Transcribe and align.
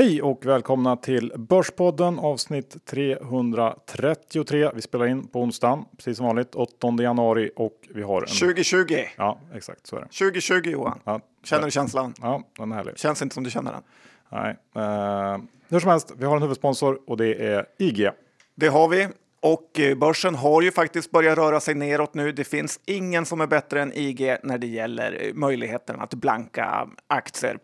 Hej 0.00 0.22
och 0.22 0.46
välkomna 0.46 0.96
till 0.96 1.32
Börspodden 1.36 2.18
avsnitt 2.18 2.86
333. 2.86 4.70
Vi 4.74 4.82
spelar 4.82 5.06
in 5.06 5.26
på 5.26 5.40
onsdagen, 5.40 5.84
precis 5.96 6.16
som 6.16 6.26
vanligt, 6.26 6.54
8 6.54 6.96
januari 7.00 7.50
och 7.56 7.88
vi 7.94 8.02
har 8.02 8.20
en... 8.20 8.26
2020. 8.26 8.96
Ja, 9.16 9.40
exakt 9.54 9.86
så 9.86 9.96
är 9.96 10.00
det. 10.00 10.06
2020 10.06 10.70
Johan. 10.70 10.98
Ja, 11.04 11.20
Känner 11.44 11.64
du 11.64 11.70
känslan? 11.70 12.14
Ja, 12.20 12.42
den 12.58 12.72
är 12.72 12.76
härlig. 12.76 12.98
Känns 12.98 13.22
inte 13.22 13.34
som 13.34 13.44
du 13.44 13.50
känner 13.50 13.72
den. 13.72 13.82
Nej. 14.28 14.56
Uh, 14.76 15.44
hur 15.68 15.80
som 15.80 15.90
helst, 15.90 16.12
vi 16.16 16.24
har 16.24 16.36
en 16.36 16.42
huvudsponsor 16.42 17.00
och 17.06 17.16
det 17.16 17.34
är 17.34 17.66
IG. 17.78 18.10
Det 18.54 18.68
har 18.68 18.88
vi. 18.88 19.08
Och 19.40 19.80
eh, 19.80 19.96
börsen 19.96 20.34
har 20.34 20.62
ju 20.62 20.72
faktiskt 20.72 21.10
börjat 21.10 21.38
röra 21.38 21.60
sig 21.60 21.74
neråt 21.74 22.14
nu. 22.14 22.32
Det 22.32 22.44
finns 22.44 22.80
ingen 22.86 23.26
som 23.26 23.40
är 23.40 23.46
bättre 23.46 23.82
än 23.82 23.92
IG 23.92 24.36
när 24.42 24.58
det 24.58 24.66
gäller 24.66 25.26
eh, 25.26 25.34
möjligheten 25.34 26.00
att 26.00 26.14
blanka 26.14 26.88
aktier. 27.06 27.58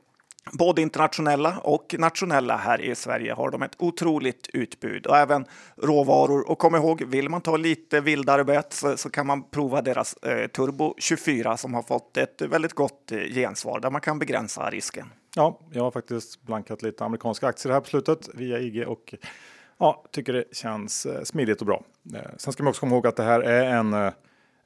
Både 0.53 0.83
internationella 0.83 1.59
och 1.63 1.95
nationella 1.99 2.57
här 2.57 2.81
i 2.81 2.95
Sverige 2.95 3.33
har 3.33 3.51
de 3.51 3.63
ett 3.63 3.77
otroligt 3.79 4.49
utbud 4.53 5.07
och 5.07 5.17
även 5.17 5.45
råvaror. 5.77 6.51
Och 6.51 6.59
kom 6.59 6.75
ihåg, 6.75 7.03
vill 7.03 7.29
man 7.29 7.41
ta 7.41 7.57
lite 7.57 8.01
vildare 8.01 8.45
bet 8.45 8.73
så, 8.73 8.97
så 8.97 9.11
kan 9.11 9.27
man 9.27 9.51
prova 9.51 9.83
deras 9.83 10.17
eh, 10.17 10.47
Turbo 10.47 10.95
24 10.99 11.57
som 11.57 11.75
har 11.75 11.83
fått 11.83 12.17
ett 12.17 12.43
väldigt 12.43 12.73
gott 12.73 13.13
eh, 13.13 13.19
gensvar 13.19 13.81
där 13.81 13.91
man 13.91 14.01
kan 14.01 14.19
begränsa 14.19 14.71
risken. 14.71 15.13
Ja, 15.37 15.61
jag 15.73 15.83
har 15.83 15.91
faktiskt 15.91 16.43
blankat 16.43 16.83
lite 16.83 17.05
amerikanska 17.05 17.47
aktier 17.47 17.73
här 17.73 17.81
på 17.81 17.89
slutet 17.89 18.29
via 18.35 18.59
IG 18.59 18.89
och 18.89 19.15
ja, 19.79 20.05
tycker 20.11 20.33
det 20.33 20.45
känns 20.53 21.07
eh, 21.07 21.23
smidigt 21.23 21.61
och 21.61 21.67
bra. 21.67 21.83
Eh, 22.15 22.21
sen 22.37 22.53
ska 22.53 22.63
man 22.63 22.71
också 22.71 22.81
komma 22.81 22.95
ihåg 22.95 23.07
att 23.07 23.17
det 23.17 23.23
här 23.23 23.41
är 23.41 23.65
en 23.65 23.95
eh, 23.95 24.13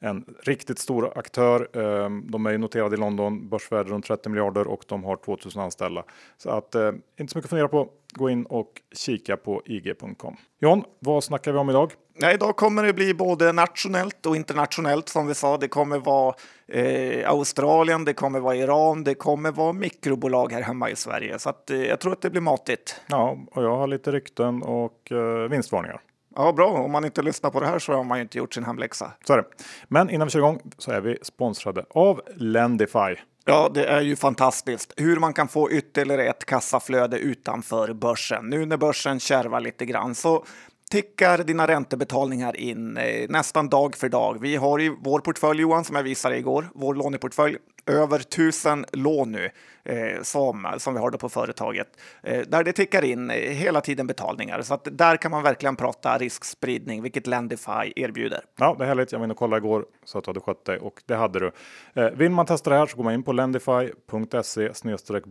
en 0.01 0.25
riktigt 0.43 0.79
stor 0.79 1.19
aktör. 1.19 1.69
Ehm, 1.79 2.31
de 2.31 2.47
är 2.47 2.59
noterade 2.59 2.97
i 2.97 2.99
London, 2.99 3.49
börsvärde 3.49 3.91
runt 3.91 4.05
30 4.05 4.29
miljarder 4.29 4.67
och 4.67 4.85
de 4.89 5.05
har 5.05 5.17
2000 5.17 5.63
anställda. 5.63 6.05
Så 6.37 6.51
att 6.51 6.75
eh, 6.75 6.93
inte 7.21 7.33
så 7.33 7.39
mycket 7.39 7.45
att 7.45 7.51
fundera 7.51 7.69
på. 7.69 7.89
Gå 8.13 8.31
in 8.31 8.47
och 8.47 8.73
kika 8.93 9.37
på 9.37 9.63
ig.com. 9.65 10.37
John, 10.61 10.85
vad 10.99 11.25
snackar 11.25 11.53
vi 11.53 11.59
om 11.59 11.71
idag? 11.71 11.93
Ja, 12.19 12.33
idag 12.33 12.57
kommer 12.57 12.83
det 12.83 12.93
bli 12.93 13.15
både 13.15 13.53
nationellt 13.53 14.27
och 14.27 14.37
internationellt 14.37 15.09
som 15.09 15.27
vi 15.27 15.35
sa. 15.35 15.57
Det 15.57 15.69
kommer 15.69 15.99
vara 15.99 16.35
eh, 16.69 17.31
Australien, 17.31 18.05
det 18.05 18.15
kommer 18.15 18.41
vara 18.41 18.57
Iran, 18.57 19.05
det 19.05 19.15
kommer 19.15 19.53
vara 19.53 19.73
mikrobolag 19.73 20.53
här 20.53 20.63
hemma 20.63 20.91
i 20.91 20.97
Sverige. 20.97 21.39
Så 21.39 21.51
att, 21.51 21.71
eh, 21.71 21.85
jag 21.85 22.01
tror 22.01 22.13
att 22.13 22.23
det 22.23 22.31
blir 22.31 22.41
matigt. 22.41 23.01
Ja, 23.07 23.39
och 23.51 23.65
jag 23.65 23.77
har 23.77 23.87
lite 23.87 24.13
rykten 24.13 24.63
och 24.63 25.13
eh, 25.13 25.49
vinstvarningar. 25.49 26.01
Ja, 26.37 26.53
bra. 26.53 26.71
Om 26.71 26.93
man 26.93 27.05
inte 27.05 27.23
lyssnar 27.23 27.51
på 27.51 27.61
det 27.61 27.67
här 27.67 27.79
så 27.79 27.93
har 27.93 28.05
man 28.05 28.19
ju 28.19 28.23
inte 28.23 28.39
gjort 28.39 28.55
sin 28.55 28.65
hemläxa. 28.65 29.13
Så 29.25 29.33
är 29.33 29.37
det. 29.37 29.45
Men 29.89 30.11
innan 30.11 30.27
vi 30.27 30.31
kör 30.31 30.39
igång 30.39 30.61
så 30.79 30.91
är 30.91 31.01
vi 31.01 31.19
sponsrade 31.23 31.85
av 31.91 32.21
Lendify. 32.37 33.17
Ja, 33.45 33.71
det 33.75 33.85
är 33.85 34.01
ju 34.01 34.17
fantastiskt 34.17 34.93
hur 34.97 35.17
man 35.17 35.33
kan 35.33 35.49
få 35.49 35.71
ytterligare 35.71 36.25
ett 36.25 36.45
kassaflöde 36.45 37.19
utanför 37.19 37.93
börsen. 37.93 38.47
Nu 38.47 38.67
när 38.67 38.77
börsen 38.77 39.21
kärvar 39.21 39.61
lite 39.61 39.87
grann 39.87 40.15
så 40.15 40.45
tickar 40.91 41.39
dina 41.39 41.67
räntebetalningar 41.67 42.57
in 42.57 42.97
eh, 42.97 43.29
nästan 43.29 43.69
dag 43.69 43.97
för 43.97 44.09
dag. 44.09 44.41
Vi 44.41 44.57
har 44.57 44.81
i 44.81 44.97
vår 45.01 45.21
portfölj 45.21 45.61
Johan, 45.61 45.85
som 45.85 45.97
jag 45.97 46.03
visade 46.03 46.37
igår, 46.39 46.65
vår 46.75 46.95
låneportfölj, 46.95 47.57
över 47.87 48.19
tusen 48.19 48.87
lån 48.93 49.33
nu 49.33 49.51
eh, 49.85 50.23
som, 50.23 50.75
som 50.79 50.95
vi 50.95 51.01
har 51.01 51.11
då 51.11 51.19
på 51.19 51.29
företaget, 51.29 51.89
eh, 52.23 52.41
där 52.41 52.65
det 52.65 52.73
tickar 52.73 53.05
in 53.05 53.31
eh, 53.31 53.37
hela 53.37 53.81
tiden 53.81 54.07
betalningar. 54.07 54.63
Så 54.63 54.75
att 54.75 54.89
där 54.93 55.17
kan 55.17 55.31
man 55.31 55.43
verkligen 55.43 55.77
prata 55.77 56.19
riskspridning, 56.19 57.03
vilket 57.03 57.27
Lendify 57.27 57.93
erbjuder. 57.97 58.41
Ja, 58.59 58.77
det 58.79 58.85
är 58.85 58.89
härligt. 58.89 59.13
Jag 59.13 59.19
var 59.19 59.25
inne 59.25 59.33
och 59.33 59.39
kollade 59.39 59.59
igår 59.67 59.85
så 60.05 60.19
att 60.19 60.25
du 60.25 60.29
hade 60.29 60.41
skött 60.41 60.65
dig 60.65 60.79
och 60.79 61.03
det 61.07 61.15
hade 61.15 61.41
du. 61.41 61.53
Eh, 61.95 62.11
vill 62.11 62.31
man 62.31 62.47
testa 62.47 62.71
det 62.71 62.77
här 62.77 62.87
så 62.87 62.97
går 62.97 63.05
man 63.05 63.15
in 63.15 63.23
på 63.23 63.33
lendify.se 63.33 64.75
snedstreck 64.75 65.25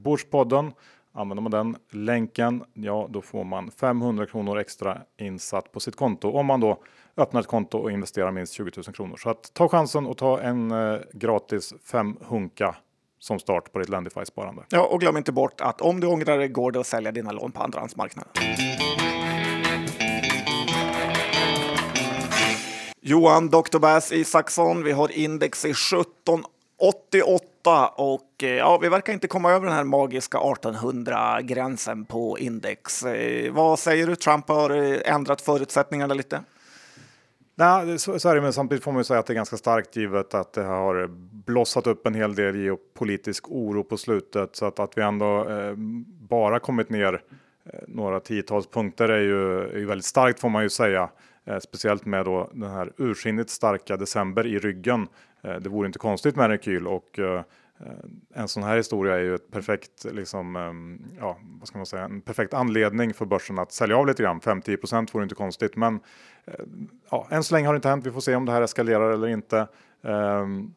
Använder 1.14 1.42
man 1.42 1.52
den 1.52 1.78
länken, 2.06 2.64
ja 2.74 3.08
då 3.10 3.22
får 3.22 3.44
man 3.44 3.72
500 3.72 4.26
kronor 4.26 4.60
extra 4.60 4.98
insatt 5.18 5.72
på 5.72 5.80
sitt 5.80 5.96
konto 5.96 6.32
om 6.32 6.46
man 6.46 6.60
då 6.60 6.84
öppnar 7.18 7.42
ett 7.42 7.48
konto 7.48 7.78
och 7.78 7.92
investerar 7.92 8.32
minst 8.32 8.54
20 8.54 8.72
000 8.76 8.84
kronor. 8.84 9.18
Så 9.18 9.30
att 9.30 9.54
ta 9.54 9.70
chansen 9.70 10.06
och 10.06 10.18
ta 10.18 10.40
en 10.40 10.72
eh, 10.72 11.00
gratis 11.14 11.74
5 11.86 12.18
hunka 12.22 12.76
som 13.20 13.40
start 13.40 13.72
på 13.72 13.80
ditt 13.80 13.90
Lendify-sparande. 13.90 14.64
Ja, 14.70 14.86
och 14.86 15.00
glöm 15.00 15.18
inte 15.18 15.32
bort 15.32 15.62
att 15.62 15.82
om 15.82 16.00
du 16.00 16.08
ångrar 16.08 16.38
dig 16.38 16.48
går 16.48 16.72
det 16.72 16.80
att 16.80 16.88
sälja 16.88 17.12
dina 17.12 17.32
lån 17.32 17.52
på 17.52 17.64
andrahandsmarknaden. 17.64 18.32
Johan 23.02 23.50
Dr. 23.50 23.80
Bass 23.80 24.12
Isaksson, 24.12 24.84
vi 24.84 24.92
har 24.92 25.12
index 25.12 25.66
i 25.66 25.74
17 25.74 26.44
88 26.80 27.88
och 27.96 28.44
eh, 28.44 28.50
ja, 28.50 28.78
vi 28.78 28.90
verkar 28.90 29.14
inte 29.14 29.28
komma 29.28 29.52
över 29.52 29.66
den 29.66 29.76
här 29.76 29.84
magiska 29.84 30.38
1800 30.38 31.42
gränsen 31.42 32.06
på 32.06 32.40
index. 32.40 33.04
Eh, 33.04 33.54
vad 33.54 33.80
säger 33.80 34.08
du? 34.08 34.16
Trump 34.16 34.48
har 34.48 34.70
eh, 34.70 35.14
ändrat 35.14 35.42
förutsättningarna 35.42 36.14
lite. 36.14 36.44
Nej, 37.56 38.00
så, 38.00 38.20
så 38.20 38.30
är 38.30 38.36
det, 38.36 38.42
men 38.42 38.54
samtidigt 38.54 38.84
får 38.84 38.92
man 38.92 39.00
ju 39.00 39.04
säga 39.04 39.20
att 39.20 39.26
det 39.26 39.34
är 39.34 39.36
ganska 39.36 39.58
starkt 39.58 39.96
givet 39.96 40.34
att 40.34 40.54
det 40.54 40.64
har 40.64 41.08
blossat 41.46 41.88
upp 41.88 42.08
en 42.08 42.16
hel 42.16 42.36
del 42.36 42.56
geopolitisk 42.56 43.46
oro 43.50 43.84
på 43.84 43.98
slutet 43.98 44.56
så 44.56 44.66
att, 44.66 44.80
att 44.80 44.98
vi 44.98 45.02
ändå 45.02 45.50
eh, 45.50 45.74
bara 46.30 46.60
kommit 46.60 46.90
ner 46.90 47.14
eh, 47.14 47.80
några 47.88 48.20
tiotals 48.20 48.68
punkter 48.68 49.10
är 49.10 49.22
ju, 49.22 49.62
är 49.62 49.78
ju 49.78 49.86
väldigt 49.86 50.06
starkt 50.06 50.40
får 50.40 50.50
man 50.50 50.64
ju 50.64 50.70
säga. 50.70 51.10
Eh, 51.46 51.60
speciellt 51.60 52.06
med 52.06 52.26
då 52.26 52.50
den 52.54 52.70
här 52.70 52.92
ursinnigt 52.98 53.50
starka 53.50 53.98
december 53.98 54.48
i 54.48 54.60
ryggen. 54.60 55.08
Eh, 55.42 55.56
det 55.56 55.70
vore 55.70 55.88
inte 55.88 56.00
konstigt 56.00 56.36
med 56.36 56.46
en 56.46 56.52
rekyl 56.52 56.88
och 56.88 57.20
eh, 57.20 57.42
en 58.34 58.48
sån 58.48 58.64
här 58.64 58.78
historia 58.78 59.16
är 59.16 59.20
ju 59.20 59.36
ett 59.36 59.52
perfekt, 59.52 60.06
liksom, 60.12 60.56
ehm, 60.56 61.02
ja, 61.20 61.38
vad 61.60 61.68
ska 61.68 61.78
man 61.78 61.86
säga, 61.86 62.04
en 62.04 62.22
perfekt 62.22 62.54
anledning 62.54 63.14
för 63.14 63.26
börsen 63.26 63.60
att 63.60 63.72
sälja 63.72 63.98
av 63.98 64.08
lite 64.08 64.24
grann. 64.24 64.40
5-10 64.40 65.14
vore 65.14 65.24
inte 65.24 65.36
konstigt, 65.36 65.76
men 65.76 66.00
eh, 66.46 66.54
ja, 67.12 67.28
än 67.30 67.44
så 67.44 67.56
länge 67.56 67.68
har 67.68 67.74
det 67.74 67.78
inte 67.78 67.90
hänt. 67.90 68.06
Vi 68.06 68.12
får 68.12 68.22
se 68.22 68.36
om 68.36 68.46
det 68.46 68.52
här 68.52 68.62
eskalerar 68.62 69.12
eller 69.12 69.28
inte. 69.28 69.68
Ehm, 70.04 70.74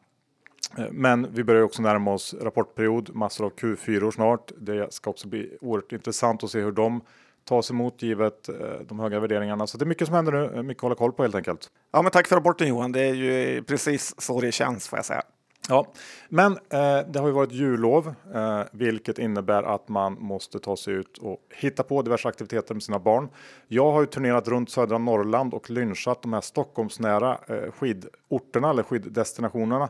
men 0.91 1.33
vi 1.33 1.43
börjar 1.43 1.61
också 1.61 1.81
närma 1.81 2.13
oss 2.13 2.35
rapportperiod, 2.41 3.15
massor 3.15 3.45
av 3.45 3.55
Q4 3.55 4.11
snart. 4.11 4.51
Det 4.57 4.93
ska 4.93 5.09
också 5.09 5.27
bli 5.27 5.57
oerhört 5.61 5.91
intressant 5.91 6.43
att 6.43 6.49
se 6.49 6.59
hur 6.59 6.71
de 6.71 7.01
tas 7.43 7.71
emot 7.71 8.01
givet 8.01 8.49
eh, 8.49 8.55
de 8.87 8.99
höga 8.99 9.19
värderingarna. 9.19 9.67
Så 9.67 9.77
det 9.77 9.83
är 9.83 9.87
mycket 9.87 10.07
som 10.07 10.15
händer 10.15 10.31
nu, 10.31 10.63
mycket 10.63 10.79
att 10.79 10.81
hålla 10.81 10.95
koll 10.95 11.11
på 11.13 11.23
helt 11.23 11.35
enkelt. 11.35 11.67
Ja, 11.91 12.01
men 12.01 12.11
tack 12.11 12.27
för 12.27 12.35
rapporten 12.35 12.67
Johan. 12.67 12.91
Det 12.91 13.01
är 13.01 13.13
ju 13.13 13.63
precis 13.63 14.21
så 14.21 14.41
det 14.41 14.51
känns 14.51 14.87
får 14.87 14.99
jag 14.99 15.05
säga. 15.05 15.23
Ja, 15.69 15.87
men 16.29 16.51
eh, 16.51 16.99
det 17.07 17.19
har 17.19 17.27
ju 17.27 17.33
varit 17.33 17.51
jullov, 17.51 18.15
eh, 18.33 18.61
vilket 18.71 19.19
innebär 19.19 19.63
att 19.63 19.89
man 19.89 20.17
måste 20.19 20.59
ta 20.59 20.77
sig 20.77 20.93
ut 20.93 21.17
och 21.17 21.39
hitta 21.49 21.83
på 21.83 22.01
diverse 22.01 22.27
aktiviteter 22.27 22.73
med 22.73 22.83
sina 22.83 22.99
barn. 22.99 23.29
Jag 23.67 23.91
har 23.91 24.01
ju 24.01 24.07
turnerat 24.07 24.47
runt 24.47 24.69
södra 24.69 24.97
Norrland 24.97 25.53
och 25.53 25.69
lynchat 25.69 26.21
de 26.21 26.33
här 26.33 26.41
Stockholmsnära 26.41 27.37
eh, 27.47 27.71
skidorterna 27.71 28.69
eller 28.69 28.83
skiddestinationerna. 28.83 29.89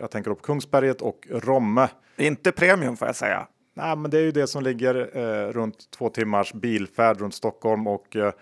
Jag 0.00 0.10
tänker 0.10 0.30
på 0.30 0.36
Kungsberget 0.36 1.02
och 1.02 1.26
Romme. 1.30 1.88
Inte 2.16 2.52
premium 2.52 2.96
får 2.96 3.08
jag 3.08 3.16
säga. 3.16 3.46
Nej, 3.74 3.96
men 3.96 4.10
det 4.10 4.18
är 4.18 4.22
ju 4.22 4.32
det 4.32 4.46
som 4.46 4.62
ligger 4.62 5.16
eh, 5.16 5.52
runt 5.52 5.90
två 5.90 6.08
timmars 6.08 6.52
bilfärd 6.52 7.20
runt 7.20 7.34
Stockholm 7.34 7.86
och 7.86 8.16
eh, 8.16 8.32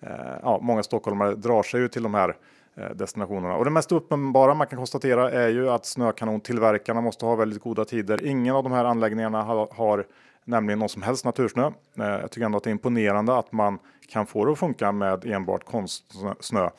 eh, 0.00 0.38
ja, 0.42 0.58
många 0.62 0.82
stockholmare 0.82 1.34
drar 1.34 1.62
sig 1.62 1.80
ju 1.80 1.88
till 1.88 2.02
de 2.02 2.14
här 2.14 2.36
Eh, 2.80 2.90
destinationerna. 2.90 3.56
Och 3.56 3.64
det 3.64 3.70
mest 3.70 3.92
uppenbara 3.92 4.54
man 4.54 4.66
kan 4.66 4.76
konstatera 4.76 5.30
är 5.30 5.48
ju 5.48 5.70
att 5.70 5.86
snökanontillverkarna 5.86 7.00
måste 7.00 7.26
ha 7.26 7.34
väldigt 7.34 7.62
goda 7.62 7.84
tider. 7.84 8.26
Ingen 8.26 8.54
av 8.54 8.62
de 8.62 8.72
här 8.72 8.84
anläggningarna 8.84 9.42
har, 9.42 9.68
har 9.72 10.06
nämligen 10.44 10.78
någon 10.78 10.88
som 10.88 11.02
helst 11.02 11.24
natursnö. 11.24 11.66
Eh, 11.98 12.04
jag 12.04 12.30
tycker 12.30 12.44
ändå 12.44 12.58
att 12.58 12.64
det 12.64 12.70
är 12.70 12.72
imponerande 12.72 13.38
att 13.38 13.52
man 13.52 13.78
kan 14.08 14.26
få 14.26 14.44
det 14.44 14.52
att 14.52 14.58
funka 14.58 14.92
med 14.92 15.24
enbart 15.24 15.64
konstsnö. 15.64 16.70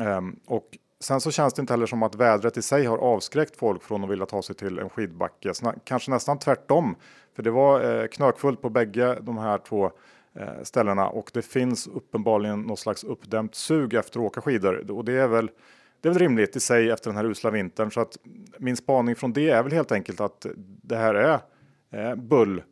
Ehm, 0.00 0.36
och 0.46 0.78
sen 1.00 1.20
så 1.20 1.30
känns 1.30 1.54
det 1.54 1.60
inte 1.60 1.72
heller 1.72 1.86
som 1.86 2.02
att 2.02 2.14
vädret 2.14 2.56
i 2.56 2.62
sig 2.62 2.84
har 2.84 2.98
avskräckt 2.98 3.56
folk 3.56 3.82
från 3.82 4.04
att 4.04 4.10
vilja 4.10 4.26
ta 4.26 4.42
sig 4.42 4.54
till 4.54 4.78
en 4.78 4.88
skidbacke. 4.88 5.52
Kanske 5.84 6.10
nästan 6.10 6.38
tvärtom. 6.38 6.96
För 7.36 7.42
det 7.42 7.50
var 7.50 8.00
eh, 8.02 8.06
knökfullt 8.06 8.62
på 8.62 8.70
bägge 8.70 9.18
de 9.22 9.38
här 9.38 9.58
två 9.58 9.90
Eh, 10.38 10.62
ställena 10.62 11.08
och 11.08 11.30
det 11.34 11.42
finns 11.42 11.86
uppenbarligen 11.86 12.62
något 12.62 12.78
slags 12.78 13.04
uppdämt 13.04 13.54
sug 13.54 13.94
efter 13.94 14.20
att 14.20 14.26
åka 14.26 14.40
skidor 14.40 14.90
och 14.90 15.04
det 15.04 15.12
är 15.12 15.28
väl 15.28 15.50
det 16.00 16.08
är 16.08 16.12
väl 16.12 16.18
rimligt 16.18 16.56
i 16.56 16.60
sig 16.60 16.90
efter 16.90 17.10
den 17.10 17.16
här 17.16 17.24
usla 17.24 17.50
vintern 17.50 17.90
så 17.90 18.00
att 18.00 18.18
min 18.58 18.76
spaning 18.76 19.16
från 19.16 19.32
det 19.32 19.50
är 19.50 19.62
väl 19.62 19.72
helt 19.72 19.92
enkelt 19.92 20.20
att 20.20 20.46
det 20.82 20.96
här 20.96 21.14
är 21.14 21.40
eh, 21.90 22.14
Bull 22.14 22.62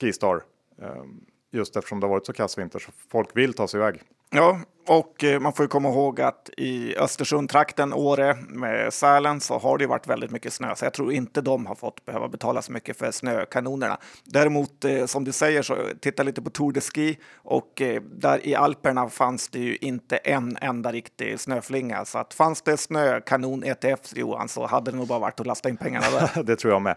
Skistar. 0.00 0.42
Eh, 0.82 1.04
just 1.50 1.76
eftersom 1.76 2.00
det 2.00 2.06
har 2.06 2.10
varit 2.10 2.26
så 2.26 2.32
kass 2.32 2.58
vinter 2.58 2.78
så 2.78 2.92
folk 3.08 3.36
vill 3.36 3.52
ta 3.52 3.68
sig 3.68 3.78
iväg. 3.78 4.02
Ja, 4.30 4.60
och 4.88 5.24
eh, 5.24 5.40
man 5.40 5.52
får 5.52 5.64
ju 5.64 5.68
komma 5.68 5.88
ihåg 5.88 6.20
att 6.20 6.50
i 6.56 6.96
Östersundtrakten, 6.96 7.92
Åre 7.92 8.34
med 8.48 8.92
Sälen, 8.92 9.40
så 9.40 9.58
har 9.58 9.78
det 9.78 9.84
ju 9.84 9.88
varit 9.88 10.06
väldigt 10.06 10.30
mycket 10.30 10.52
snö. 10.52 10.74
Så 10.74 10.84
jag 10.84 10.92
tror 10.92 11.12
inte 11.12 11.40
de 11.40 11.66
har 11.66 11.74
fått 11.74 12.04
behöva 12.04 12.28
betala 12.28 12.62
så 12.62 12.72
mycket 12.72 12.98
för 12.98 13.10
snökanonerna. 13.10 13.98
Däremot, 14.24 14.84
eh, 14.84 15.06
som 15.06 15.24
du 15.24 15.32
säger, 15.32 15.62
så 15.62 15.76
titta 16.00 16.22
lite 16.22 16.42
på 16.42 16.50
Tour 16.50 16.72
de 16.72 16.80
Ski 16.80 17.18
och 17.34 17.82
eh, 17.82 18.02
där 18.02 18.46
i 18.46 18.54
Alperna 18.54 19.08
fanns 19.08 19.48
det 19.48 19.58
ju 19.58 19.76
inte 19.76 20.16
en 20.16 20.58
enda 20.60 20.92
riktig 20.92 21.40
snöflinga. 21.40 22.04
Så 22.04 22.18
att 22.18 22.34
fanns 22.34 22.62
det 22.62 22.76
snökanon 22.76 23.64
ETF, 23.64 24.16
Johan, 24.16 24.48
så 24.48 24.66
hade 24.66 24.90
det 24.90 24.96
nog 24.96 25.06
bara 25.06 25.18
varit 25.18 25.40
att 25.40 25.46
lasta 25.46 25.68
in 25.68 25.76
pengarna 25.76 26.06
där. 26.10 26.42
det 26.42 26.56
tror 26.56 26.72
jag 26.72 26.82
med. 26.82 26.96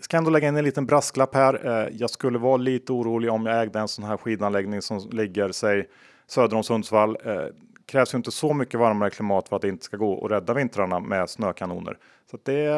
Ska 0.00 0.16
ändå 0.16 0.30
lägga 0.30 0.48
in 0.48 0.56
en 0.56 0.64
liten 0.64 0.86
brasklapp 0.86 1.34
här. 1.34 1.90
Jag 1.92 2.10
skulle 2.10 2.38
vara 2.38 2.56
lite 2.56 2.92
orolig 2.92 3.30
om 3.30 3.46
jag 3.46 3.62
ägde 3.62 3.78
en 3.78 3.88
sån 3.88 4.04
här 4.04 4.16
skidanläggning 4.16 4.82
som 4.82 5.08
ligger 5.12 5.52
sig 5.52 5.88
söder 6.30 6.56
om 6.56 6.64
Sundsvall. 6.64 7.16
Eh, 7.24 7.44
krävs 7.86 8.14
ju 8.14 8.16
inte 8.16 8.30
så 8.30 8.54
mycket 8.54 8.80
varmare 8.80 9.10
klimat 9.10 9.48
för 9.48 9.56
att 9.56 9.62
det 9.62 9.68
inte 9.68 9.84
ska 9.84 9.96
gå 9.96 10.24
att 10.24 10.30
rädda 10.30 10.54
vintrarna 10.54 11.00
med 11.00 11.30
snökanoner. 11.30 11.98
Så 12.30 12.38
det, 12.42 12.70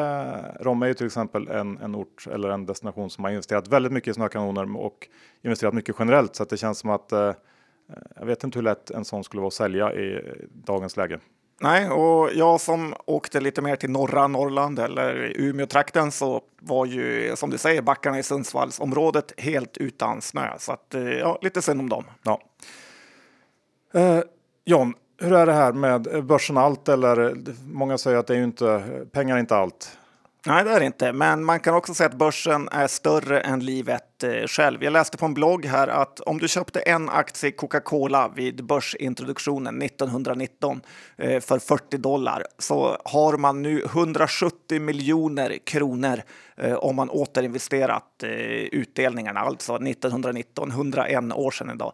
Romme 0.59 0.85
är 0.85 0.87
ju 0.87 0.93
till 0.93 1.05
exempel 1.05 1.47
en, 1.47 1.77
en 1.77 1.95
ort 1.95 2.27
eller 2.27 2.49
en 2.49 2.65
destination 2.65 3.09
som 3.09 3.23
har 3.23 3.31
investerat 3.31 3.67
väldigt 3.67 3.91
mycket 3.91 4.11
i 4.11 4.13
snökanoner 4.13 4.77
och 4.77 5.07
investerat 5.43 5.73
mycket 5.73 5.95
generellt 5.99 6.35
så 6.35 6.43
att 6.43 6.49
det 6.49 6.57
känns 6.57 6.79
som 6.79 6.89
att 6.89 7.11
eh, 7.11 7.31
jag 8.15 8.25
vet 8.25 8.43
inte 8.43 8.57
hur 8.57 8.63
lätt 8.63 8.89
en 8.89 9.05
sån 9.05 9.23
skulle 9.23 9.41
vara 9.41 9.47
att 9.47 9.53
sälja 9.53 9.93
i 9.93 10.35
dagens 10.53 10.97
läge. 10.97 11.19
Nej, 11.61 11.89
och 11.89 12.29
jag 12.33 12.61
som 12.61 12.95
åkte 13.05 13.39
lite 13.39 13.61
mer 13.61 13.75
till 13.75 13.89
norra 13.89 14.27
Norrland 14.27 14.79
eller 14.79 15.33
Umeå-trakten 15.35 16.11
så 16.11 16.41
var 16.59 16.85
ju 16.85 17.35
som 17.35 17.49
du 17.49 17.57
säger 17.57 17.81
backarna 17.81 18.19
i 18.19 18.23
Sundsvallsområdet 18.23 19.33
helt 19.37 19.77
utan 19.77 20.21
snö. 20.21 20.53
Så 20.57 20.71
att, 20.71 20.93
eh, 20.93 21.03
ja, 21.03 21.39
lite 21.41 21.61
synd 21.61 21.79
om 21.79 21.89
dem. 21.89 22.03
Ja. 22.23 22.41
Eh, 23.93 24.19
John, 24.65 24.93
hur 25.17 25.33
är 25.33 25.45
det 25.45 25.53
här 25.53 25.73
med 25.73 26.25
börsen 26.25 26.57
allt 26.57 26.89
eller 26.89 27.35
många 27.65 27.97
säger 27.97 28.17
att 28.17 28.27
det 28.27 28.33
är 28.33 28.37
ju 28.37 28.43
inte 28.43 28.83
pengar 29.11 29.35
är 29.35 29.39
inte 29.39 29.55
allt. 29.55 29.97
Nej, 30.47 30.63
det 30.63 30.71
är 30.71 30.79
det 30.79 30.85
inte, 30.85 31.13
men 31.13 31.43
man 31.43 31.59
kan 31.59 31.75
också 31.75 31.93
säga 31.93 32.09
att 32.09 32.15
börsen 32.15 32.69
är 32.71 32.87
större 32.87 33.39
än 33.39 33.59
livet 33.59 34.23
eh, 34.23 34.47
själv. 34.47 34.83
Jag 34.83 34.93
läste 34.93 35.17
på 35.17 35.25
en 35.25 35.33
blogg 35.33 35.65
här 35.65 35.87
att 35.87 36.19
om 36.19 36.37
du 36.37 36.47
köpte 36.47 36.79
en 36.79 37.09
aktie 37.09 37.51
Coca-Cola 37.51 38.31
vid 38.35 38.65
börsintroduktionen 38.65 39.81
1919 39.81 40.81
eh, 41.17 41.39
för 41.39 41.59
40 41.59 41.97
dollar 41.97 42.43
så 42.59 42.97
har 43.05 43.37
man 43.37 43.61
nu 43.61 43.83
170 43.83 44.79
miljoner 44.79 45.57
kronor 45.65 46.21
eh, 46.57 46.73
om 46.73 46.95
man 46.95 47.09
återinvesterat 47.09 48.03
utdelningarna, 48.71 49.39
alltså 49.39 49.75
1919, 49.75 50.71
101 50.71 51.33
år 51.33 51.51
sedan 51.51 51.69
idag. 51.69 51.93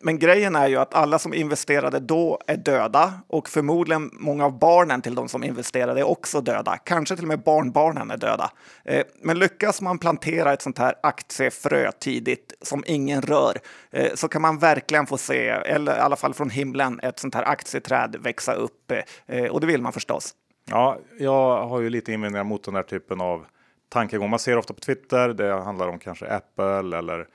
Men 0.00 0.18
grejen 0.18 0.56
är 0.56 0.68
ju 0.68 0.76
att 0.76 0.94
alla 0.94 1.18
som 1.18 1.34
investerade 1.34 1.98
då 2.00 2.40
är 2.46 2.56
döda 2.56 3.12
och 3.26 3.48
förmodligen 3.48 4.10
många 4.12 4.44
av 4.44 4.58
barnen 4.58 5.02
till 5.02 5.14
de 5.14 5.28
som 5.28 5.44
investerade 5.44 6.00
är 6.00 6.08
också 6.08 6.40
döda. 6.40 6.76
Kanske 6.76 7.14
till 7.14 7.24
och 7.24 7.28
med 7.28 7.44
barnen 7.78 8.10
är 8.10 8.16
döda. 8.16 8.50
Eh, 8.84 9.04
men 9.22 9.38
lyckas 9.38 9.80
man 9.80 9.98
plantera 9.98 10.52
ett 10.52 10.62
sånt 10.62 10.78
här 10.78 10.94
aktiefrö 11.02 11.92
tidigt 11.92 12.54
som 12.62 12.84
ingen 12.86 13.22
rör 13.22 13.56
eh, 13.90 14.14
så 14.14 14.28
kan 14.28 14.42
man 14.42 14.58
verkligen 14.58 15.06
få 15.06 15.18
se, 15.18 15.48
eller 15.48 15.96
i 15.96 16.00
alla 16.00 16.16
fall 16.16 16.34
från 16.34 16.50
himlen, 16.50 17.00
ett 17.02 17.18
sånt 17.18 17.34
här 17.34 17.48
aktieträd 17.48 18.16
växa 18.20 18.54
upp. 18.54 18.92
Eh, 19.26 19.44
och 19.44 19.60
det 19.60 19.66
vill 19.66 19.82
man 19.82 19.92
förstås. 19.92 20.34
Ja, 20.70 20.98
jag 21.18 21.66
har 21.66 21.80
ju 21.80 21.90
lite 21.90 22.12
invändningar 22.12 22.44
mot 22.44 22.64
den 22.64 22.74
här 22.74 22.82
typen 22.82 23.20
av 23.20 23.46
tankegång. 23.88 24.30
Man 24.30 24.38
ser 24.38 24.58
ofta 24.58 24.74
på 24.74 24.80
Twitter. 24.80 25.28
Det 25.28 25.52
handlar 25.52 25.88
om 25.88 25.98
kanske 25.98 26.26
Apple 26.26 26.78
eller 26.98 27.26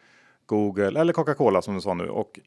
Google 0.45 0.99
eller 0.99 1.13
Coca-Cola 1.13 1.61
som 1.61 1.75
du 1.75 1.81
sa 1.81 1.93
nu. 1.93 2.09
Och 2.09 2.39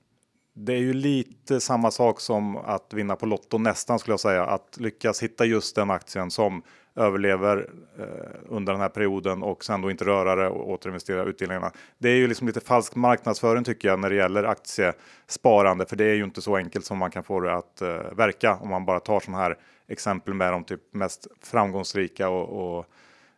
det 0.54 0.72
är 0.72 0.78
ju 0.78 0.92
lite 0.92 1.60
samma 1.60 1.90
sak 1.90 2.20
som 2.20 2.56
att 2.56 2.94
vinna 2.94 3.16
på 3.16 3.26
Lotto 3.26 3.58
nästan 3.58 3.98
skulle 3.98 4.12
jag 4.12 4.20
säga. 4.20 4.44
Att 4.44 4.76
lyckas 4.80 5.22
hitta 5.22 5.44
just 5.44 5.76
den 5.76 5.90
aktien 5.90 6.30
som 6.30 6.62
överlever 6.96 7.70
eh, 7.98 8.04
under 8.48 8.72
den 8.72 8.82
här 8.82 8.88
perioden 8.88 9.42
och 9.42 9.64
sen 9.64 9.82
då 9.82 9.90
inte 9.90 10.04
röra 10.04 10.34
det 10.34 10.48
och 10.48 10.70
återinvestera 10.70 11.24
utdelningarna. 11.24 11.72
Det 11.98 12.08
är 12.08 12.16
ju 12.16 12.26
liksom 12.26 12.46
lite 12.46 12.60
falsk 12.60 12.94
marknadsföring 12.94 13.64
tycker 13.64 13.88
jag 13.88 13.98
när 13.98 14.10
det 14.10 14.16
gäller 14.16 14.44
aktiesparande, 14.44 15.86
för 15.86 15.96
det 15.96 16.04
är 16.04 16.14
ju 16.14 16.24
inte 16.24 16.42
så 16.42 16.56
enkelt 16.56 16.84
som 16.84 16.98
man 16.98 17.10
kan 17.10 17.24
få 17.24 17.40
det 17.40 17.54
att 17.54 17.82
eh, 17.82 17.88
verka 18.12 18.56
om 18.56 18.68
man 18.68 18.84
bara 18.84 19.00
tar 19.00 19.20
sådana 19.20 19.42
här 19.42 19.56
exempel 19.88 20.34
med 20.34 20.52
de 20.52 20.64
typ 20.64 20.80
mest 20.94 21.26
framgångsrika 21.42 22.28
och, 22.28 22.76
och 22.78 22.86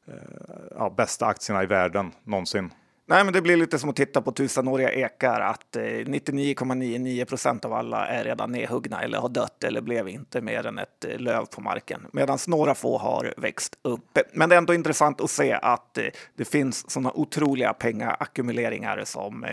eh, 0.07 0.15
ja, 0.77 0.95
bästa 0.97 1.27
aktierna 1.27 1.63
i 1.63 1.67
världen 1.67 2.13
någonsin. 2.25 2.71
Nej, 3.11 3.25
men 3.25 3.33
det 3.33 3.43
blir 3.43 3.57
lite 3.57 3.79
som 3.79 3.91
att 3.91 3.97
titta 3.97 4.23
på 4.23 4.33
tusenåriga 4.33 4.93
ekar, 4.93 5.41
att 5.41 5.77
eh, 5.77 5.83
99,99 5.83 7.25
procent 7.25 7.65
av 7.65 7.73
alla 7.73 8.07
är 8.07 8.25
redan 8.25 8.53
nedhuggna 8.53 9.03
eller 9.03 9.19
har 9.19 9.29
dött 9.29 9.65
eller 9.65 9.81
blev 9.81 10.09
inte 10.09 10.41
mer 10.41 10.67
än 10.67 10.79
ett 10.79 11.05
eh, 11.05 11.19
löv 11.19 11.45
på 11.45 11.61
marken, 11.61 12.07
medan 12.13 12.39
några 12.47 12.75
få 12.75 12.99
har 12.99 13.35
växt 13.37 13.79
upp. 13.83 14.19
Men 14.33 14.49
det 14.49 14.55
är 14.55 14.59
ändå 14.59 14.75
intressant 14.75 15.21
att 15.21 15.31
se 15.31 15.53
att 15.53 15.99
eh, 15.99 16.05
det 16.37 16.45
finns 16.45 16.91
sådana 16.91 17.13
otroliga 17.13 17.73
pengaackumuleringar 17.73 19.03
som 19.05 19.47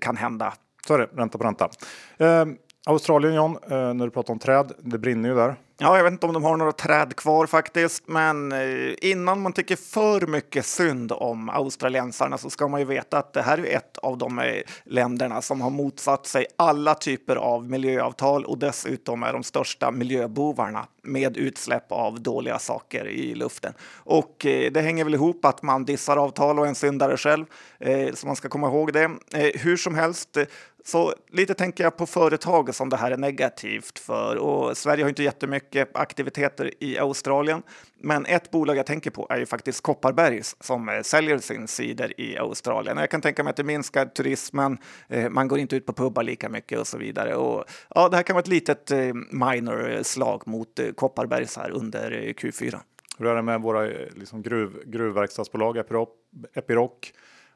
kan 0.00 0.16
hända. 0.16 0.54
Så 0.86 0.94
är 0.94 0.98
det, 0.98 1.08
ränta 1.14 1.38
på 1.38 1.44
ränta. 1.44 1.70
Ehm, 2.18 2.56
Australien 2.86 3.34
John, 3.34 3.56
eh, 3.70 3.94
när 3.94 4.04
du 4.04 4.10
pratar 4.10 4.32
om 4.32 4.38
träd, 4.38 4.72
det 4.78 4.98
brinner 4.98 5.28
ju 5.28 5.34
där. 5.34 5.56
Ja, 5.78 5.96
jag 5.96 6.04
vet 6.04 6.12
inte 6.12 6.26
om 6.26 6.32
de 6.32 6.44
har 6.44 6.56
några 6.56 6.72
träd 6.72 7.16
kvar 7.16 7.46
faktiskt, 7.46 8.08
men 8.08 8.52
eh, 8.52 8.94
innan 9.00 9.40
man 9.40 9.52
tycker 9.52 9.76
för 9.76 10.26
mycket 10.26 10.66
synd 10.66 11.12
om 11.12 11.48
australiensarna 11.48 12.38
så 12.38 12.50
ska 12.50 12.68
man 12.68 12.80
ju 12.80 12.86
veta 12.86 13.18
att 13.18 13.32
det 13.32 13.42
här 13.42 13.58
är 13.58 13.76
ett 13.76 13.98
av 13.98 14.18
de 14.18 14.38
eh, 14.38 14.62
länderna 14.84 15.42
som 15.42 15.60
har 15.60 15.70
motsatt 15.70 16.26
sig 16.26 16.46
alla 16.56 16.94
typer 16.94 17.36
av 17.36 17.70
miljöavtal 17.70 18.44
och 18.44 18.58
dessutom 18.58 19.22
är 19.22 19.32
de 19.32 19.42
största 19.42 19.90
miljöbovarna 19.90 20.86
med 21.02 21.36
utsläpp 21.36 21.92
av 21.92 22.20
dåliga 22.20 22.58
saker 22.58 23.08
i 23.08 23.34
luften. 23.34 23.72
Och 23.94 24.34
det 24.72 24.82
hänger 24.82 25.04
väl 25.04 25.14
ihop 25.14 25.44
att 25.44 25.62
man 25.62 25.84
dissar 25.84 26.16
avtal 26.16 26.58
och 26.58 26.64
är 26.64 26.68
en 26.68 26.74
syndare 26.74 27.16
själv, 27.16 27.44
så 28.14 28.26
man 28.26 28.36
ska 28.36 28.48
komma 28.48 28.66
ihåg 28.66 28.92
det. 28.92 29.10
Hur 29.54 29.76
som 29.76 29.94
helst 29.94 30.38
så 30.84 31.14
lite 31.30 31.54
tänker 31.54 31.84
jag 31.84 31.96
på 31.96 32.06
företag 32.06 32.74
som 32.74 32.88
det 32.88 32.96
här 32.96 33.10
är 33.10 33.16
negativt 33.16 33.98
för 33.98 34.36
och 34.36 34.76
Sverige 34.76 35.04
har 35.04 35.08
inte 35.08 35.22
jättemycket 35.22 35.96
aktiviteter 35.96 36.70
i 36.80 36.98
Australien. 36.98 37.62
Men 38.00 38.26
ett 38.26 38.50
bolag 38.50 38.76
jag 38.76 38.86
tänker 38.86 39.10
på 39.10 39.26
är 39.30 39.38
ju 39.38 39.46
faktiskt 39.46 39.80
Kopparbergs 39.80 40.56
som 40.60 40.88
eh, 40.88 41.02
säljer 41.02 41.38
sin 41.38 41.68
cider 41.68 42.20
i 42.20 42.38
Australien. 42.38 42.96
Jag 42.96 43.10
kan 43.10 43.20
tänka 43.20 43.42
mig 43.42 43.50
att 43.50 43.56
det 43.56 43.64
minskar 43.64 44.06
turismen. 44.06 44.78
Eh, 45.08 45.30
man 45.30 45.48
går 45.48 45.58
inte 45.58 45.76
ut 45.76 45.86
på 45.86 45.92
pubbar 45.92 46.22
lika 46.22 46.48
mycket 46.48 46.78
och 46.78 46.86
så 46.86 46.98
vidare. 46.98 47.34
Och, 47.34 47.64
ja, 47.94 48.08
det 48.08 48.16
här 48.16 48.22
kan 48.22 48.34
vara 48.34 48.42
ett 48.42 48.48
litet 48.48 48.90
eh, 48.90 48.98
minor 49.30 50.02
slag 50.02 50.42
mot 50.46 50.80
Kopparbergs 50.96 51.56
här 51.56 51.70
under 51.70 52.10
Q4. 52.10 52.78
Hur 53.18 53.26
är 53.26 53.36
det 53.36 53.42
med 53.42 53.60
våra 53.60 53.82
liksom, 54.14 54.42
gruv, 54.42 54.82
gruvverkstadsbolag, 54.86 55.76
Epiroc, 55.76 56.08
Epiroc, 56.54 56.92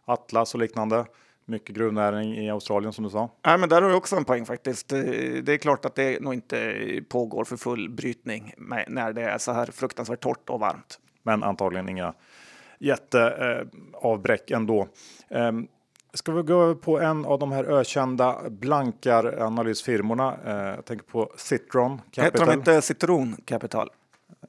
Atlas 0.04 0.54
och 0.54 0.60
liknande? 0.60 1.04
Mycket 1.46 1.76
gruvnäring 1.76 2.36
i 2.36 2.50
Australien 2.50 2.92
som 2.92 3.04
du 3.04 3.10
sa. 3.10 3.30
Nej, 3.46 3.58
men 3.58 3.68
där 3.68 3.82
har 3.82 3.88
jag 3.88 3.98
också 3.98 4.16
en 4.16 4.24
poäng 4.24 4.46
faktiskt. 4.46 4.88
Det 4.88 5.48
är 5.48 5.58
klart 5.58 5.84
att 5.84 5.94
det 5.94 6.22
nog 6.22 6.34
inte 6.34 6.74
pågår 7.08 7.44
för 7.44 7.56
full 7.56 7.90
brytning 7.90 8.52
när 8.88 9.12
det 9.12 9.22
är 9.22 9.38
så 9.38 9.52
här 9.52 9.66
fruktansvärt 9.66 10.20
torrt 10.20 10.50
och 10.50 10.60
varmt. 10.60 10.98
Men 11.22 11.42
antagligen 11.42 11.88
inga 11.88 12.14
jätteavbräck 12.78 14.50
eh, 14.50 14.56
ändå. 14.56 14.88
Eh, 15.28 15.52
ska 16.14 16.32
vi 16.32 16.42
gå 16.42 16.62
över 16.62 16.74
på 16.74 17.00
en 17.00 17.24
av 17.24 17.38
de 17.38 17.52
här 17.52 17.64
ökända 17.64 18.36
blankaranalysfirmorna? 18.50 20.38
Eh, 20.46 20.56
jag 20.56 20.84
tänker 20.84 21.04
på 21.04 21.32
Citron 21.36 21.98
Capital. 21.98 22.24
Heter 22.24 22.46
de 22.46 22.52
inte 22.52 22.82
Citron 22.82 23.36
Capital? 23.44 23.90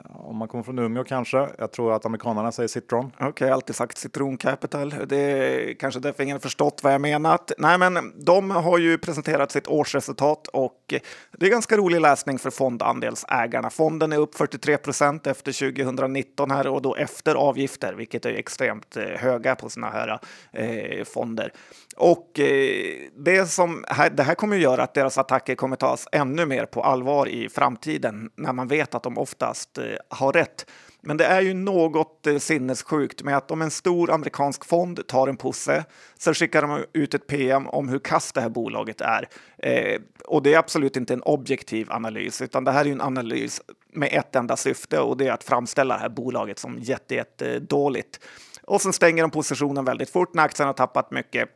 Om 0.04 0.36
man 0.36 0.48
kommer 0.48 0.64
från 0.64 0.78
Umeå 0.78 1.04
kanske. 1.04 1.48
Jag 1.58 1.72
tror 1.72 1.92
att 1.92 2.06
amerikanerna 2.06 2.52
säger 2.52 2.68
citron. 2.68 3.12
Okej, 3.14 3.28
okay, 3.28 3.50
alltid 3.50 3.76
sagt 3.76 3.98
citron 3.98 4.36
capital. 4.36 4.94
Det 5.06 5.16
är 5.16 5.74
kanske 5.74 6.00
därför 6.00 6.22
ingen 6.22 6.40
förstått 6.40 6.80
vad 6.82 6.92
jag 6.92 7.00
menat. 7.00 7.52
Nej, 7.58 7.78
men 7.78 8.12
de 8.24 8.50
har 8.50 8.78
ju 8.78 8.98
presenterat 8.98 9.50
sitt 9.50 9.66
årsresultat 9.66 10.48
och 10.48 10.94
det 11.38 11.46
är 11.46 11.50
ganska 11.50 11.76
rolig 11.76 12.00
läsning 12.00 12.38
för 12.38 12.50
fondandelsägarna. 12.50 13.70
Fonden 13.70 14.12
är 14.12 14.16
upp 14.18 14.34
43 14.34 14.76
procent 14.76 15.26
efter 15.26 15.72
2019 15.72 16.50
här 16.50 16.66
och 16.66 16.82
då 16.82 16.94
efter 16.94 17.34
avgifter, 17.34 17.92
vilket 17.92 18.26
är 18.26 18.32
extremt 18.32 18.96
eh, 18.96 19.04
höga 19.04 19.56
på 19.56 19.68
sådana 19.68 19.92
här 19.92 20.18
eh, 20.52 21.04
fonder. 21.04 21.52
Och 21.98 22.40
eh, 22.40 22.96
det, 23.16 23.46
som, 23.50 23.84
det 24.12 24.22
här 24.22 24.34
kommer 24.34 24.56
att 24.56 24.62
göra 24.62 24.82
att 24.82 24.94
deras 24.94 25.18
attacker 25.18 25.54
kommer 25.54 25.76
tas 25.76 26.08
ännu 26.12 26.46
mer 26.46 26.66
på 26.66 26.82
allvar 26.82 27.28
i 27.28 27.48
framtiden 27.48 28.30
när 28.36 28.52
man 28.52 28.68
vet 28.68 28.94
att 28.94 29.02
de 29.02 29.18
oftast 29.18 29.78
eh, 29.78 29.84
har 30.08 30.32
rätt. 30.32 30.66
Men 31.00 31.16
det 31.16 31.24
är 31.24 31.40
ju 31.40 31.54
något 31.54 32.26
eh, 32.26 32.38
sinnessjukt 32.38 33.22
med 33.22 33.36
att 33.36 33.50
om 33.50 33.62
en 33.62 33.70
stor 33.70 34.10
amerikansk 34.10 34.64
fond 34.64 35.06
tar 35.06 35.28
en 35.28 35.36
posse 35.36 35.84
så 36.18 36.34
skickar 36.34 36.62
de 36.62 36.84
ut 36.92 37.14
ett 37.14 37.26
PM 37.26 37.66
om 37.66 37.88
hur 37.88 37.98
kast 37.98 38.34
det 38.34 38.40
här 38.40 38.48
bolaget 38.48 39.00
är. 39.00 39.28
Eh, 39.58 40.00
och 40.24 40.42
det 40.42 40.54
är 40.54 40.58
absolut 40.58 40.96
inte 40.96 41.12
en 41.12 41.22
objektiv 41.22 41.92
analys, 41.92 42.42
utan 42.42 42.64
det 42.64 42.72
här 42.72 42.86
är 42.86 42.92
en 42.92 43.00
analys 43.00 43.62
med 43.92 44.08
ett 44.12 44.36
enda 44.36 44.56
syfte 44.56 45.00
och 45.00 45.16
det 45.16 45.26
är 45.26 45.32
att 45.32 45.44
framställa 45.44 45.94
det 45.94 46.00
här 46.00 46.08
bolaget 46.08 46.58
som 46.58 46.78
jätte, 46.78 47.14
jätte 47.14 47.58
dåligt. 47.58 48.20
Och 48.62 48.82
sen 48.82 48.92
stänger 48.92 49.22
de 49.22 49.30
positionen 49.30 49.84
väldigt 49.84 50.10
fort 50.10 50.34
när 50.34 50.42
aktien 50.42 50.66
har 50.66 50.74
tappat 50.74 51.10
mycket 51.10 51.48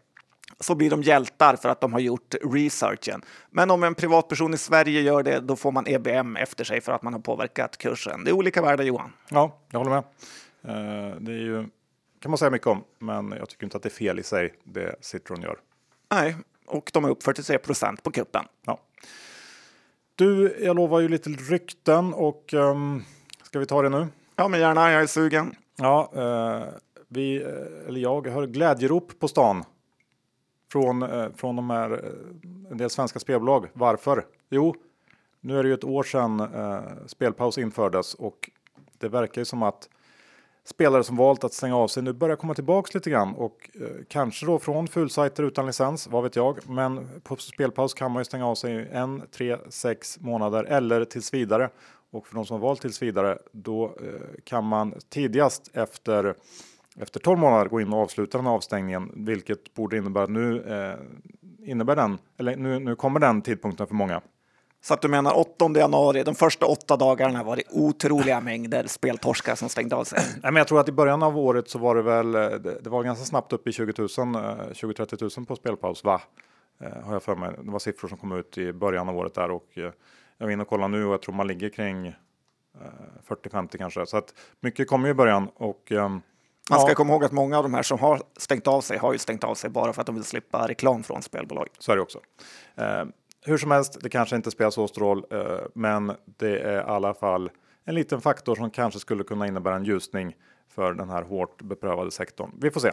så 0.62 0.74
blir 0.74 0.90
de 0.90 1.02
hjältar 1.02 1.56
för 1.56 1.68
att 1.68 1.80
de 1.80 1.92
har 1.92 2.00
gjort 2.00 2.34
researchen. 2.42 3.22
Men 3.50 3.70
om 3.70 3.82
en 3.82 3.94
privatperson 3.94 4.54
i 4.54 4.58
Sverige 4.58 5.00
gör 5.00 5.22
det, 5.22 5.40
då 5.40 5.56
får 5.56 5.72
man 5.72 5.86
EBM 5.86 6.36
efter 6.36 6.64
sig 6.64 6.80
för 6.80 6.92
att 6.92 7.02
man 7.02 7.12
har 7.12 7.20
påverkat 7.20 7.76
kursen. 7.76 8.24
Det 8.24 8.30
är 8.30 8.34
olika 8.34 8.62
världar, 8.62 8.84
Johan. 8.84 9.12
Ja, 9.28 9.58
jag 9.70 9.78
håller 9.78 9.90
med. 9.90 10.04
Eh, 10.64 11.16
det 11.20 11.32
är 11.32 11.36
ju, 11.36 11.66
kan 12.20 12.30
man 12.30 12.38
säga 12.38 12.50
mycket 12.50 12.66
om, 12.66 12.84
men 12.98 13.34
jag 13.38 13.48
tycker 13.48 13.64
inte 13.64 13.76
att 13.76 13.82
det 13.82 13.88
är 13.88 13.90
fel 13.90 14.18
i 14.18 14.22
sig, 14.22 14.54
det 14.64 14.96
Citron 15.00 15.42
gör. 15.42 15.56
Nej, 16.10 16.36
och 16.66 16.90
de 16.92 17.04
är 17.04 17.10
upp 17.10 17.22
43 17.22 17.58
procent 17.58 18.02
på 18.02 18.10
kuppen. 18.10 18.44
Ja. 18.66 18.80
Du, 20.14 20.56
jag 20.60 20.76
lovar 20.76 21.00
ju 21.00 21.08
lite 21.08 21.30
rykten 21.30 22.14
och 22.14 22.54
um, 22.54 23.04
ska 23.42 23.58
vi 23.58 23.66
ta 23.66 23.82
det 23.82 23.88
nu? 23.88 24.06
Ja, 24.36 24.48
men 24.48 24.60
gärna. 24.60 24.92
Jag 24.92 25.02
är 25.02 25.06
sugen. 25.06 25.54
Ja, 25.76 26.12
eh, 26.14 26.68
vi, 27.08 27.42
eh, 27.42 27.88
eller 27.88 28.00
jag 28.00 28.26
hör 28.26 28.46
glädjerop 28.46 29.12
på 29.18 29.28
stan 29.28 29.64
från, 30.72 31.02
eh, 31.02 31.26
från 31.36 31.56
de 31.56 31.70
här, 31.70 31.90
eh, 31.90 32.70
en 32.70 32.76
del 32.76 32.90
svenska 32.90 33.18
spelbolag. 33.18 33.68
Varför? 33.72 34.26
Jo, 34.50 34.74
nu 35.40 35.58
är 35.58 35.62
det 35.62 35.68
ju 35.68 35.74
ett 35.74 35.84
år 35.84 36.02
sedan 36.02 36.40
eh, 36.40 37.06
spelpaus 37.06 37.58
infördes 37.58 38.14
och 38.14 38.50
det 38.98 39.08
verkar 39.08 39.40
ju 39.40 39.44
som 39.44 39.62
att 39.62 39.88
spelare 40.64 41.04
som 41.04 41.16
valt 41.16 41.44
att 41.44 41.52
stänga 41.52 41.76
av 41.76 41.88
sig 41.88 42.02
nu 42.02 42.12
börjar 42.12 42.36
komma 42.36 42.54
tillbaks 42.54 42.94
lite 42.94 43.10
grann 43.10 43.34
och 43.34 43.70
eh, 43.74 43.86
kanske 44.08 44.46
då 44.46 44.58
från 44.58 44.88
fullsajter 44.88 45.42
utan 45.42 45.66
licens, 45.66 46.06
vad 46.06 46.22
vet 46.22 46.36
jag. 46.36 46.68
Men 46.68 47.08
på 47.22 47.36
spelpaus 47.36 47.94
kan 47.94 48.10
man 48.12 48.20
ju 48.20 48.24
stänga 48.24 48.46
av 48.46 48.54
sig 48.54 48.88
en, 48.92 49.22
tre, 49.30 49.56
sex 49.68 50.20
månader 50.20 50.64
eller 50.64 51.04
tills 51.04 51.34
vidare. 51.34 51.70
Och 52.10 52.26
för 52.26 52.34
de 52.34 52.46
som 52.46 52.60
har 52.60 52.68
valt 52.68 52.80
tills 52.80 53.02
vidare, 53.02 53.38
då 53.52 53.84
eh, 53.84 54.42
kan 54.44 54.64
man 54.64 54.94
tidigast 55.08 55.70
efter 55.72 56.34
efter 57.00 57.20
12 57.20 57.38
månader 57.38 57.68
gå 57.68 57.80
in 57.80 57.92
och 57.92 57.98
avsluta 57.98 58.38
den 58.38 58.46
avstängningen, 58.46 59.12
vilket 59.14 59.74
borde 59.74 59.96
innebära 59.96 60.24
att 60.24 60.30
nu 60.30 60.62
eh, 60.62 61.68
innebär 61.68 61.96
den, 61.96 62.18
eller 62.38 62.56
nu, 62.56 62.78
nu 62.78 62.96
kommer 62.96 63.20
den 63.20 63.42
tidpunkten 63.42 63.86
för 63.86 63.94
många. 63.94 64.20
Så 64.84 64.94
att 64.94 65.02
du 65.02 65.08
menar 65.08 65.38
8 65.38 65.70
januari, 65.76 66.22
de 66.22 66.34
första 66.34 66.66
åtta 66.66 66.96
dagarna 66.96 67.42
var 67.42 67.56
det 67.56 67.62
otroliga 67.70 68.40
mängder 68.40 68.86
speltorskar 68.86 69.54
som 69.54 69.68
stängde 69.68 69.96
av 69.96 70.04
sig? 70.04 70.18
Nej, 70.42 70.52
men 70.52 70.56
jag 70.56 70.68
tror 70.68 70.80
att 70.80 70.88
i 70.88 70.92
början 70.92 71.22
av 71.22 71.38
året 71.38 71.68
så 71.68 71.78
var 71.78 71.94
det 71.94 72.02
väl, 72.02 72.32
det, 72.32 72.80
det 72.80 72.90
var 72.90 73.02
ganska 73.02 73.24
snabbt 73.24 73.52
upp 73.52 73.66
i 73.68 73.72
20 73.72 73.92
000, 73.98 74.08
20-30 74.08 75.38
000 75.38 75.46
på 75.46 75.56
spelpaus, 75.56 76.04
va? 76.04 76.20
Eh, 76.82 77.02
har 77.04 77.12
jag 77.12 77.22
för 77.22 77.36
mig. 77.36 77.54
Det 77.62 77.70
var 77.70 77.78
siffror 77.78 78.08
som 78.08 78.18
kom 78.18 78.32
ut 78.32 78.58
i 78.58 78.72
början 78.72 79.08
av 79.08 79.16
året 79.16 79.34
där 79.34 79.50
och 79.50 79.68
eh, 79.74 79.90
jag 80.38 80.46
var 80.46 80.50
inne 80.50 80.62
och 80.62 80.68
kollade 80.68 80.96
nu 80.96 81.04
och 81.04 81.12
jag 81.12 81.22
tror 81.22 81.34
man 81.34 81.46
ligger 81.46 81.68
kring 81.68 82.06
eh, 82.06 82.14
40-50 83.28 83.78
kanske. 83.78 84.06
Så 84.06 84.16
att 84.16 84.34
mycket 84.60 84.88
kommer 84.88 85.08
i 85.08 85.14
början 85.14 85.48
och 85.54 85.92
ehm, 85.92 86.20
man 86.70 86.80
ska 86.80 86.88
ja. 86.88 86.94
komma 86.94 87.12
ihåg 87.12 87.24
att 87.24 87.32
många 87.32 87.56
av 87.58 87.62
de 87.62 87.74
här 87.74 87.82
som 87.82 87.98
har 87.98 88.22
stängt 88.36 88.66
av 88.66 88.80
sig 88.80 88.98
har 88.98 89.12
ju 89.12 89.18
stängt 89.18 89.44
av 89.44 89.54
sig 89.54 89.70
bara 89.70 89.92
för 89.92 90.00
att 90.00 90.06
de 90.06 90.14
vill 90.14 90.24
slippa 90.24 90.68
reklam 90.68 91.02
från 91.02 91.22
spelbolag. 91.22 91.68
Så 91.78 91.92
är 91.92 91.96
det 91.96 92.02
också. 92.02 92.20
Eh, 92.74 93.04
hur 93.44 93.58
som 93.58 93.70
helst, 93.70 93.98
det 94.00 94.08
kanske 94.08 94.36
inte 94.36 94.50
spelar 94.50 94.70
så 94.70 94.88
stor 94.88 95.02
roll, 95.02 95.24
eh, 95.30 95.58
men 95.74 96.12
det 96.24 96.58
är 96.58 96.76
i 96.76 96.82
alla 96.82 97.14
fall 97.14 97.50
en 97.84 97.94
liten 97.94 98.20
faktor 98.20 98.54
som 98.54 98.70
kanske 98.70 99.00
skulle 99.00 99.24
kunna 99.24 99.46
innebära 99.46 99.76
en 99.76 99.84
ljusning 99.84 100.36
för 100.68 100.92
den 100.92 101.10
här 101.10 101.22
hårt 101.22 101.62
beprövade 101.62 102.10
sektorn. 102.10 102.50
Vi 102.60 102.70
får 102.70 102.80
se. 102.80 102.92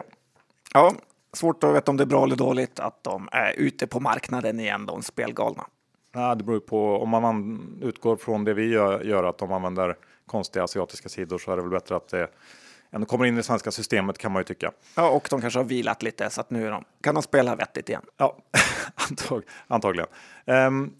Ja, 0.74 0.92
svårt 1.32 1.64
att 1.64 1.74
veta 1.74 1.90
om 1.90 1.96
det 1.96 2.04
är 2.04 2.06
bra 2.06 2.24
eller 2.24 2.36
dåligt 2.36 2.80
att 2.80 3.04
de 3.04 3.28
är 3.32 3.52
ute 3.52 3.86
på 3.86 4.00
marknaden 4.00 4.60
igen, 4.60 4.86
de 4.86 5.02
spelgalna. 5.02 5.66
Ja, 6.12 6.34
det 6.34 6.44
beror 6.44 6.60
på 6.60 7.02
om 7.02 7.08
man 7.08 7.60
utgår 7.82 8.16
från 8.16 8.44
det 8.44 8.54
vi 8.54 8.68
gör, 8.68 9.00
gör 9.00 9.24
att 9.24 9.38
de 9.38 9.52
använder 9.52 9.96
konstiga 10.26 10.64
asiatiska 10.64 11.08
sidor 11.08 11.38
så 11.38 11.52
är 11.52 11.56
det 11.56 11.62
väl 11.62 11.70
bättre 11.70 11.96
att 11.96 12.08
det 12.08 12.28
ändå 12.92 13.06
kommer 13.06 13.26
in 13.26 13.34
i 13.34 13.36
det 13.36 13.42
svenska 13.42 13.70
systemet 13.70 14.18
kan 14.18 14.32
man 14.32 14.40
ju 14.40 14.44
tycka. 14.44 14.72
Ja, 14.94 15.10
och 15.10 15.26
de 15.30 15.40
kanske 15.40 15.58
har 15.58 15.64
vilat 15.64 16.02
lite 16.02 16.30
så 16.30 16.40
att 16.40 16.50
nu 16.50 16.70
de, 16.70 16.84
kan 17.02 17.14
de 17.14 17.22
spela 17.22 17.56
vettigt 17.56 17.88
igen. 17.88 18.02
Ja, 18.16 18.36
antag, 19.10 19.42
antagligen. 19.66 20.08
Um, 20.46 20.94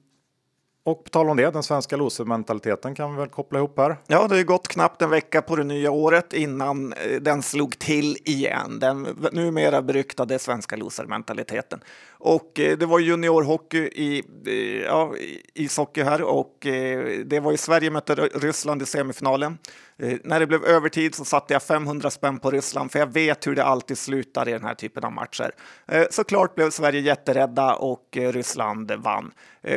och 0.91 1.05
på 1.05 1.11
tal 1.11 1.31
om 1.31 1.37
det, 1.37 1.51
den 1.51 1.63
svenska 1.63 1.97
losermentaliteten 1.97 2.95
kan 2.95 3.13
vi 3.13 3.21
väl 3.21 3.29
koppla 3.29 3.59
ihop 3.59 3.79
här. 3.79 3.97
Ja, 4.07 4.23
det 4.23 4.35
har 4.35 4.37
ju 4.37 4.45
gått 4.45 4.69
knappt 4.69 5.03
en 5.03 5.11
vecka 5.11 5.43
på 5.43 5.57
det 5.57 5.65
nya 5.65 5.91
året 5.91 6.33
innan 6.33 6.93
eh, 6.93 7.21
den 7.21 7.43
slog 7.43 7.79
till 7.79 8.17
igen. 8.25 8.79
Den 8.79 9.03
numera 9.33 9.83
beryktade 9.83 10.39
svenska 10.39 10.77
losermentaliteten. 10.77 11.81
Och 12.11 12.61
eh, 12.61 12.79
det 12.79 12.87
var 12.87 12.99
juniorhockey 12.99 13.79
i, 13.79 14.23
eh, 14.47 14.55
ja, 14.85 15.15
ishockey 15.55 16.03
här 16.03 16.23
och 16.23 16.57
det 17.25 17.41
var 17.43 17.51
ju 17.51 17.57
Sverige 17.57 17.91
mötte 17.91 18.15
Ryssland 18.15 18.83
i 18.83 18.87
semifinalen. 18.87 19.59
När 20.25 20.41
det 20.41 20.47
blev 20.47 20.65
övertid 20.65 21.15
så 21.15 21.25
satte 21.25 21.53
jag 21.53 21.63
500 21.63 22.11
spänn 22.11 22.39
på 22.39 22.51
Ryssland 22.51 22.93
för 22.93 22.99
jag 22.99 23.13
vet 23.13 23.47
hur 23.47 23.55
det 23.55 23.65
alltid 23.65 23.99
slutar 23.99 24.49
i 24.49 24.53
den 24.53 24.65
här 24.65 24.75
typen 24.75 25.05
av 25.05 25.13
matcher. 25.13 25.51
Såklart 26.11 26.55
blev 26.55 26.71
Sverige 26.71 27.01
jätterädda 27.01 27.75
och 27.75 28.09
Ryssland 28.13 28.93
vann. 28.93 29.33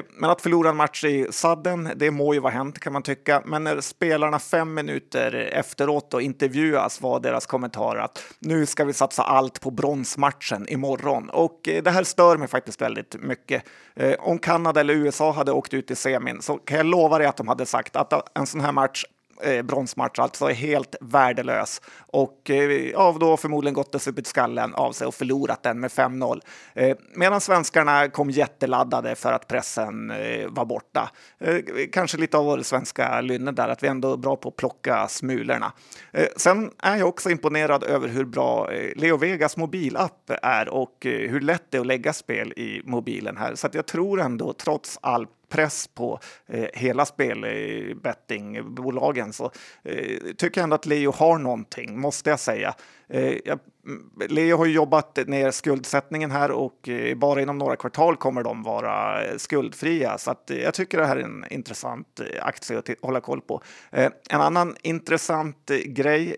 Men 0.09 0.29
att 0.29 0.41
förlora 0.41 0.69
en 0.69 0.75
match 0.75 1.02
i 1.05 1.27
sadden, 1.29 1.89
det 1.95 2.11
må 2.11 2.33
ju 2.33 2.39
vara 2.39 2.53
hänt 2.53 2.79
kan 2.79 2.93
man 2.93 3.03
tycka. 3.03 3.43
Men 3.45 3.63
när 3.63 3.81
spelarna 3.81 4.39
fem 4.39 4.73
minuter 4.73 5.35
efteråt 5.53 6.13
och 6.13 6.21
intervjuas 6.21 7.01
var 7.01 7.19
deras 7.19 7.45
kommentar 7.45 7.95
att 7.95 8.23
nu 8.39 8.65
ska 8.65 8.85
vi 8.85 8.93
satsa 8.93 9.23
allt 9.23 9.61
på 9.61 9.71
bronsmatchen 9.71 10.69
imorgon. 10.69 11.29
Och 11.29 11.69
eh, 11.69 11.83
det 11.83 11.91
här 11.91 12.03
stör 12.03 12.37
mig 12.37 12.47
faktiskt 12.47 12.81
väldigt 12.81 13.15
mycket. 13.19 13.63
Eh, 13.95 14.13
om 14.19 14.39
Kanada 14.39 14.79
eller 14.79 14.93
USA 14.93 15.31
hade 15.31 15.51
åkt 15.51 15.73
ut 15.73 15.91
i 15.91 15.95
semin 15.95 16.41
så 16.41 16.55
kan 16.57 16.77
jag 16.77 16.85
lova 16.85 17.17
dig 17.17 17.27
att 17.27 17.37
de 17.37 17.47
hade 17.47 17.65
sagt 17.65 17.95
att 17.95 18.37
en 18.37 18.47
sån 18.47 18.61
här 18.61 18.71
match 18.71 19.05
eh, 19.41 19.61
bronsmatch 19.61 20.19
alltså 20.19 20.45
är 20.45 20.53
helt 20.53 20.95
värdelös 21.01 21.81
och 21.97 22.49
eh, 22.49 22.99
av 22.99 23.19
då 23.19 23.37
förmodligen 23.37 23.73
gått 23.73 23.95
och 23.95 24.01
supit 24.01 24.27
skallen 24.27 24.73
av 24.73 24.91
sig 24.91 25.07
och 25.07 25.15
förlorat 25.15 25.63
den 25.63 25.79
med 25.79 25.91
5-0. 25.91 26.41
Eh, 26.73 26.97
medan 27.15 27.41
svenskarna 27.41 28.09
kom 28.09 28.29
jätteladdade 28.29 29.15
för 29.15 29.31
att 29.31 29.47
pressen 29.47 30.11
eh, 30.11 30.47
var 30.49 30.65
borta. 30.65 31.09
Eh, 31.39 31.57
kanske 31.91 32.17
lite 32.17 32.37
av 32.37 32.45
vår 32.45 32.61
svenska 32.61 33.21
lynne 33.21 33.51
där, 33.51 33.67
att 33.67 33.83
vi 33.83 33.87
ändå 33.87 34.13
är 34.13 34.17
bra 34.17 34.35
på 34.35 34.49
att 34.49 34.55
plocka 34.55 35.07
smulorna. 35.07 35.71
Eh, 36.11 36.27
sen 36.37 36.71
är 36.77 36.95
jag 36.95 37.07
också 37.07 37.29
imponerad 37.29 37.83
över 37.83 38.07
hur 38.07 38.25
bra 38.25 38.71
eh, 38.71 38.91
Leo 38.95 39.17
Vegas 39.17 39.57
mobilapp 39.57 40.31
är 40.41 40.69
och 40.69 41.05
eh, 41.05 41.29
hur 41.29 41.41
lätt 41.41 41.63
det 41.69 41.77
är 41.77 41.81
att 41.81 41.87
lägga 41.87 42.13
spel 42.13 42.53
i 42.53 42.81
mobilen 42.85 43.37
här. 43.37 43.55
Så 43.55 43.67
att 43.67 43.73
jag 43.73 43.85
tror 43.85 44.21
ändå, 44.21 44.53
trots 44.53 44.99
allt, 45.01 45.29
press 45.53 45.87
på 45.87 46.19
eh, 46.47 46.67
hela 46.73 47.05
spelbettingbolagen 47.05 49.27
eh, 49.27 49.31
så 49.31 49.51
eh, 49.83 50.17
tycker 50.37 50.61
jag 50.61 50.63
ändå 50.63 50.75
att 50.75 50.85
Leo 50.85 51.11
har 51.11 51.37
någonting, 51.37 51.99
måste 51.99 52.29
jag 52.29 52.39
säga. 52.39 52.75
Eh, 53.09 53.37
jag, 53.45 53.59
mm, 53.87 54.09
Leo 54.29 54.57
har 54.57 54.65
jobbat 54.65 55.19
ner 55.27 55.51
skuldsättningen 55.51 56.31
här 56.31 56.51
och 56.51 56.89
eh, 56.89 57.17
bara 57.17 57.41
inom 57.41 57.57
några 57.57 57.75
kvartal 57.75 58.17
kommer 58.17 58.43
de 58.43 58.63
vara 58.63 59.25
eh, 59.25 59.37
skuldfria. 59.37 60.17
Så 60.17 60.31
att, 60.31 60.51
eh, 60.51 60.57
jag 60.57 60.73
tycker 60.73 60.97
det 60.97 61.05
här 61.05 61.17
är 61.17 61.23
en 61.23 61.45
intressant 61.49 62.19
eh, 62.19 62.45
aktie 62.45 62.77
att 62.77 62.89
hålla 63.01 63.21
koll 63.21 63.41
på. 63.41 63.61
En 63.91 64.41
annan 64.41 64.75
intressant 64.81 65.71
grej 65.85 66.35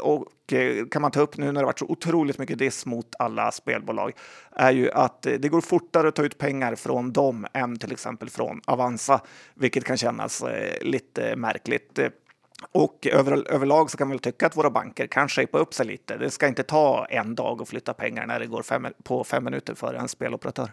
och 0.00 0.26
Eh, 0.52 0.86
kan 0.90 1.02
man 1.02 1.10
ta 1.10 1.20
upp 1.20 1.36
nu 1.36 1.52
när 1.52 1.60
det 1.60 1.66
varit 1.66 1.78
så 1.78 1.86
otroligt 1.88 2.38
mycket 2.38 2.58
diss 2.58 2.86
mot 2.86 3.14
alla 3.18 3.52
spelbolag 3.52 4.12
är 4.52 4.72
ju 4.72 4.90
att 4.90 5.26
eh, 5.26 5.32
det 5.32 5.48
går 5.48 5.60
fortare 5.60 6.08
att 6.08 6.14
ta 6.14 6.24
ut 6.24 6.38
pengar 6.38 6.74
från 6.74 7.12
dem 7.12 7.46
än 7.52 7.78
till 7.78 7.92
exempel 7.92 8.30
från 8.30 8.60
Avanza, 8.64 9.20
vilket 9.54 9.84
kan 9.84 9.96
kännas 9.96 10.42
eh, 10.42 10.82
lite 10.82 11.36
märkligt. 11.36 11.98
Och 12.72 13.06
över, 13.12 13.52
överlag 13.52 13.90
så 13.90 13.96
kan 13.96 14.08
man 14.08 14.12
väl 14.12 14.18
tycka 14.18 14.46
att 14.46 14.56
våra 14.56 14.70
banker 14.70 15.06
kan 15.06 15.28
shapea 15.28 15.60
upp 15.60 15.74
sig 15.74 15.86
lite. 15.86 16.16
Det 16.16 16.30
ska 16.30 16.48
inte 16.48 16.62
ta 16.62 17.06
en 17.10 17.34
dag 17.34 17.62
att 17.62 17.68
flytta 17.68 17.94
pengar 17.94 18.26
när 18.26 18.40
det 18.40 18.46
går 18.46 18.62
fem, 18.62 18.86
på 19.02 19.24
fem 19.24 19.44
minuter 19.44 19.74
för 19.74 19.94
en 19.94 20.08
speloperatör. 20.08 20.72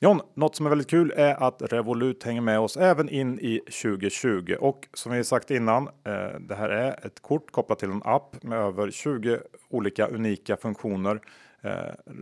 John, 0.00 0.20
något 0.34 0.56
som 0.56 0.66
är 0.66 0.70
väldigt 0.70 0.90
kul 0.90 1.12
är 1.16 1.42
att 1.42 1.62
Revolut 1.62 2.24
hänger 2.24 2.40
med 2.40 2.60
oss 2.60 2.76
även 2.76 3.08
in 3.08 3.38
i 3.40 3.58
2020 3.58 4.54
och 4.60 4.88
som 4.94 5.12
vi 5.12 5.24
sagt 5.24 5.50
innan, 5.50 5.88
eh, 5.88 6.40
det 6.40 6.54
här 6.54 6.68
är 6.68 7.06
ett 7.06 7.22
kort 7.22 7.50
kopplat 7.50 7.78
till 7.78 7.90
en 7.90 8.02
app 8.04 8.42
med 8.42 8.58
över 8.58 8.90
20 8.90 9.38
olika 9.68 10.06
unika 10.06 10.56
funktioner 10.56 11.20
eh, 11.62 11.72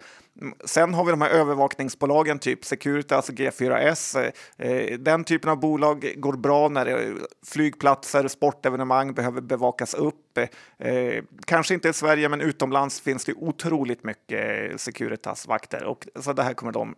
Sen 0.64 0.94
har 0.94 1.04
vi 1.04 1.10
de 1.10 1.20
här 1.20 1.30
övervakningsbolagen, 1.30 2.38
typ 2.38 2.64
Securitas 2.64 3.28
och 3.28 3.40
eh, 3.40 3.50
G4S. 3.50 4.32
Eh, 4.58 4.98
den 4.98 5.24
typen 5.24 5.50
av 5.50 5.60
bolag 5.60 6.14
går 6.16 6.32
bra 6.32 6.68
när 6.68 6.86
eh, 6.86 7.14
flygplatser, 7.46 8.28
sportevenemang 8.28 9.14
behöver 9.14 9.40
bevakas 9.40 9.94
upp. 9.94 10.22
Kanske 11.46 11.74
inte 11.74 11.88
i 11.88 11.92
Sverige, 11.92 12.28
men 12.28 12.40
utomlands 12.40 13.00
finns 13.00 13.24
det 13.24 13.34
otroligt 13.34 14.04
mycket 14.04 14.80
Securitas-vakter 14.80 15.84
och 15.84 16.06
så 16.20 16.32
det 16.32 16.42
här 16.42 16.54
kommer 16.54 16.72
de 16.72 16.94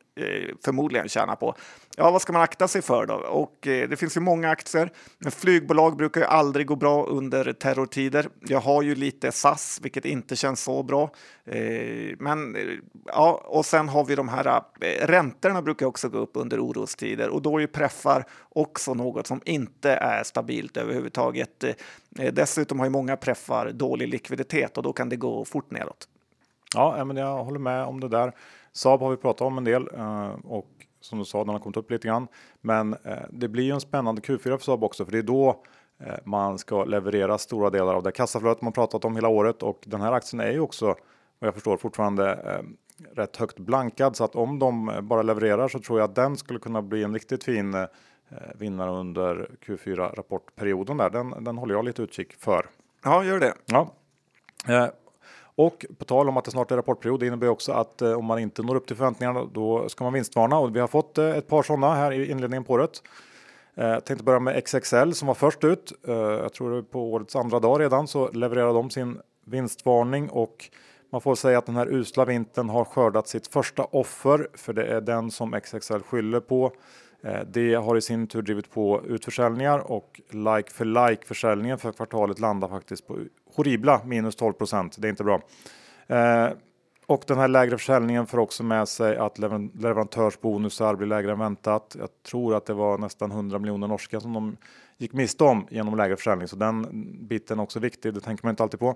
förmodligen 0.64 1.09
tjäna 1.09 1.37
på. 1.37 1.54
Ja, 1.97 2.11
vad 2.11 2.23
ska 2.23 2.33
man 2.33 2.42
akta 2.42 2.68
sig 2.68 2.83
för 2.83 3.07
då? 3.07 3.14
Och 3.14 3.57
det 3.62 3.99
finns 3.99 4.16
ju 4.16 4.21
många 4.21 4.50
aktier, 4.50 4.92
men 5.18 5.33
flygbolag 5.33 5.97
brukar 5.97 6.21
ju 6.21 6.26
aldrig 6.26 6.66
gå 6.66 6.76
bra 6.76 7.07
under 7.07 7.52
terrortider. 7.52 8.28
Jag 8.40 8.61
har 8.61 8.83
ju 8.83 8.95
lite 8.95 9.33
SAS, 9.33 9.78
vilket 9.83 10.04
inte 10.04 10.37
känns 10.37 10.62
så 10.62 10.83
bra. 10.83 11.11
Eh, 11.50 12.17
men 12.19 12.57
eh, 12.57 12.62
ja, 13.05 13.43
och 13.45 13.64
sen 13.64 13.88
har 13.88 14.05
vi 14.05 14.14
de 14.14 14.28
här 14.28 14.62
eh, 14.81 15.07
räntorna 15.07 15.62
brukar 15.62 15.87
också 15.87 16.09
gå 16.09 16.19
upp 16.19 16.31
under 16.35 16.64
orostider 16.64 17.28
och 17.28 17.43
då 17.43 17.57
är 17.57 17.61
ju 17.61 17.67
preffar 17.67 18.25
också 18.49 18.95
något 18.95 19.26
som 19.26 19.40
inte 19.45 19.90
är 19.90 20.25
stabilt 20.25 20.76
överhuvudtaget. 20.76 21.64
Dessutom 22.33 22.78
har 22.78 22.87
ju 22.87 22.90
många 22.90 23.17
preffar 23.17 23.71
dålig 23.71 24.09
likviditet 24.09 24.76
och 24.76 24.83
då 24.83 24.93
kan 24.93 25.09
det 25.09 25.17
gå 25.17 25.45
fort 25.45 25.71
nedåt. 25.71 26.09
Ja, 26.75 27.05
men 27.05 27.17
jag 27.17 27.45
håller 27.45 27.59
med 27.59 27.85
om 27.85 28.00
det 28.00 28.09
där. 28.09 28.33
Saab 28.73 29.00
har 29.00 29.11
vi 29.11 29.17
pratat 29.17 29.40
om 29.40 29.59
en 29.59 29.64
del 29.64 29.88
och 30.45 30.69
som 31.00 31.19
du 31.19 31.25
sa, 31.25 31.45
den 31.45 31.49
har 31.49 31.59
kommit 31.59 31.76
upp 31.76 31.90
lite 31.90 32.09
grann. 32.09 32.28
Men 32.61 32.97
det 33.31 33.49
blir 33.49 33.64
ju 33.64 33.73
en 33.73 33.81
spännande 33.81 34.21
Q4 34.21 34.38
för 34.38 34.59
Saab 34.59 34.85
också, 34.85 35.05
för 35.05 35.12
det 35.12 35.19
är 35.19 35.23
då 35.23 35.62
man 36.25 36.59
ska 36.59 36.85
leverera 36.85 37.38
stora 37.38 37.71
delar 37.71 37.95
av 37.95 38.02
det 38.02 38.12
kassaflödet 38.12 38.62
man 38.62 38.73
pratat 38.73 39.05
om 39.05 39.14
hela 39.14 39.28
året 39.28 39.62
och 39.62 39.81
den 39.87 40.00
här 40.00 40.12
aktien 40.12 40.40
är 40.40 40.52
ju 40.52 40.61
också 40.61 40.97
vad 41.38 41.49
jag 41.49 41.54
förstår 41.54 41.76
fortfarande 41.76 42.62
rätt 43.12 43.37
högt 43.37 43.59
blankad 43.59 44.16
så 44.16 44.25
att 44.25 44.37
om 44.37 44.59
de 44.59 44.99
bara 45.02 45.23
levererar 45.23 45.68
så 45.68 45.78
tror 45.78 45.99
jag 45.99 46.09
att 46.11 46.14
den 46.14 46.37
skulle 46.37 46.59
kunna 46.59 46.83
bli 46.83 47.02
en 47.02 47.14
riktigt 47.14 47.45
fin 47.45 47.75
eh, 47.75 47.87
vinnare 48.54 48.90
under 48.90 49.50
Q4 49.66 50.14
rapportperioden 50.14 50.97
där. 50.97 51.11
Den, 51.11 51.45
den 51.45 51.59
håller 51.59 51.75
jag 51.75 51.85
lite 51.85 52.02
utkik 52.02 52.35
för. 52.35 52.66
Ja, 53.04 53.25
gör 53.25 53.40
det. 53.40 53.54
Ja. 53.66 53.95
Eh, 54.68 54.87
och 55.54 55.87
på 55.99 56.04
tal 56.04 56.28
om 56.28 56.37
att 56.37 56.45
det 56.45 56.50
snart 56.50 56.71
är 56.71 56.76
rapportperiod, 56.76 57.21
det 57.21 57.26
innebär 57.26 57.49
också 57.49 57.73
att 57.73 58.02
eh, 58.02 58.12
om 58.12 58.25
man 58.25 58.38
inte 58.38 58.62
når 58.62 58.76
upp 58.76 58.87
till 58.87 58.97
förväntningarna 58.97 59.45
då 59.45 59.88
ska 59.88 60.04
man 60.04 60.12
vinstvarna 60.12 60.59
och 60.59 60.76
vi 60.76 60.80
har 60.80 60.88
fått 60.88 61.18
ett 61.18 61.49
par 61.49 61.63
sådana 61.63 61.95
här 61.95 62.13
i 62.13 62.30
inledningen 62.30 62.65
på 62.65 62.73
året. 62.73 63.02
Jag 63.75 64.04
tänkte 64.04 64.25
börja 64.25 64.41
med 64.41 64.65
XXL 64.65 65.13
som 65.13 65.28
var 65.28 65.34
först 65.34 65.65
ut. 65.65 65.93
Jag 66.06 66.52
tror 66.52 66.82
på 66.82 67.13
årets 67.13 67.36
andra 67.36 67.60
dag 67.60 67.80
redan 67.80 68.08
så 68.08 68.30
levererade 68.30 68.73
de 68.73 68.91
sin 68.91 69.21
vinstvarning 69.45 70.30
och 70.30 70.71
man 71.10 71.21
får 71.21 71.34
säga 71.34 71.58
att 71.58 71.66
den 71.66 71.76
här 71.76 71.92
usla 71.92 72.25
vintern 72.25 72.68
har 72.68 72.84
skördat 72.84 73.28
sitt 73.28 73.47
första 73.47 73.84
offer, 73.84 74.49
för 74.54 74.73
det 74.73 74.86
är 74.86 75.00
den 75.00 75.30
som 75.30 75.60
XXL 75.60 76.00
skyller 76.00 76.40
på. 76.40 76.73
Eh, 77.23 77.40
det 77.47 77.75
har 77.75 77.97
i 77.97 78.00
sin 78.00 78.26
tur 78.26 78.42
drivit 78.42 78.71
på 78.71 79.02
utförsäljningar 79.06 79.78
och 79.78 80.21
like 80.30 80.71
för 80.71 81.08
like 81.08 81.26
försäljningen 81.26 81.78
för 81.78 81.92
kvartalet 81.92 82.38
landar 82.38 82.68
faktiskt 82.68 83.06
på 83.06 83.18
horribla 83.56 84.00
minus 84.04 84.38
12% 84.38 84.94
Det 85.00 85.08
är 85.08 85.10
inte 85.10 85.25
bra. 85.25 85.40
Eh, 86.06 86.49
och 87.06 87.25
den 87.26 87.38
här 87.38 87.49
lägre 87.49 87.78
försäljningen 87.78 88.26
får 88.26 88.38
också 88.38 88.62
med 88.62 88.88
sig 88.88 89.16
att 89.16 89.38
leverantörsbonusar 89.38 90.94
blir 90.94 91.06
lägre 91.06 91.32
än 91.32 91.38
väntat. 91.38 91.97
Jag 91.99 92.08
tror 92.23 92.54
att 92.54 92.66
det 92.66 92.75
var 92.75 92.99
nästan 92.99 93.30
100 93.30 93.58
miljoner 93.58 93.86
norska 93.88 94.21
som 94.21 94.32
de 94.32 94.56
gick 94.99 95.12
miste 95.12 95.44
om 95.44 95.66
genom 95.71 95.97
lägre 95.97 96.16
försäljning, 96.16 96.49
så 96.49 96.56
den 96.56 96.86
biten 97.28 97.58
är 97.58 97.62
också 97.62 97.78
viktig. 97.78 98.14
Det 98.14 98.21
tänker 98.21 98.44
man 98.44 98.50
inte 98.50 98.62
alltid 98.62 98.80
på. 98.80 98.94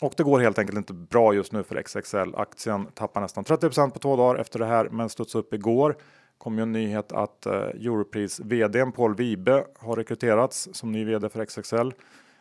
Och 0.00 0.14
det 0.16 0.22
går 0.22 0.40
helt 0.40 0.58
enkelt 0.58 0.78
inte 0.78 0.92
bra 0.92 1.34
just 1.34 1.52
nu 1.52 1.62
för 1.62 1.82
XXL. 1.82 2.34
Aktien 2.34 2.86
tappar 2.94 3.20
nästan 3.20 3.44
30% 3.44 3.90
på 3.90 3.98
två 3.98 4.16
dagar 4.16 4.40
efter 4.40 4.58
det 4.58 4.66
här, 4.66 4.88
men 4.88 5.08
studsade 5.08 5.44
upp 5.44 5.54
igår. 5.54 5.96
kom 6.38 6.56
ju 6.56 6.62
en 6.62 6.72
nyhet 6.72 7.12
att 7.12 7.46
uh, 7.46 7.52
Europris 7.52 8.40
vd 8.40 8.86
Paul 8.86 9.14
Wibe 9.14 9.64
har 9.78 9.96
rekryterats 9.96 10.68
som 10.72 10.92
ny 10.92 11.04
vd 11.04 11.28
för 11.28 11.44
XXL. 11.44 11.90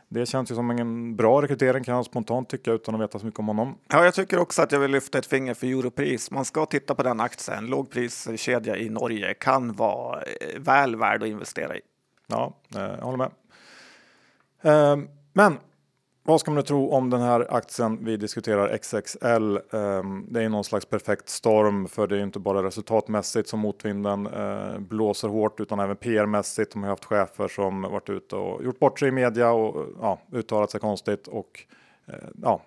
Det 0.08 0.26
känns 0.26 0.52
ju 0.52 0.56
som 0.56 0.70
en 0.70 1.16
bra 1.16 1.42
rekrytering 1.42 1.84
kan 1.84 1.96
jag 1.96 2.06
spontant 2.06 2.50
tycka 2.50 2.72
utan 2.72 2.96
att 2.96 3.02
veta 3.02 3.20
så 3.20 3.26
mycket 3.26 3.40
om 3.40 3.48
honom. 3.48 3.78
Ja, 3.88 4.04
jag 4.04 4.14
tycker 4.14 4.40
också 4.40 4.62
att 4.62 4.72
jag 4.72 4.80
vill 4.80 4.92
lyfta 4.92 5.18
ett 5.18 5.26
finger 5.26 5.54
för 5.54 5.68
Europris. 5.68 6.32
Man 6.32 6.46
ska 6.46 6.66
titta 6.66 6.96
på 6.96 7.04
den 7.04 7.20
aktien. 7.20 7.68
Lågpriskedja 7.68 8.78
i 8.78 8.90
Norge 8.90 9.34
kan 9.34 9.74
vara 9.74 10.22
eh, 10.22 10.60
väl 10.60 10.96
värd 10.96 11.24
att 11.24 11.30
investera 11.30 11.78
i. 11.78 11.82
Ja, 12.28 12.54
eh, 12.76 12.82
jag 12.82 13.06
håller 13.06 13.18
med. 13.18 13.32
Ehm, 14.62 15.08
men 15.34 15.58
vad 16.28 16.40
ska 16.40 16.52
man 16.52 16.56
nu 16.56 16.62
tro 16.62 16.90
om 16.90 17.10
den 17.10 17.22
här 17.22 17.48
aktien 17.50 18.06
vi 18.06 18.18
diskuterar 18.18 18.78
XXL? 18.78 19.58
Ehm, 19.78 20.26
det 20.30 20.44
är 20.44 20.50
någon 20.50 20.64
slags 20.64 20.86
perfekt 20.86 21.30
storm 21.30 21.88
för 21.88 22.08
det 22.08 22.18
är 22.18 22.24
inte 22.24 22.40
bara 22.40 22.64
resultatmässigt 22.64 23.50
som 23.50 23.60
motvinden 23.60 24.28
eh, 24.28 24.80
blåser 24.80 25.28
hårt 25.28 25.60
utan 25.60 25.80
även 25.80 25.96
PR-mässigt. 25.96 26.74
De 26.74 26.84
har 26.84 26.90
haft 26.90 27.06
chefer 27.06 27.48
som 27.48 27.82
varit 27.82 28.10
ute 28.10 28.36
och 28.36 28.64
gjort 28.64 28.80
bort 28.80 29.00
sig 29.00 29.08
i 29.08 29.12
media 29.12 29.52
och 29.52 29.86
ja, 30.02 30.20
uttalat 30.32 30.72
sig 30.72 30.80
konstigt 30.80 31.28
och 31.28 31.66
eh, 32.08 32.14
ja, 32.42 32.62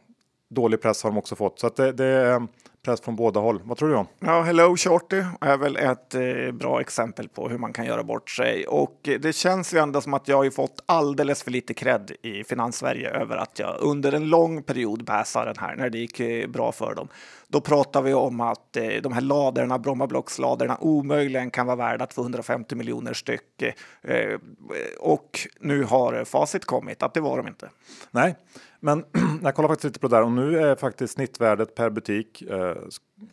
dålig 0.48 0.82
press 0.82 1.02
har 1.02 1.10
de 1.10 1.18
också 1.18 1.36
fått. 1.36 1.58
Så 1.58 1.66
att 1.66 1.76
det, 1.76 1.92
det 1.92 2.46
press 2.82 3.00
från 3.00 3.16
båda 3.16 3.40
håll. 3.40 3.60
Vad 3.64 3.78
tror 3.78 3.88
du? 3.88 3.94
Om? 3.94 4.06
Ja, 4.20 4.42
Hello 4.42 4.76
Shorty 4.76 5.22
är 5.40 5.56
väl 5.56 5.76
ett 5.76 6.14
eh, 6.14 6.52
bra 6.52 6.80
exempel 6.80 7.28
på 7.28 7.48
hur 7.48 7.58
man 7.58 7.72
kan 7.72 7.86
göra 7.86 8.02
bort 8.02 8.30
sig. 8.30 8.66
Och 8.66 9.08
eh, 9.08 9.20
det 9.20 9.32
känns 9.32 9.74
ju 9.74 9.78
ändå 9.78 10.00
som 10.00 10.14
att 10.14 10.28
jag 10.28 10.36
har 10.36 10.50
fått 10.50 10.82
alldeles 10.86 11.42
för 11.42 11.50
lite 11.50 11.74
cred 11.74 12.12
i 12.22 12.44
Finanssverige 12.44 13.10
över 13.10 13.36
att 13.36 13.58
jag 13.58 13.76
under 13.80 14.12
en 14.12 14.28
lång 14.28 14.62
period 14.62 15.04
bäsar 15.04 15.46
den 15.46 15.58
här 15.58 15.76
när 15.76 15.90
det 15.90 15.98
gick 15.98 16.20
eh, 16.20 16.48
bra 16.48 16.72
för 16.72 16.94
dem. 16.94 17.08
Då 17.50 17.60
pratar 17.60 18.02
vi 18.02 18.14
om 18.14 18.40
att 18.40 18.76
eh, 18.76 18.88
de 19.02 19.12
här 19.12 19.20
ladorna, 19.20 19.78
Brommablocksladorna, 19.78 20.78
omöjligen 20.80 21.50
kan 21.50 21.66
vara 21.66 21.76
värda 21.76 22.06
250 22.06 22.74
miljoner 22.74 23.12
styck. 23.12 23.62
Eh, 24.02 24.38
och 24.98 25.40
nu 25.60 25.84
har 25.84 26.24
facit 26.24 26.64
kommit 26.64 27.02
att 27.02 27.14
det 27.14 27.20
var 27.20 27.36
de 27.36 27.48
inte. 27.48 27.68
Nej, 28.10 28.34
men 28.80 29.04
jag 29.42 29.54
kollar 29.54 29.68
faktiskt 29.68 29.84
lite 29.84 30.00
på 30.00 30.08
det 30.08 30.16
där 30.16 30.22
och 30.22 30.32
nu 30.32 30.58
är 30.58 30.76
faktiskt 30.76 31.14
snittvärdet 31.14 31.74
per 31.74 31.90
butik 31.90 32.42
eh, 32.42 32.76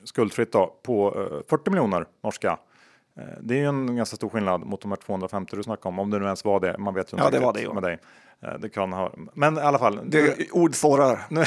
skuldfritt 0.04 0.51
då, 0.51 0.75
på 0.84 1.28
eh, 1.32 1.49
40 1.49 1.69
miljoner 1.69 2.06
norska. 2.23 2.58
Eh, 3.17 3.23
det 3.41 3.54
är 3.54 3.60
ju 3.60 3.65
en 3.65 3.95
ganska 3.95 4.15
stor 4.15 4.30
skillnad 4.30 4.65
mot 4.65 4.82
de 4.82 4.91
här 4.91 4.95
250 4.95 5.56
du 5.56 5.63
snackade 5.63 5.88
om, 5.88 5.99
om 5.99 6.10
det 6.10 6.19
nu 6.19 6.25
ens 6.25 6.45
var 6.45 6.60
det. 6.60 6.78
Man 6.78 6.93
vet 6.93 7.13
ju 7.13 7.17
ja, 7.17 7.30
det 7.30 7.39
var 7.39 7.54
det 7.54 7.73
med 7.73 7.84
dig. 7.84 7.99
Eh, 8.43 8.60
det 8.60 8.69
kan 8.69 8.93
ha, 8.93 9.13
men 9.34 9.58
i 9.58 9.62
alla 9.62 9.80
fall. 9.80 10.00
Det, 10.06 10.52
ord 10.52 10.76
svårar. 10.76 11.26
Nu, 11.30 11.43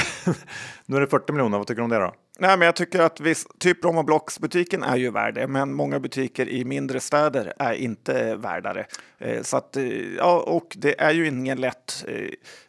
nu 0.86 0.96
är 0.96 1.00
det 1.00 1.06
40 1.06 1.32
miljoner, 1.32 1.58
vad 1.58 1.66
tycker 1.66 1.80
du 1.80 1.84
om 1.84 1.90
det 1.90 1.98
då? 1.98 2.14
Nej, 2.40 2.58
men 2.58 2.66
jag 2.66 2.76
tycker 2.76 3.00
att 3.00 3.20
viss, 3.20 3.46
typ 3.58 3.80
Bromma 3.80 4.02
Blocks-butiken 4.02 4.82
är 4.82 4.96
ju 4.96 5.10
värd 5.10 5.34
det, 5.34 5.46
men 5.46 5.74
många 5.74 6.00
butiker 6.00 6.48
i 6.48 6.64
mindre 6.64 7.00
städer 7.00 7.52
är 7.58 7.72
inte 7.72 8.36
värdare. 8.36 8.86
Eh, 9.18 9.42
så 9.42 9.56
att, 9.56 9.76
eh, 9.76 9.84
ja, 10.16 10.40
och 10.46 10.76
det 10.76 11.00
är 11.00 11.12
ju 11.12 11.28
ingen 11.28 11.60
lätt 11.60 12.04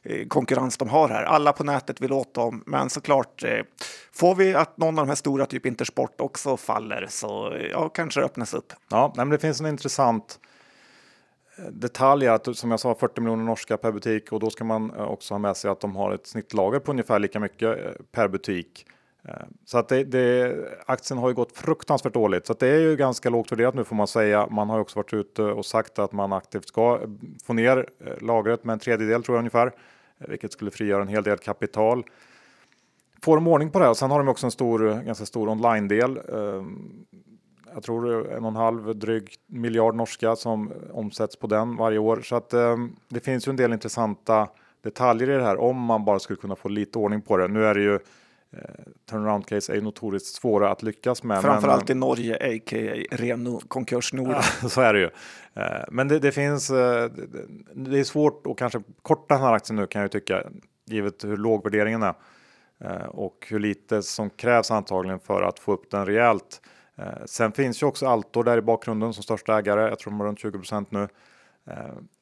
eh, 0.03 0.27
konkurrens 0.27 0.77
de 0.77 0.89
har 0.89 1.09
här. 1.09 1.23
Alla 1.23 1.53
på 1.53 1.63
nätet 1.63 2.01
vill 2.01 2.13
åt 2.13 2.33
dem, 2.33 2.63
men 2.65 2.89
såklart 2.89 3.43
får 4.11 4.35
vi 4.35 4.55
att 4.55 4.77
någon 4.77 4.99
av 4.99 5.05
de 5.05 5.09
här 5.09 5.15
stora, 5.15 5.45
typ 5.45 5.65
Intersport, 5.65 6.21
också 6.21 6.57
faller 6.57 7.05
så 7.09 7.57
ja, 7.71 7.89
kanske 7.89 8.19
det 8.19 8.25
öppnas 8.25 8.53
upp. 8.53 8.73
Ja, 8.89 9.13
men 9.15 9.29
det 9.29 9.39
finns 9.39 9.59
en 9.59 9.67
intressant 9.67 10.39
detalj 11.71 12.25
är 12.25 12.31
att 12.31 12.57
som 12.57 12.71
jag 12.71 12.79
sa 12.79 12.95
40 12.95 13.21
miljoner 13.21 13.43
norska 13.43 13.77
per 13.77 13.91
butik 13.91 14.31
och 14.31 14.39
då 14.39 14.49
ska 14.49 14.63
man 14.63 14.91
eh, 14.91 15.03
också 15.03 15.33
ha 15.33 15.39
med 15.39 15.57
sig 15.57 15.71
att 15.71 15.79
de 15.79 15.95
har 15.95 16.11
ett 16.11 16.27
snittlager 16.27 16.79
på 16.79 16.91
ungefär 16.91 17.19
lika 17.19 17.39
mycket 17.39 17.85
eh, 17.85 17.91
per 18.11 18.27
butik. 18.27 18.85
Eh, 19.23 19.33
så 19.65 19.77
att 19.77 19.87
det, 19.87 20.03
det, 20.03 20.55
aktien 20.85 21.17
har 21.17 21.29
ju 21.29 21.35
gått 21.35 21.57
fruktansvärt 21.57 22.13
dåligt 22.13 22.45
så 22.45 22.53
att 22.53 22.59
det 22.59 22.67
är 22.67 22.79
ju 22.79 22.95
ganska 22.95 23.29
lågt 23.29 23.51
värderat 23.51 23.75
nu 23.75 23.83
får 23.83 23.95
man 23.95 24.07
säga. 24.07 24.47
Man 24.51 24.69
har 24.69 24.77
ju 24.77 24.81
också 24.81 24.99
varit 24.99 25.13
ute 25.13 25.43
och 25.43 25.65
sagt 25.65 25.99
att 25.99 26.11
man 26.11 26.33
aktivt 26.33 26.67
ska 26.67 26.99
få 27.43 27.53
ner 27.53 27.89
lagret 28.21 28.63
med 28.63 28.73
en 28.73 28.79
tredjedel 28.79 29.23
tror 29.23 29.35
jag 29.35 29.39
ungefär, 29.39 29.71
vilket 30.17 30.53
skulle 30.53 30.71
frigöra 30.71 31.01
en 31.01 31.07
hel 31.07 31.23
del 31.23 31.37
kapital 31.37 32.03
får 33.21 33.35
de 33.35 33.47
ordning 33.47 33.69
på 33.71 33.79
det. 33.79 33.85
här 33.85 33.89
Och 33.89 33.97
sen 33.97 34.11
har 34.11 34.19
de 34.19 34.27
också 34.27 34.47
en 34.47 34.51
stor, 34.51 35.03
ganska 35.05 35.25
stor 35.25 35.49
online-del. 35.49 36.17
Ehm, 36.17 37.05
jag 37.73 37.83
tror 37.83 38.31
en 38.31 38.43
och 38.43 38.49
en 38.49 38.55
halv 38.55 38.95
dryg 38.95 39.35
miljard 39.47 39.95
norska 39.95 40.35
som 40.35 40.73
omsätts 40.91 41.35
på 41.35 41.47
den 41.47 41.75
varje 41.75 41.97
år. 41.97 42.21
Så 42.21 42.35
att 42.35 42.53
ehm, 42.53 42.95
det 43.07 43.19
finns 43.19 43.47
ju 43.47 43.49
en 43.49 43.55
del 43.55 43.73
intressanta 43.73 44.47
detaljer 44.81 45.29
i 45.29 45.33
det 45.33 45.43
här 45.43 45.59
om 45.59 45.77
man 45.77 46.05
bara 46.05 46.19
skulle 46.19 46.37
kunna 46.37 46.55
få 46.55 46.69
lite 46.69 46.97
ordning 46.99 47.21
på 47.21 47.37
det. 47.37 47.47
Nu 47.47 47.65
är 47.65 47.73
det 47.73 47.81
ju 47.81 47.93
eh, 47.93 48.59
turnaround 49.09 49.45
case 49.45 49.71
är 49.71 49.75
ju 49.75 49.81
notoriskt 49.81 50.35
svåra 50.35 50.71
att 50.71 50.83
lyckas 50.83 51.23
med. 51.23 51.41
Framförallt 51.41 51.87
men, 51.87 51.97
i 51.97 51.99
Norge, 51.99 52.35
a.k.a. 52.35 53.15
ren 53.15 53.59
konkursnord. 53.67 54.29
Ja, 54.29 54.41
så 54.69 54.81
är 54.81 54.93
det 54.93 54.99
ju. 54.99 55.09
Eh, 55.53 55.83
men 55.91 56.07
det, 56.07 56.19
det 56.19 56.31
finns. 56.31 56.69
Eh, 56.69 57.11
det 57.73 57.99
är 57.99 58.03
svårt 58.03 58.47
att 58.47 58.57
kanske 58.57 58.81
korta 59.01 59.35
den 59.35 59.43
här 59.43 59.53
aktien 59.53 59.75
nu 59.75 59.87
kan 59.87 60.01
jag 60.01 60.11
tycka, 60.11 60.43
givet 60.85 61.23
hur 61.23 61.37
låg 61.37 61.63
värderingen 61.63 62.03
är. 62.03 62.13
Eh, 62.83 63.05
och 63.05 63.47
hur 63.49 63.59
lite 63.59 64.01
som 64.01 64.29
krävs 64.29 64.71
antagligen 64.71 65.19
för 65.19 65.41
att 65.41 65.59
få 65.59 65.73
upp 65.73 65.91
den 65.91 66.05
rejält. 66.05 66.61
Eh, 66.99 67.25
sen 67.25 67.51
finns 67.51 67.83
ju 67.83 67.87
också 67.87 68.07
Altor 68.07 68.43
där 68.43 68.57
i 68.57 68.61
bakgrunden 68.61 69.13
som 69.13 69.23
största 69.23 69.57
ägare. 69.57 69.89
Jag 69.89 69.99
tror 69.99 70.11
de 70.11 70.19
har 70.19 70.27
runt 70.27 70.39
20% 70.39 70.85
nu. 70.89 71.07
Eh, 71.67 71.75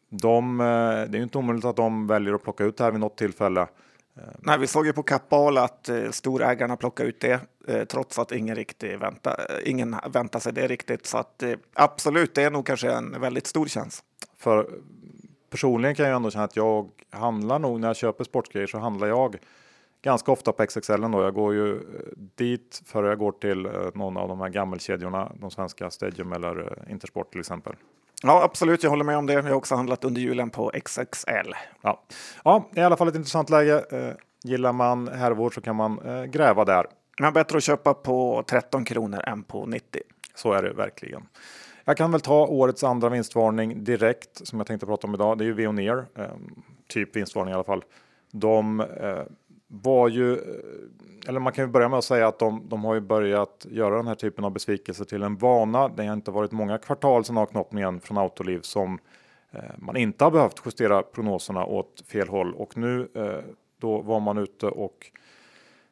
de, 0.10 0.58
det 0.58 0.63
är 0.63 1.18
ju 1.18 1.24
inte 1.24 1.38
omöjligt 1.38 1.66
att 1.66 1.76
de 1.76 2.08
väljer 2.08 2.34
att 2.34 2.44
plocka 2.44 2.63
ut 2.63 2.78
det 2.78 2.84
här 2.84 2.92
vid 2.92 3.00
något 3.00 3.18
tillfälle. 3.18 3.68
Nej, 4.40 4.60
vi 4.60 4.68
såg 4.68 4.86
ju 4.86 4.94
på 4.94 5.04
Kappahl 5.04 5.58
att 5.58 5.90
eh, 5.90 6.10
storägarna 6.12 6.78
plockade 6.78 7.10
ut 7.10 7.22
det 7.22 7.40
eh, 7.68 7.84
trots 7.84 8.20
att 8.20 8.32
ingen, 8.32 8.56
riktigt 8.56 9.02
vänta, 9.02 9.38
ingen 9.66 9.96
väntar 10.12 10.40
sig 10.40 10.54
det 10.54 10.68
riktigt. 10.68 11.06
Så 11.06 11.18
att, 11.18 11.44
eh, 11.44 11.54
absolut, 11.74 12.36
det 12.36 12.44
är 12.44 12.52
nog 12.52 12.66
kanske 12.66 12.92
en 12.92 13.22
väldigt 13.22 13.48
stor 13.48 13.66
chans. 13.66 14.04
För 14.38 14.70
personligen 15.50 15.96
kan 15.96 16.06
jag 16.06 16.16
ändå 16.16 16.32
känna 16.32 16.44
att 16.44 16.56
jag 16.56 16.90
handlar 17.10 17.60
nog 17.60 17.80
när 17.80 17.88
jag 17.88 17.96
köper 17.96 18.24
sportgrejer 18.24 18.68
så 18.68 18.78
handlar 18.78 19.08
jag 19.08 19.38
ganska 20.08 20.32
ofta 20.32 20.52
på 20.52 20.65
XXL 20.65 21.04
ändå. 21.04 21.22
Jag 21.22 21.34
går 21.34 21.54
ju 21.54 21.76
eh, 21.76 21.82
dit 22.36 22.82
för 22.86 23.04
jag 23.04 23.17
går 23.17 23.32
till 23.32 23.65
eh, 23.65 23.72
någon 23.93 24.17
av 24.17 24.28
de 24.28 24.41
här 24.41 24.50
gammelkedjorna, 24.50 25.32
de 25.39 25.52
svenska 25.52 25.89
Stadium 25.89 26.34
eller 26.34 26.62
eh, 26.62 26.91
Intersport 26.91 27.32
till 27.32 27.39
exempel. 27.39 27.74
Ja, 28.24 28.43
absolut. 28.43 28.84
Jag 28.84 28.89
håller 28.89 29.04
med 29.04 29.17
om 29.17 29.26
det. 29.26 29.34
Jag 29.34 29.43
har 29.43 29.52
också 29.52 29.76
handlat 29.76 30.04
under 30.04 30.22
julen 30.22 30.50
på 30.50 30.72
XXL. 30.86 31.54
Ja, 31.82 32.04
ja 32.43 32.70
i 32.76 32.80
alla 32.80 32.98
fall 32.98 33.08
ett 33.08 33.15
intressant 33.15 33.50
läge. 33.50 33.84
gillar 34.43 34.74
man 34.74 35.08
härvor 35.08 35.50
så 35.50 35.62
kan 35.62 35.76
man 35.76 36.00
gräva 36.28 36.65
där. 36.65 36.86
Men 37.20 37.34
bättre 37.34 37.58
att 37.58 37.63
köpa 37.63 37.93
på 37.93 38.43
13 38.48 38.86
kronor 38.86 39.20
än 39.20 39.43
på 39.43 39.65
90. 39.65 40.02
Så 40.36 40.54
är 40.54 40.63
det 40.63 40.74
verkligen. 40.74 41.24
Jag 41.86 41.98
kan 41.98 42.12
väl 42.12 42.22
ta 42.22 42.48
årets 42.48 42.84
andra 42.84 43.10
vinstvarning 43.10 43.84
direkt 43.84 44.48
som 44.48 44.60
jag 44.60 44.67
tänkte 44.67 44.86
prata 44.86 45.08
om 45.08 45.13
idag. 45.13 45.38
Det 45.38 45.43
är 45.43 45.46
ju 45.46 45.54
Veoneer, 45.54 46.06
typ 46.88 47.15
vinstvarning 47.15 47.52
i 47.52 47.56
alla 47.56 47.63
fall. 47.63 47.84
De 48.32 48.84
var 49.67 50.10
ju, 50.10 50.34
eh, 50.34 51.30
eller 51.30 51.39
man 51.39 51.53
kan 51.53 51.65
ju 51.65 51.71
börja 51.71 51.89
med 51.89 51.97
att 51.97 52.06
säga 52.06 52.27
att 52.27 52.39
de, 52.39 52.63
de 52.69 52.86
har 52.86 52.93
ju 52.93 53.01
börjat 53.01 53.65
göra 53.69 53.95
den 53.95 54.08
här 54.08 54.15
typen 54.15 54.45
av 54.45 54.51
besvikelser 54.51 55.06
till 55.06 55.23
en 55.23 55.38
vana. 55.38 55.88
Det 55.88 56.06
har 56.06 56.13
inte 56.13 56.32
varit 56.32 56.51
många 56.51 56.77
kvartal 56.77 57.25
sedan 57.25 57.38
avknoppningen 57.38 57.99
från 57.99 58.17
Autoliv 58.17 58.60
som 58.62 58.99
eh, 59.51 59.60
man 59.77 59.97
inte 59.97 60.23
har 60.23 60.32
behövt 60.32 60.62
justera 60.65 61.03
prognoserna 61.03 61.65
åt 61.65 62.03
fel 62.08 62.27
håll 62.27 62.53
och 62.53 62.77
nu 62.77 63.08
eh, 63.13 63.53
då 63.77 64.01
var 64.01 64.19
man 64.19 64.38
ute 64.38 64.65
och 64.65 65.12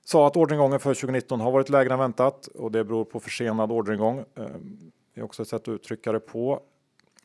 sa 0.06 0.28
att 0.28 0.38
orderingången 0.38 0.80
för 0.80 0.94
2019 0.94 1.42
har 1.42 1.52
varit 1.52 1.70
lägre 1.70 1.94
än 1.94 2.00
väntat 2.00 2.48
och 2.48 2.72
det 2.72 2.84
beror 2.84 3.06
på 3.06 3.20
försenad 3.20 3.72
orderingång. 3.72 4.20
Eh, 4.20 4.46
det 5.14 5.22
är 5.22 5.24
också 5.24 5.42
ett 5.42 5.48
sätt 5.48 5.62
att 5.62 5.68
uttrycka 5.68 6.12
det 6.12 6.20
på. 6.20 6.60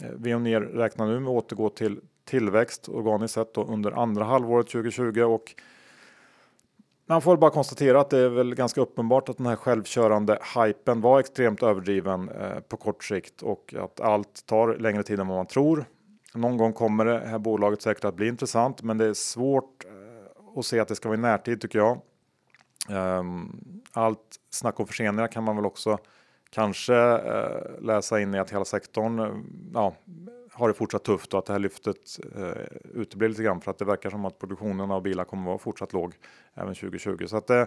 Eh, 0.00 0.10
Veoneer 0.16 0.60
räknar 0.60 1.06
nu 1.06 1.20
med 1.20 1.30
att 1.30 1.44
återgå 1.44 1.68
till 1.68 2.00
tillväxt 2.24 2.88
organiskt 2.88 3.34
sett 3.34 3.58
under 3.58 3.92
andra 3.92 4.24
halvåret 4.24 4.68
2020 4.68 5.20
och 5.20 5.54
man 7.10 7.22
får 7.22 7.36
bara 7.36 7.50
konstatera 7.50 8.00
att 8.00 8.10
det 8.10 8.18
är 8.18 8.28
väl 8.28 8.54
ganska 8.54 8.80
uppenbart 8.80 9.28
att 9.28 9.36
den 9.36 9.46
här 9.46 9.56
självkörande 9.56 10.38
hypen 10.56 11.00
var 11.00 11.20
extremt 11.20 11.62
överdriven 11.62 12.28
eh, 12.28 12.60
på 12.60 12.76
kort 12.76 13.04
sikt 13.04 13.42
och 13.42 13.74
att 13.78 14.00
allt 14.00 14.46
tar 14.46 14.76
längre 14.76 15.02
tid 15.02 15.20
än 15.20 15.28
vad 15.28 15.36
man 15.36 15.46
tror. 15.46 15.84
Någon 16.34 16.56
gång 16.56 16.72
kommer 16.72 17.04
det 17.04 17.18
här 17.26 17.38
bolaget 17.38 17.82
säkert 17.82 18.04
att 18.04 18.14
bli 18.14 18.28
intressant, 18.28 18.82
men 18.82 18.98
det 18.98 19.04
är 19.04 19.14
svårt 19.14 19.84
eh, 19.84 20.58
att 20.58 20.66
se 20.66 20.80
att 20.80 20.88
det 20.88 20.94
ska 20.94 21.08
vara 21.08 21.18
i 21.18 21.20
närtid 21.20 21.60
tycker 21.60 21.78
jag. 21.78 22.00
Ehm, 22.88 23.62
allt 23.92 24.36
snack 24.50 24.80
om 24.80 24.86
förseningar 24.86 25.26
kan 25.26 25.44
man 25.44 25.56
väl 25.56 25.66
också 25.66 25.98
kanske 26.50 26.94
eh, 26.94 27.80
läsa 27.80 28.20
in 28.20 28.34
i 28.34 28.38
att 28.38 28.52
hela 28.52 28.64
sektorn 28.64 29.44
ja, 29.74 29.94
har 30.52 30.68
det 30.68 30.74
fortsatt 30.74 31.04
tufft 31.04 31.32
och 31.32 31.38
att 31.38 31.46
det 31.46 31.52
här 31.52 31.60
lyftet 31.60 32.20
eh, 32.36 32.62
uteblir 32.94 33.28
lite 33.28 33.42
grann 33.42 33.60
för 33.60 33.70
att 33.70 33.78
det 33.78 33.84
verkar 33.84 34.10
som 34.10 34.24
att 34.24 34.38
produktionen 34.38 34.90
av 34.90 35.02
bilar 35.02 35.24
kommer 35.24 35.42
att 35.42 35.46
vara 35.46 35.58
fortsatt 35.58 35.92
låg 35.92 36.14
även 36.54 36.74
2020. 36.74 37.26
Så 37.26 37.36
att, 37.36 37.50
eh, 37.50 37.64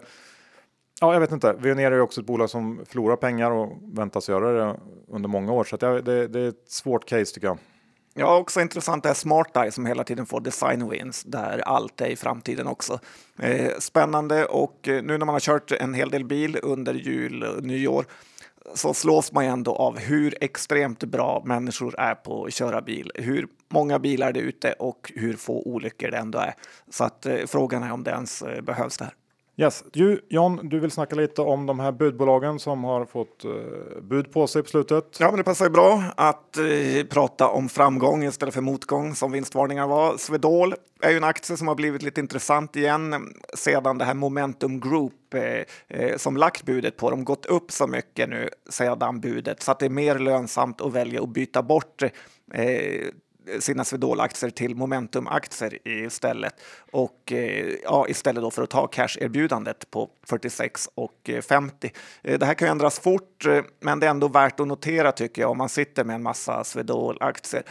ja, 1.02 1.14
jag 1.14 1.20
vet 1.20 1.32
inte. 1.32 1.54
Veoneer 1.54 1.92
är 1.92 2.00
också 2.00 2.22
ett 2.22 2.28
bolag 2.28 2.50
som 2.50 2.82
förlorar 2.86 3.16
pengar 3.16 3.52
och 3.52 3.78
väntas 3.82 4.30
göra 4.30 4.52
det 4.52 4.80
under 5.08 5.30
många 5.30 5.52
år. 5.52 5.64
Så 5.64 5.76
att, 5.76 5.82
ja, 5.82 6.02
det, 6.02 6.28
det 6.28 6.40
är 6.40 6.50
ett 6.50 6.72
svårt 6.72 7.06
case 7.06 7.34
tycker 7.34 7.48
jag. 7.48 7.58
Ja, 8.16 8.38
också 8.38 8.62
intressant 8.62 9.06
är 9.06 9.14
Smart 9.14 9.58
Eye 9.58 9.72
som 9.72 9.86
hela 9.86 10.04
tiden 10.04 10.26
får 10.26 10.42
design 10.42 10.90
wins 10.90 11.24
där 11.24 11.60
allt 11.60 12.02
är 12.02 12.08
i 12.08 12.16
framtiden 12.16 12.68
också. 12.68 13.00
Eh, 13.40 13.72
spännande 13.80 14.46
och 14.46 14.88
eh, 14.88 15.04
nu 15.04 15.18
när 15.18 15.26
man 15.26 15.36
har 15.36 15.40
kört 15.40 15.72
en 15.72 15.94
hel 15.94 16.10
del 16.10 16.26
bil 16.26 16.60
under 16.64 16.94
jul 16.94 17.44
och 17.44 17.64
nyår 17.64 18.06
så 18.74 18.94
slås 18.94 19.32
man 19.32 19.46
ju 19.46 19.52
ändå 19.52 19.76
av 19.76 20.00
hur 20.00 20.38
extremt 20.42 21.04
bra 21.04 21.42
människor 21.46 22.00
är 22.00 22.16
på 22.16 22.46
att 22.46 22.54
köra 22.54 22.82
bil. 22.82 23.12
Hur 23.16 23.48
många 23.70 24.00
bilar 24.00 24.34
det 24.34 24.40
är 24.40 24.44
ute 24.44 24.74
och 24.74 25.12
hur 25.16 25.34
få 25.34 25.62
olyckor 25.62 26.12
det 26.12 26.18
ändå 26.18 26.40
är. 26.40 26.54
Så 26.90 27.04
att 27.04 27.26
eh, 27.26 27.38
frågan 27.48 27.84
är 27.84 27.92
om 27.92 28.04
det 28.04 28.12
ens 28.12 28.42
eh, 28.42 28.62
behövs 28.62 28.98
där. 28.98 29.14
Yes. 29.58 29.84
Du, 29.92 30.26
John, 30.30 30.70
du 30.70 30.80
vill 30.80 30.92
snacka 30.92 31.16
lite 31.16 31.42
om 31.42 31.66
de 31.66 31.80
här 31.80 31.92
budbolagen 31.92 32.60
som 32.60 32.84
har 32.84 33.06
fått 33.06 33.46
uh, 33.46 34.02
bud 34.02 34.32
på 34.32 34.48
sig 34.48 34.64
på 34.64 34.70
slutet. 34.70 35.18
Ja, 35.20 35.28
men 35.28 35.38
det 35.38 35.44
passar 35.44 35.66
ju 35.66 35.72
bra 35.72 36.04
att 36.18 36.58
uh, 36.60 37.04
prata 37.06 37.50
om 37.50 37.70
framgång 37.70 38.24
istället 38.24 38.54
för 38.54 38.62
motgång 38.62 39.16
som 39.16 39.32
vinstvarningar 39.32 39.88
var. 39.88 40.18
Swedol 40.18 40.76
är 41.02 41.10
ju 41.10 41.18
en 41.18 41.24
aktie 41.24 41.58
som 41.58 41.68
har 41.68 41.76
blivit 41.76 42.02
lite 42.02 42.22
intressant 42.22 42.76
igen 42.76 43.34
sedan 43.54 43.98
det 43.98 44.06
här 44.06 44.14
Momentum 44.14 44.80
Group 44.80 45.36
uh, 45.36 46.18
som 46.18 46.38
lagt 46.38 46.64
budet 46.64 46.98
på 46.98 47.10
dem 47.10 47.26
gått 47.26 47.46
upp 47.46 47.72
så 47.72 47.88
mycket 47.88 48.30
nu 48.30 48.50
sedan 48.70 49.20
budet 49.20 49.62
så 49.62 49.72
att 49.72 49.80
det 49.80 49.86
är 49.86 49.90
mer 49.90 50.20
lönsamt 50.20 50.82
att 50.82 50.94
välja 50.94 51.24
att 51.24 51.30
byta 51.30 51.64
bort 51.64 52.04
sina 53.60 53.84
Swedol-aktier 53.84 54.50
till 54.50 54.76
Momentum-aktier 54.76 55.88
istället. 55.88 56.54
Och 56.92 57.32
eh, 57.32 57.76
ja, 57.84 58.08
istället 58.10 58.44
då 58.44 58.52
för 58.52 58.64
att 58.64 58.70
ta 58.70 58.88
cash-erbjudandet 58.88 59.92
på 59.92 60.10
46 60.30 60.90
och 60.96 61.30
eh, 61.30 61.42
50. 61.42 61.92
Eh, 62.22 62.40
det 62.40 62.46
här 62.46 62.54
kan 62.54 62.68
ju 62.68 62.72
ändras 62.72 63.00
fort, 63.00 63.46
men 63.80 64.00
det 64.00 64.06
är 64.06 64.12
ändå 64.12 64.28
värt 64.28 64.60
att 64.60 64.68
notera 64.68 65.12
tycker 65.12 65.42
jag 65.42 65.52
om 65.52 65.58
man 65.58 65.70
sitter 65.70 66.04
med 66.04 66.16
en 66.16 66.24
massa 66.24 66.64
Swedol-aktier. 66.64 67.64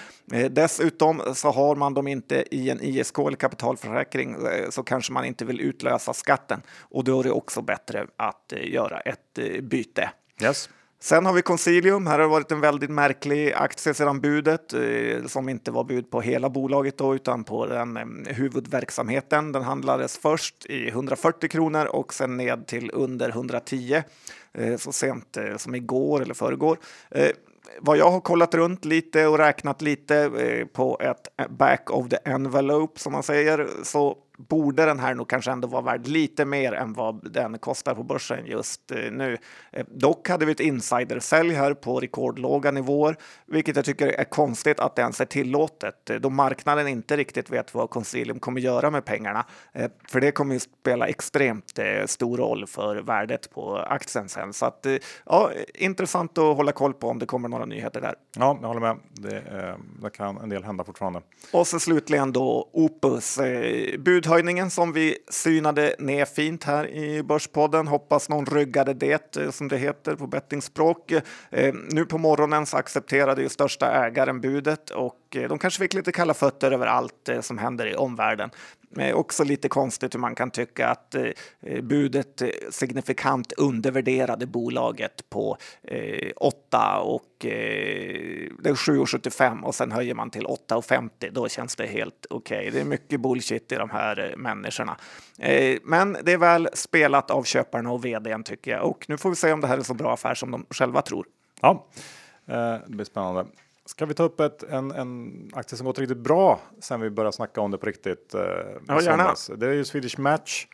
Dessutom 0.50 1.22
så 1.34 1.50
har 1.50 1.76
man 1.76 1.94
dem 1.94 2.08
inte 2.08 2.44
i 2.50 2.70
en 2.70 2.82
ISK 2.82 3.18
eller 3.18 3.36
kapitalförsäkring 3.36 4.36
så 4.70 4.82
kanske 4.82 5.12
man 5.12 5.24
inte 5.24 5.44
vill 5.44 5.60
utlösa 5.60 6.14
skatten 6.14 6.62
och 6.78 7.04
då 7.04 7.20
är 7.20 7.24
det 7.24 7.30
också 7.30 7.62
bättre 7.62 8.06
att 8.16 8.52
göra 8.62 9.00
ett 9.00 9.38
byte. 9.62 10.10
Yes. 10.42 10.68
Sen 11.02 11.26
har 11.26 11.32
vi 11.32 11.42
Consilium. 11.42 12.06
Här 12.06 12.12
har 12.12 12.20
det 12.20 12.26
varit 12.26 12.52
en 12.52 12.60
väldigt 12.60 12.90
märklig 12.90 13.52
aktie 13.52 13.94
sedan 13.94 14.20
budet 14.20 14.72
eh, 14.72 15.26
som 15.26 15.48
inte 15.48 15.70
var 15.70 15.84
bud 15.84 16.10
på 16.10 16.20
hela 16.20 16.50
bolaget 16.50 16.98
då, 16.98 17.14
utan 17.14 17.44
på 17.44 17.66
den 17.66 17.96
eh, 17.96 18.34
huvudverksamheten. 18.34 19.52
Den 19.52 19.62
handlades 19.62 20.18
först 20.18 20.66
i 20.66 20.88
140 20.88 21.48
kronor 21.48 21.86
och 21.86 22.14
sen 22.14 22.36
ned 22.36 22.66
till 22.66 22.90
under 22.94 23.28
110 23.28 24.02
eh, 24.52 24.76
så 24.76 24.92
sent 24.92 25.38
som 25.56 25.74
igår 25.74 26.22
eller 26.22 26.34
förrgår. 26.34 26.78
Vad 27.80 27.96
jag 27.96 28.10
har 28.10 28.20
kollat 28.20 28.54
runt 28.54 28.84
lite 28.84 29.26
och 29.26 29.38
räknat 29.38 29.82
lite 29.82 30.30
på 30.72 31.00
ett 31.00 31.48
back 31.50 31.90
of 31.90 32.08
the 32.08 32.16
envelope 32.24 33.00
som 33.00 33.12
man 33.12 33.22
säger 33.22 33.68
så 33.82 34.18
borde 34.48 34.84
den 34.84 35.00
här 35.00 35.14
nog 35.14 35.28
kanske 35.28 35.50
ändå 35.50 35.68
vara 35.68 35.82
värd 35.82 36.06
lite 36.06 36.44
mer 36.44 36.72
än 36.72 36.92
vad 36.92 37.32
den 37.32 37.58
kostar 37.58 37.94
på 37.94 38.02
börsen 38.02 38.46
just 38.46 38.90
eh, 38.90 39.12
nu. 39.12 39.38
Eh, 39.72 39.86
dock 39.90 40.28
hade 40.28 40.46
vi 40.46 40.52
ett 40.52 40.60
insidersälj 40.60 41.54
här 41.54 41.74
på 41.74 42.00
rekordlåga 42.00 42.70
nivåer, 42.70 43.16
vilket 43.46 43.76
jag 43.76 43.84
tycker 43.84 44.08
är 44.08 44.24
konstigt 44.24 44.80
att 44.80 44.96
det 44.96 45.02
ens 45.02 45.20
är 45.20 45.24
tillåtet 45.24 46.10
då 46.20 46.30
marknaden 46.30 46.88
inte 46.88 47.16
riktigt 47.16 47.50
vet 47.50 47.74
vad 47.74 47.90
Consilium 47.90 48.40
kommer 48.40 48.60
göra 48.60 48.90
med 48.90 49.04
pengarna. 49.04 49.46
För 50.08 50.20
det 50.20 50.32
kommer 50.32 50.54
ju 50.54 50.60
spela 50.60 51.06
extremt 51.06 51.78
stor 52.06 52.36
roll 52.36 52.66
för 52.66 52.96
värdet 52.96 53.50
på 53.50 53.76
aktien 53.76 54.28
sen. 54.28 54.52
Så 54.52 54.66
att, 54.66 54.86
ja, 55.26 55.50
intressant 55.74 56.38
att 56.38 56.56
hålla 56.56 56.72
koll 56.72 56.94
på 56.94 57.08
om 57.08 57.18
det 57.18 57.26
kommer 57.26 57.48
några 57.48 57.64
nyheter 57.64 58.00
där. 58.00 58.14
Ja, 58.36 58.58
jag 58.60 58.68
håller 58.68 58.80
med. 58.80 58.96
Det, 59.12 59.76
det 60.02 60.10
kan 60.10 60.36
en 60.36 60.48
del 60.48 60.64
hända 60.64 60.84
fortfarande. 60.84 61.20
Och 61.52 61.66
så 61.66 61.80
slutligen 61.80 62.32
då 62.32 62.70
Opus. 62.72 63.38
Eh, 63.38 63.98
budhöjningen 64.32 64.70
som 64.70 64.92
vi 64.92 65.16
synade 65.30 65.94
ner 65.98 66.24
fint 66.24 66.64
här 66.64 66.90
i 66.90 67.22
Börspodden. 67.22 67.86
Hoppas 67.88 68.28
någon 68.28 68.46
ryggade 68.46 68.94
det 68.94 69.36
eh, 69.36 69.50
som 69.50 69.68
det 69.68 69.78
heter 69.78 70.14
på 70.14 70.26
bettingspråk. 70.26 71.10
Eh, 71.50 71.74
nu 71.90 72.04
på 72.04 72.18
morgonen 72.18 72.66
så 72.66 72.76
accepterade 72.76 73.42
ju 73.42 73.48
största 73.48 74.06
ägaren 74.06 74.40
budet 74.40 74.90
och 74.90 75.36
eh, 75.36 75.48
de 75.48 75.58
kanske 75.58 75.82
fick 75.82 75.94
lite 75.94 76.12
kalla 76.12 76.34
fötter 76.34 76.72
över 76.72 76.86
allt 76.86 77.28
som 77.40 77.58
händer 77.58 77.86
i 77.86 77.94
omvärlden. 77.94 78.50
Men 78.94 79.14
också 79.14 79.44
lite 79.44 79.68
konstigt 79.68 80.14
hur 80.14 80.20
man 80.20 80.34
kan 80.34 80.50
tycka 80.50 80.88
att 80.88 81.14
eh, 81.14 81.24
eh, 81.60 81.82
budet 81.82 82.42
eh, 82.42 82.48
signifikant 82.70 83.52
undervärderade 83.52 84.46
bolaget 84.46 85.30
på 85.30 85.56
8 86.36 86.98
och 86.98 87.22
det 87.40 88.68
är 88.68 88.74
7,75 88.74 89.62
och 89.62 89.74
sen 89.74 89.92
höjer 89.92 90.14
man 90.14 90.30
till 90.30 90.46
8,50. 90.46 91.30
Då 91.30 91.48
känns 91.48 91.76
det 91.76 91.86
helt 91.86 92.26
okej. 92.30 92.58
Okay. 92.58 92.70
Det 92.70 92.80
är 92.80 92.84
mycket 92.84 93.20
bullshit 93.20 93.72
i 93.72 93.74
de 93.74 93.90
här 93.90 94.34
människorna. 94.36 94.96
Men 95.82 96.16
det 96.22 96.32
är 96.32 96.38
väl 96.38 96.68
spelat 96.72 97.30
av 97.30 97.44
köparna 97.44 97.90
och 97.90 98.04
vdn 98.04 98.42
tycker 98.42 98.70
jag. 98.70 98.84
Och 98.84 99.04
nu 99.08 99.18
får 99.18 99.30
vi 99.30 99.36
se 99.36 99.52
om 99.52 99.60
det 99.60 99.66
här 99.66 99.78
är 99.78 99.82
så 99.82 99.94
bra 99.94 100.12
affär 100.12 100.34
som 100.34 100.50
de 100.50 100.66
själva 100.70 101.02
tror. 101.02 101.26
Ja, 101.60 101.86
det 102.46 102.82
blir 102.86 103.04
spännande. 103.04 103.46
Ska 103.84 104.06
vi 104.06 104.14
ta 104.14 104.22
upp 104.22 104.40
ett, 104.40 104.62
en, 104.62 104.90
en 104.90 105.50
aktie 105.52 105.78
som 105.78 105.86
gått 105.86 105.98
riktigt 105.98 106.18
bra 106.18 106.60
sen 106.80 107.00
vi 107.00 107.10
började 107.10 107.32
snacka 107.32 107.60
om 107.60 107.70
det 107.70 107.78
på 107.78 107.86
riktigt? 107.86 108.34
Eh, 108.34 108.40
ja, 108.88 109.02
gärna. 109.02 109.34
Det 109.56 109.66
är 109.66 109.72
ju 109.72 109.84
Swedish 109.84 110.18
Match 110.18 110.66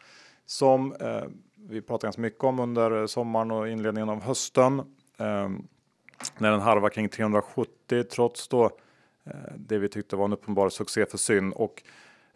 som 0.47 0.93
eh, 0.93 1.23
vi 1.69 1.83
pratade 1.83 2.07
ganska 2.07 2.23
mycket 2.23 2.45
om 2.45 2.61
under 2.61 3.07
sommaren 3.07 3.51
och 3.51 3.69
inledningen 3.69 4.09
av 4.09 4.23
hösten. 4.23 4.79
Eh, 5.19 5.49
när 6.39 6.51
den 6.51 6.61
harvar 6.61 6.89
kring 6.89 7.09
370 7.09 8.05
trots 8.11 8.49
då 8.49 8.65
eh, 9.25 9.33
det 9.57 9.79
vi 9.79 9.89
tyckte 9.89 10.17
var 10.17 10.25
en 10.25 10.33
uppenbar 10.33 10.69
succé 10.69 11.07
för 11.07 11.19
syn. 11.19 11.53
Och 11.53 11.83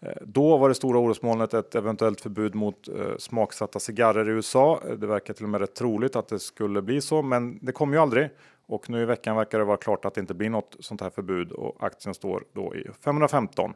eh, 0.01 0.13
då 0.23 0.57
var 0.57 0.69
det 0.69 0.75
stora 0.75 0.99
orosmolnet 0.99 1.55
ett 1.55 1.75
eventuellt 1.75 2.21
förbud 2.21 2.55
mot 2.55 2.89
eh, 2.89 3.17
smaksatta 3.19 3.81
cigarrer 3.81 4.29
i 4.29 4.33
USA. 4.33 4.81
Det 4.99 5.07
verkar 5.07 5.35
till 5.35 5.45
och 5.45 5.51
med 5.51 5.61
rätt 5.61 5.75
troligt 5.75 6.17
att 6.17 6.29
det 6.29 6.39
skulle 6.39 6.83
bli 6.83 7.01
så, 7.01 7.23
men 7.23 7.59
det 7.63 7.73
kom 7.73 7.93
ju 7.93 7.99
aldrig. 7.99 8.31
Och 8.73 8.91
nu 8.91 9.03
i 9.03 9.05
veckan 9.05 9.37
verkar 9.37 9.59
det 9.59 9.65
vara 9.65 9.77
klart 9.77 10.05
att 10.05 10.15
det 10.15 10.21
inte 10.21 10.35
blir 10.35 10.51
något 10.51 10.77
sånt 10.81 11.01
här 11.01 11.11
förbud 11.11 11.53
och 11.53 11.77
aktien 11.81 12.15
står 12.15 12.45
då 12.53 12.75
i 12.77 12.89
515. 13.05 13.75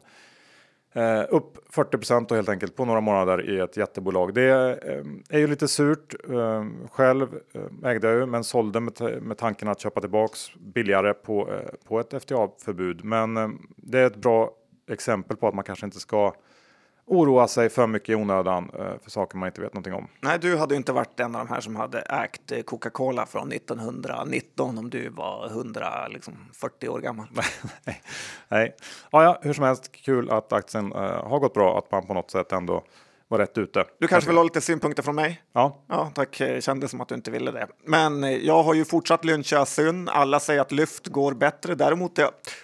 Eh, 0.93 1.23
upp 1.29 1.57
40 1.69 2.25
då 2.27 2.35
helt 2.35 2.49
enkelt 2.49 2.75
på 2.75 2.85
några 2.85 3.01
månader 3.01 3.49
i 3.49 3.59
ett 3.59 3.77
jättebolag. 3.77 4.33
Det 4.33 4.49
eh, 4.83 5.03
är 5.29 5.39
ju 5.39 5.47
lite 5.47 5.67
surt. 5.67 6.15
Eh, 6.29 6.65
själv 6.91 7.39
eh, 7.53 7.89
ägde 7.89 8.07
jag 8.07 8.17
ju 8.17 8.25
men 8.25 8.43
sålde 8.43 8.79
med, 8.79 9.21
med 9.21 9.37
tanken 9.37 9.67
att 9.67 9.79
köpa 9.79 10.01
tillbaks 10.01 10.55
billigare 10.55 11.13
på, 11.13 11.53
eh, 11.53 11.69
på 11.87 11.99
ett 11.99 12.23
FTA-förbud. 12.23 13.03
Men 13.03 13.37
eh, 13.37 13.49
det 13.75 13.99
är 13.99 14.07
ett 14.07 14.15
bra 14.15 14.51
exempel 14.89 15.37
på 15.37 15.47
att 15.47 15.55
man 15.55 15.63
kanske 15.63 15.85
inte 15.85 15.99
ska 15.99 16.33
oroa 17.07 17.47
sig 17.47 17.69
för 17.69 17.87
mycket 17.87 18.09
i 18.09 18.15
onödan 18.15 18.71
eh, 18.79 18.99
för 19.03 19.09
saker 19.09 19.37
man 19.37 19.47
inte 19.47 19.61
vet 19.61 19.73
någonting 19.73 19.93
om. 19.93 20.07
Nej, 20.21 20.39
du 20.39 20.57
hade 20.57 20.75
inte 20.75 20.91
varit 20.91 21.19
en 21.19 21.35
av 21.35 21.45
de 21.45 21.53
här 21.53 21.61
som 21.61 21.75
hade 21.75 21.99
ägt 21.99 22.51
eh, 22.51 22.61
Coca-Cola 22.61 23.25
från 23.25 23.51
1919 23.51 24.77
om 24.77 24.89
du 24.89 25.09
var 25.09 25.47
140 25.47 26.13
liksom, 26.13 26.33
år 26.89 26.99
gammal. 26.99 27.27
nej, 27.83 28.01
nej. 28.47 28.75
Ja, 29.11 29.23
ja, 29.23 29.39
hur 29.41 29.53
som 29.53 29.63
helst 29.63 29.91
kul 29.91 30.29
att 30.29 30.53
aktien 30.53 30.93
uh, 30.93 30.99
har 30.99 31.39
gått 31.39 31.53
bra, 31.53 31.77
att 31.77 31.91
man 31.91 32.07
på 32.07 32.13
något 32.13 32.31
sätt 32.31 32.51
ändå 32.51 32.83
var 33.29 33.37
rätt 33.37 33.57
ute. 33.57 33.85
Du 33.99 34.07
kanske 34.07 34.29
vill 34.29 34.37
ha 34.37 34.43
lite 34.43 34.61
synpunkter 34.61 35.03
från 35.03 35.15
mig? 35.15 35.41
Ja. 35.53 35.83
Ja, 35.89 36.11
tack. 36.15 36.41
Kändes 36.59 36.91
som 36.91 37.01
att 37.01 37.07
du 37.07 37.15
inte 37.15 37.31
ville 37.31 37.51
det. 37.51 37.67
Men 37.85 38.45
jag 38.45 38.63
har 38.63 38.73
ju 38.73 38.85
fortsatt 38.85 39.25
lyncha 39.25 39.65
Syn. 39.65 40.09
Alla 40.09 40.39
säger 40.39 40.61
att 40.61 40.71
Lyft 40.71 41.07
går 41.07 41.33
bättre. 41.33 41.75
Däremot 41.75 42.19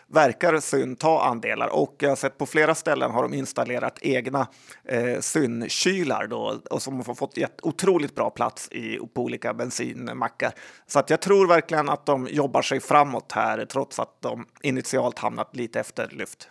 verkar 0.08 0.60
Syn 0.60 0.96
ta 0.96 1.24
andelar 1.24 1.68
och 1.68 1.96
jag 2.00 2.10
har 2.10 2.16
sett 2.16 2.38
på 2.38 2.46
flera 2.46 2.76
ställen 2.76 3.12
har 3.12 3.24
de 3.24 3.34
installerat 3.34 4.00
egna 4.02 4.48
eh, 4.86 5.20
Syn-kylar 5.20 6.28
då 6.28 6.60
och 6.72 6.82
som 6.82 6.96
har 6.96 7.14
fått 7.14 7.38
otroligt 7.62 8.16
bra 8.16 8.30
plats 8.30 8.70
i, 8.72 9.00
på 9.14 9.22
olika 9.22 9.54
bensinmackar. 9.54 10.54
Så 10.88 11.00
att 11.00 11.10
jag 11.10 11.22
tror 11.22 11.48
verkligen 11.48 11.90
att 11.90 12.06
de 12.06 12.28
jobbar 12.32 12.62
sig 12.62 12.80
framåt 12.80 13.32
här 13.32 13.66
trots 13.66 14.00
att 14.00 14.22
de 14.22 14.48
initialt 14.62 15.20
hamnat 15.20 15.56
lite 15.56 15.80
efter 15.80 16.10
Lyft. 16.12 16.50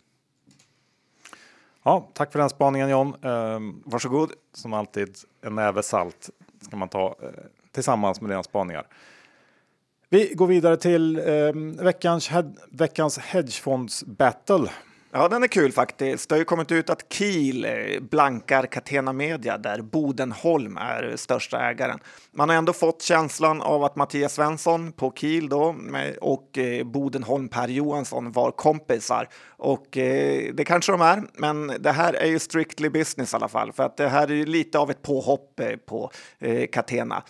Ja, 1.82 2.08
tack 2.12 2.32
för 2.32 2.38
den 2.38 2.50
spaningen 2.50 2.88
John. 2.88 3.14
Ehm, 3.22 3.82
varsågod. 3.84 4.32
Som 4.54 4.72
alltid, 4.72 5.16
en 5.42 5.54
näve 5.54 5.82
salt 5.82 6.30
ska 6.60 6.76
man 6.76 6.88
ta 6.88 7.16
eh, 7.22 7.28
tillsammans 7.72 8.20
med 8.20 8.30
dina 8.30 8.42
spaningar. 8.42 8.86
Vi 10.08 10.34
går 10.34 10.46
vidare 10.46 10.76
till 10.76 11.18
eh, 11.18 11.84
veckans, 11.84 12.30
veckans 12.70 13.18
hedgefonds 13.18 14.04
battle. 14.04 14.70
Ja, 15.14 15.28
den 15.28 15.42
är 15.42 15.46
kul 15.46 15.72
faktiskt. 15.72 16.28
Det 16.28 16.34
har 16.34 16.38
ju 16.38 16.44
kommit 16.44 16.72
ut 16.72 16.90
att 16.90 17.12
Kiel 17.12 17.64
eh, 17.64 18.00
blankar 18.00 18.66
Catena 18.66 19.12
Media 19.12 19.58
där 19.58 19.82
Bodenholm 19.82 20.76
är 20.76 21.16
största 21.16 21.60
ägaren. 21.60 21.98
Man 22.30 22.48
har 22.48 22.56
ändå 22.56 22.72
fått 22.72 23.02
känslan 23.02 23.62
av 23.62 23.84
att 23.84 23.96
Mattias 23.96 24.34
Svensson 24.34 24.92
på 24.92 25.12
Kiel 25.16 25.48
då 25.48 25.76
och 26.20 26.58
eh, 26.58 26.84
Bodenholm 26.84 27.48
Per 27.48 27.68
Johansson 27.68 28.32
var 28.32 28.50
kompisar 28.50 29.28
och 29.56 29.96
eh, 29.96 30.54
det 30.54 30.64
kanske 30.64 30.92
de 30.92 31.00
är, 31.00 31.22
men 31.34 31.72
det 31.80 31.92
här 31.92 32.12
är 32.14 32.26
ju 32.26 32.38
strictly 32.38 32.88
business 32.88 33.32
i 33.32 33.36
alla 33.36 33.48
fall 33.48 33.72
för 33.72 33.82
att 33.82 33.96
det 33.96 34.08
här 34.08 34.30
är 34.30 34.34
ju 34.34 34.46
lite 34.46 34.78
av 34.78 34.90
ett 34.90 35.02
påhopp 35.02 35.60
på 35.86 36.10
Catena. 36.72 37.22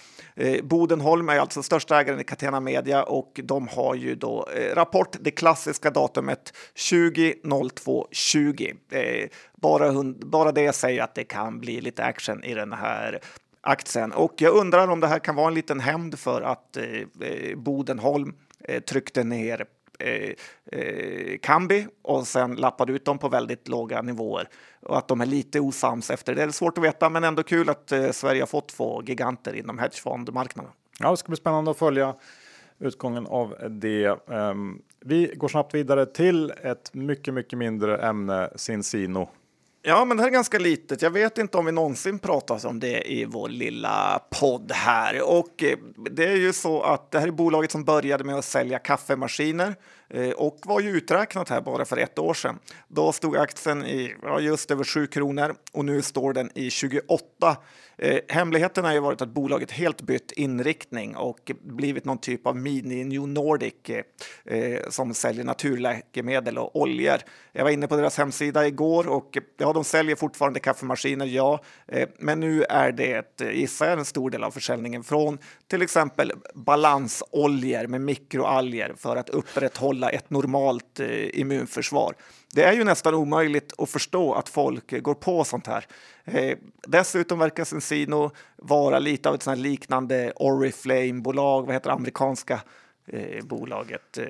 Bodenholm 0.63 1.29
är 1.29 1.39
alltså 1.39 1.63
största 1.63 2.01
ägaren 2.01 2.21
i 2.21 2.25
Catena 2.25 2.61
Media 2.61 3.03
och 3.03 3.41
de 3.45 3.69
har 3.69 3.95
ju 3.95 4.15
då 4.15 4.49
rapport 4.75 5.17
det 5.21 5.31
klassiska 5.31 5.91
datumet 5.91 6.53
20 6.75 7.35
02.20. 7.81 8.77
Eh, 8.91 9.29
bara, 9.57 10.03
bara 10.27 10.53
det 10.53 10.73
säger 10.73 11.03
att 11.03 11.15
det 11.15 11.25
kan 11.25 11.61
bli 11.61 11.81
lite 11.81 12.05
action 12.05 12.45
i 12.45 12.55
den 12.55 12.73
här 12.73 13.21
aktien. 13.61 14.13
Och 14.13 14.35
jag 14.37 14.55
undrar 14.55 14.89
om 14.89 15.01
det 15.01 15.07
här 15.07 15.19
kan 15.19 15.35
vara 15.35 15.49
en 15.49 15.55
liten 15.55 15.81
hämnd 15.81 16.19
för 16.19 16.43
att 16.43 16.77
eh, 16.77 16.85
eh, 17.21 17.57
Bodenholm 17.57 18.35
eh, 18.65 18.81
tryckte 18.81 19.25
ner 19.25 19.67
eh, 19.99 20.35
eh, 20.73 21.39
Kambi 21.43 21.87
och 22.03 22.27
sen 22.27 22.55
lappade 22.55 22.93
ut 22.93 23.05
dem 23.05 23.19
på 23.19 23.29
väldigt 23.29 23.69
låga 23.69 24.03
nivåer 24.03 24.49
och 24.83 24.99
att 24.99 25.09
de 25.09 25.21
är 25.21 25.27
lite 25.27 25.61
osams 25.61 26.11
efter 26.11 26.35
det. 26.35 26.41
Det 26.41 26.45
är 26.45 26.51
svårt 26.51 26.79
att 26.79 26.85
veta, 26.85 27.09
men 27.09 27.25
ändå 27.25 27.43
kul 27.43 27.69
att 27.69 27.93
eh, 27.93 28.11
Sverige 28.11 28.43
har 28.43 28.47
fått 28.47 28.69
två 28.69 29.03
giganter 29.07 29.55
inom 29.55 29.79
hedgefondmarknaden. 29.79 30.73
Ja, 30.99 31.11
det 31.11 31.17
ska 31.17 31.29
bli 31.29 31.37
spännande 31.37 31.71
att 31.71 31.79
följa 31.79 32.15
utgången 32.83 33.27
av 33.27 33.55
det. 33.71 34.09
Um, 34.27 34.83
vi 35.01 35.33
går 35.37 35.49
snabbt 35.49 35.75
vidare 35.75 36.07
till 36.07 36.51
ett 36.51 36.95
mycket, 36.95 37.35
mycket 37.35 37.59
mindre 37.59 37.99
ämne, 37.99 38.51
Cincino. 38.57 39.29
Ja, 39.85 40.05
men 40.05 40.17
det 40.17 40.23
här 40.23 40.29
är 40.31 40.33
ganska 40.33 40.59
litet. 40.59 41.03
Jag 41.03 41.11
vet 41.11 41.39
inte 41.39 41.59
om 41.59 41.67
vi 41.67 41.73
någonsin 41.73 42.19
pratat 42.19 42.65
om 42.65 42.81
det 42.81 43.13
i 43.13 43.25
vår 43.25 43.49
lilla 43.49 44.21
podd 44.41 44.73
här. 44.73 45.23
Och 45.23 45.63
eh, 45.63 45.79
det 46.11 46.25
är 46.25 46.37
ju 46.37 46.53
så 46.53 46.83
att 46.83 47.11
det 47.11 47.21
här 47.21 47.27
är 47.27 47.31
bolaget 47.31 47.71
som 47.71 47.85
började 47.85 48.25
med 48.25 48.35
att 48.35 48.45
sälja 48.45 48.79
kaffemaskiner 48.79 49.75
eh, 50.09 50.31
och 50.31 50.59
var 50.65 50.81
ju 50.81 50.91
uträknat 50.91 51.49
här 51.49 51.61
bara 51.61 51.85
för 51.85 51.97
ett 51.97 52.19
år 52.19 52.35
sedan. 52.35 52.59
Då 52.89 53.13
stod 53.13 53.37
aktien 53.37 53.87
i 53.87 54.15
ja, 54.23 54.41
just 54.41 54.71
över 54.71 54.85
7 54.85 55.07
kronor 55.07 55.55
och 55.73 55.85
nu 55.85 56.03
står 56.03 56.33
den 56.33 56.51
i 56.55 56.71
28. 56.71 57.57
Eh, 58.03 58.19
hemligheten 58.29 58.85
har 58.85 58.93
ju 58.93 59.01
varit 59.01 59.23
att 59.23 59.29
bolaget 59.29 59.71
helt 59.71 60.03
bytt 60.03 60.33
inriktning 60.33 61.17
och 61.17 61.53
blivit 61.61 62.05
någon 62.05 62.19
typ 62.19 62.47
av 62.47 62.57
mini 62.57 63.05
New 63.05 63.29
Nordic 63.29 63.75
eh, 63.89 64.57
eh, 64.57 64.81
som 64.89 65.15
säljer 65.15 65.45
naturläkemedel 65.45 66.59
och 66.59 66.77
oljor. 66.81 67.17
Jag 67.53 67.65
var 67.65 67.71
inne 67.71 67.87
på 67.87 67.97
deras 67.97 68.19
hemsida 68.19 68.67
igår 68.67 69.09
och 69.09 69.39
ja, 69.59 69.73
de 69.73 69.85
säljer 69.85 70.17
fortfarande 70.17 70.61
kaffemaskiner, 70.61 71.27
ja, 71.27 71.61
eh, 71.89 72.09
men 72.19 72.41
nu 72.41 72.65
är 72.65 72.93
det, 72.93 73.41
eh, 73.41 73.51
gissar 73.51 73.87
jag, 73.87 73.99
en 73.99 74.05
stor 74.05 74.31
del 74.31 74.45
av 74.45 74.51
försäljningen 74.51 75.05
från 75.05 75.39
till 75.67 75.83
exempel 75.83 76.33
balansoljor 76.55 77.87
med 77.87 78.01
mikroalger 78.01 78.95
för 78.97 79.17
att 79.17 79.29
upprätthålla 79.29 80.11
ett 80.11 80.31
normalt 80.31 81.01
eh, 81.01 81.41
immunförsvar. 81.41 82.15
Det 82.55 82.65
är 82.65 82.73
ju 82.73 82.85
nästan 82.85 83.15
omöjligt 83.15 83.73
att 83.79 83.91
förstå 83.91 84.35
att 84.35 84.49
folk 84.49 85.03
går 85.03 85.15
på 85.15 85.45
sånt 85.45 85.67
här. 85.67 85.87
Eh, 86.25 86.59
dessutom 86.87 87.39
verkar 87.39 87.65
Sensino 87.65 88.31
vara 88.57 88.99
lite 88.99 89.29
av 89.29 89.35
ett 89.35 89.43
sånt 89.43 89.59
liknande 89.59 90.33
Oriflame-bolag, 90.37 91.63
vad 91.63 91.75
heter 91.75 91.91
det, 91.91 91.95
amerikanska 91.95 92.61
eh, 93.07 93.45
bolaget. 93.45 94.19
Eh, 94.19 94.27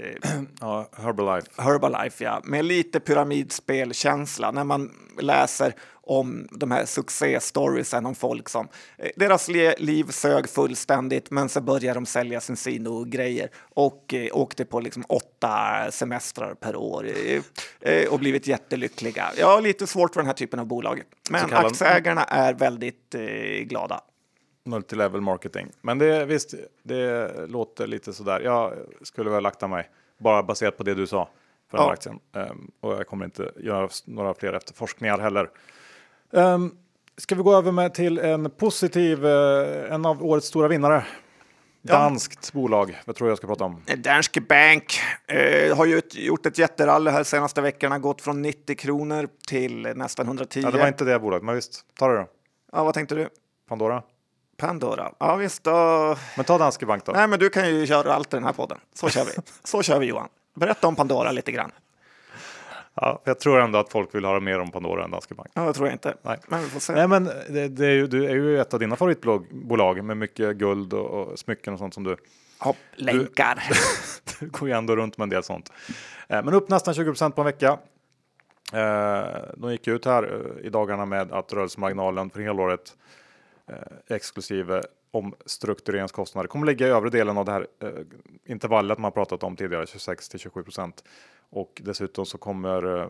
Ja, 0.61 0.89
Herbalife. 0.97 1.63
Herbalife, 1.63 2.25
ja, 2.25 2.41
med 2.45 2.65
lite 2.65 3.01
pyramidspelkänsla 3.01 4.51
när 4.51 4.65
man 4.65 4.91
läser 5.21 5.75
om 6.05 6.49
de 6.51 6.71
här 6.71 6.85
succéstoriesen 6.85 8.07
om 8.07 8.15
folk 8.15 8.49
som 8.49 8.69
eh, 8.99 9.11
deras 9.17 9.49
liv 9.79 10.05
sög 10.11 10.49
fullständigt, 10.49 11.31
men 11.31 11.49
så 11.49 11.61
började 11.61 11.95
de 11.95 12.07
sälja 12.07 12.41
sin 12.41 12.57
Sino-grejer 12.57 13.49
och 13.75 14.15
eh, 14.15 14.29
åkte 14.37 14.65
på 14.65 14.81
liksom 14.81 15.05
åtta 15.09 15.87
semestrar 15.91 16.55
per 16.55 16.77
år 16.77 17.07
eh, 17.07 17.43
eh, 17.81 18.09
och 18.09 18.19
blivit 18.19 18.47
jättelyckliga. 18.47 19.31
Jag 19.39 19.47
har 19.47 19.61
lite 19.61 19.87
svårt 19.87 20.15
för 20.15 20.21
den 20.21 20.27
här 20.27 20.35
typen 20.35 20.61
av 20.61 20.67
bolag, 20.67 21.03
men 21.31 21.53
aktieägarna 21.53 22.25
är 22.25 22.55
väldigt 22.55 23.15
eh, 23.15 23.21
glada. 23.65 24.01
Multilevel 24.65 25.21
marketing. 25.21 25.71
Men 25.81 25.99
det, 25.99 26.25
visst, 26.25 26.55
det 26.83 27.33
låter 27.49 27.87
lite 27.87 28.13
sådär. 28.13 28.41
Jag 28.41 28.73
skulle 29.03 29.31
väl 29.31 29.47
akta 29.47 29.69
mig, 29.69 29.89
bara 30.19 30.43
baserat 30.43 30.77
på 30.77 30.83
det 30.83 30.95
du 30.95 31.07
sa 31.07 31.29
för 31.71 31.79
den 31.79 31.87
Ja. 31.87 31.93
aktien. 31.93 32.19
Ehm, 32.35 32.71
och 32.81 32.93
jag 32.93 33.07
kommer 33.07 33.25
inte 33.25 33.53
göra 33.57 33.89
några 34.05 34.35
fler 34.35 34.53
efterforskningar 34.53 35.19
heller. 35.19 35.51
Um, 36.31 36.77
ska 37.17 37.35
vi 37.35 37.43
gå 37.43 37.55
över 37.57 37.73
med 37.73 37.95
till 37.95 38.19
en 38.19 38.51
positiv, 38.51 39.27
eh, 39.27 39.93
en 39.95 40.07
av 40.07 40.25
årets 40.27 40.47
stora 40.47 40.69
vinnare. 40.69 41.05
Danskt 41.83 42.53
bolag, 42.53 43.01
vad 43.05 43.17
tror 43.17 43.29
jag 43.29 43.31
jag 43.31 43.39
ska 43.39 43.47
prata 43.47 43.65
om? 43.65 43.83
Danske 43.97 44.41
Bank 44.41 45.01
eh, 45.27 45.77
har 45.77 45.85
ju 45.87 45.99
ett, 45.99 46.15
gjort 46.15 46.47
ett 46.47 46.59
jätterally 46.59 47.11
här 47.11 47.25
senaste 47.25 47.61
veckorna, 47.61 47.99
gått 47.99 48.21
från 48.21 48.43
90 48.43 48.77
kronor 48.77 49.29
till 49.49 49.83
nästan 49.83 50.27
110. 50.27 50.61
Ja, 50.65 50.71
det 50.71 50.79
var 50.79 50.89
inte 50.89 51.05
det 51.05 51.19
bolaget, 51.19 51.45
men 51.45 51.55
visst, 51.55 51.85
ta 51.99 52.09
det 52.09 52.17
då. 52.19 52.27
Ja, 52.73 52.85
vad 52.85 52.95
tänkte 52.95 53.15
du? 53.15 53.29
Pandora. 53.69 54.03
Pandora. 54.67 55.13
Ja, 55.19 55.37
visst. 55.37 55.65
Då... 55.65 56.17
Men 56.37 56.45
ta 56.45 56.59
Danske 56.59 56.87
Bank 56.87 57.05
då. 57.05 57.13
Nej, 57.13 57.29
men 57.29 57.39
du 57.39 57.51
kan 57.51 57.69
ju 57.69 57.87
köra 57.87 58.15
allt 58.15 58.35
i 58.35 58.37
den 58.37 58.45
här 58.45 58.53
podden. 58.53 58.79
Så 58.95 59.09
kör 59.09 59.25
vi. 59.25 59.31
Så 59.65 59.83
kör 59.83 59.99
vi 59.99 60.07
Johan. 60.07 60.29
Berätta 60.55 60.87
om 60.87 60.97
Pandora 60.97 61.33
lite 61.33 61.53
grann. 61.53 61.71
Ja, 62.95 63.23
jag 63.25 63.41
tror 63.41 63.61
ändå 63.61 63.79
att 63.79 63.93
folk 63.93 64.15
vill 64.15 64.25
höra 64.25 64.41
mer 64.41 64.59
om 64.61 64.71
Pandora 64.71 65.05
än 65.05 65.11
Danske 65.11 65.35
Bank. 65.35 65.49
Ja, 65.55 65.63
det 65.63 65.73
tror 65.73 65.87
jag 65.87 65.95
inte. 65.95 66.15
Nej. 66.23 66.39
Men 66.49 66.63
vi 66.63 66.69
får 66.69 66.81
se. 66.81 66.93
Nej, 66.93 67.09
men 67.09 67.25
det, 67.25 67.69
det 67.69 67.87
är 67.87 67.91
ju, 67.91 68.07
du 68.07 68.25
är 68.27 68.35
ju 68.35 68.61
ett 68.61 68.75
av 68.75 68.81
dina 68.81 68.97
favoritbolag 68.97 70.05
med 70.05 70.17
mycket 70.17 70.57
guld 70.57 70.93
och, 70.93 71.07
och 71.07 71.39
smycken 71.39 71.73
och 71.73 71.79
sånt 71.79 71.95
som 71.95 72.05
du 72.05 72.17
Hopp, 72.59 72.77
länkar. 72.95 73.63
Du 74.41 74.49
går 74.49 74.69
ju 74.69 74.75
ändå 74.75 74.97
runt 74.97 75.19
med 75.19 75.23
en 75.23 75.31
del 75.31 75.43
sånt. 75.43 75.73
Eh, 76.29 76.45
Men 76.45 76.55
upp 76.55 76.69
nästan 76.69 76.95
20% 76.95 77.31
på 77.31 77.41
en 77.41 77.45
vecka. 77.45 77.79
Eh, 78.73 79.25
De 79.57 79.73
gick 79.73 79.89
ut 79.89 80.05
här 80.05 80.23
eh, 80.23 80.67
i 80.67 80.71
dagarna 80.71 81.05
med 81.07 81.33
att 81.33 81.53
rörelsemarginalen 81.53 82.31
för 82.31 82.41
helåret 82.41 82.97
Eh, 83.73 84.17
exklusive 84.17 84.83
omstruktureringskostnader 85.11 86.49
kommer 86.49 86.67
ligga 86.67 86.87
i 86.87 86.91
övre 86.91 87.11
delen 87.11 87.39
av 87.39 87.45
det 87.45 87.53
här 87.53 87.67
eh, 87.83 87.89
intervallet 88.45 88.99
man 88.99 89.13
pratat 89.13 89.43
om 89.43 89.57
tidigare, 89.57 89.87
26 89.87 90.29
till 90.29 90.41
27 90.41 90.63
procent. 90.63 91.05
Och 91.51 91.83
dessutom 91.85 92.27
så 92.27 92.39
kommer, 92.39 93.01
eh, 93.01 93.09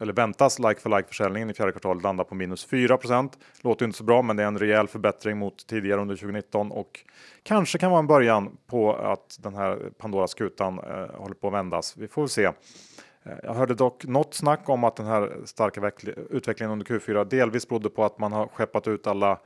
eller 0.00 0.12
väntas 0.12 0.58
like 0.58 0.80
for 0.80 0.96
like 0.96 1.08
försäljningen 1.08 1.50
i 1.50 1.54
fjärde 1.54 1.72
kvartalet 1.72 2.02
landa 2.02 2.24
på 2.24 2.34
minus 2.34 2.64
4 2.64 2.96
procent. 2.96 3.38
Låter 3.60 3.84
inte 3.84 3.98
så 3.98 4.04
bra, 4.04 4.22
men 4.22 4.36
det 4.36 4.42
är 4.42 4.46
en 4.46 4.58
rejäl 4.58 4.88
förbättring 4.88 5.38
mot 5.38 5.66
tidigare 5.66 6.00
under 6.00 6.16
2019 6.16 6.72
och 6.72 7.04
kanske 7.42 7.78
kan 7.78 7.90
vara 7.90 8.00
en 8.00 8.06
början 8.06 8.56
på 8.66 8.94
att 8.94 9.38
den 9.40 9.54
här 9.54 9.90
Pandora-skutan 9.98 10.78
eh, 10.78 11.20
håller 11.20 11.34
på 11.34 11.46
att 11.46 11.54
vändas. 11.54 11.96
Vi 11.96 12.08
får 12.08 12.22
väl 12.22 12.28
se. 12.28 12.44
Eh, 12.44 13.32
jag 13.42 13.54
hörde 13.54 13.74
dock 13.74 14.04
något 14.04 14.34
snack 14.34 14.68
om 14.68 14.84
att 14.84 14.96
den 14.96 15.06
här 15.06 15.32
starka 15.44 15.90
utvecklingen 16.30 16.72
under 16.72 16.86
Q4 16.86 17.24
delvis 17.24 17.68
berodde 17.68 17.90
på 17.90 18.04
att 18.04 18.18
man 18.18 18.32
har 18.32 18.46
skeppat 18.46 18.88
ut 18.88 19.06
alla 19.06 19.38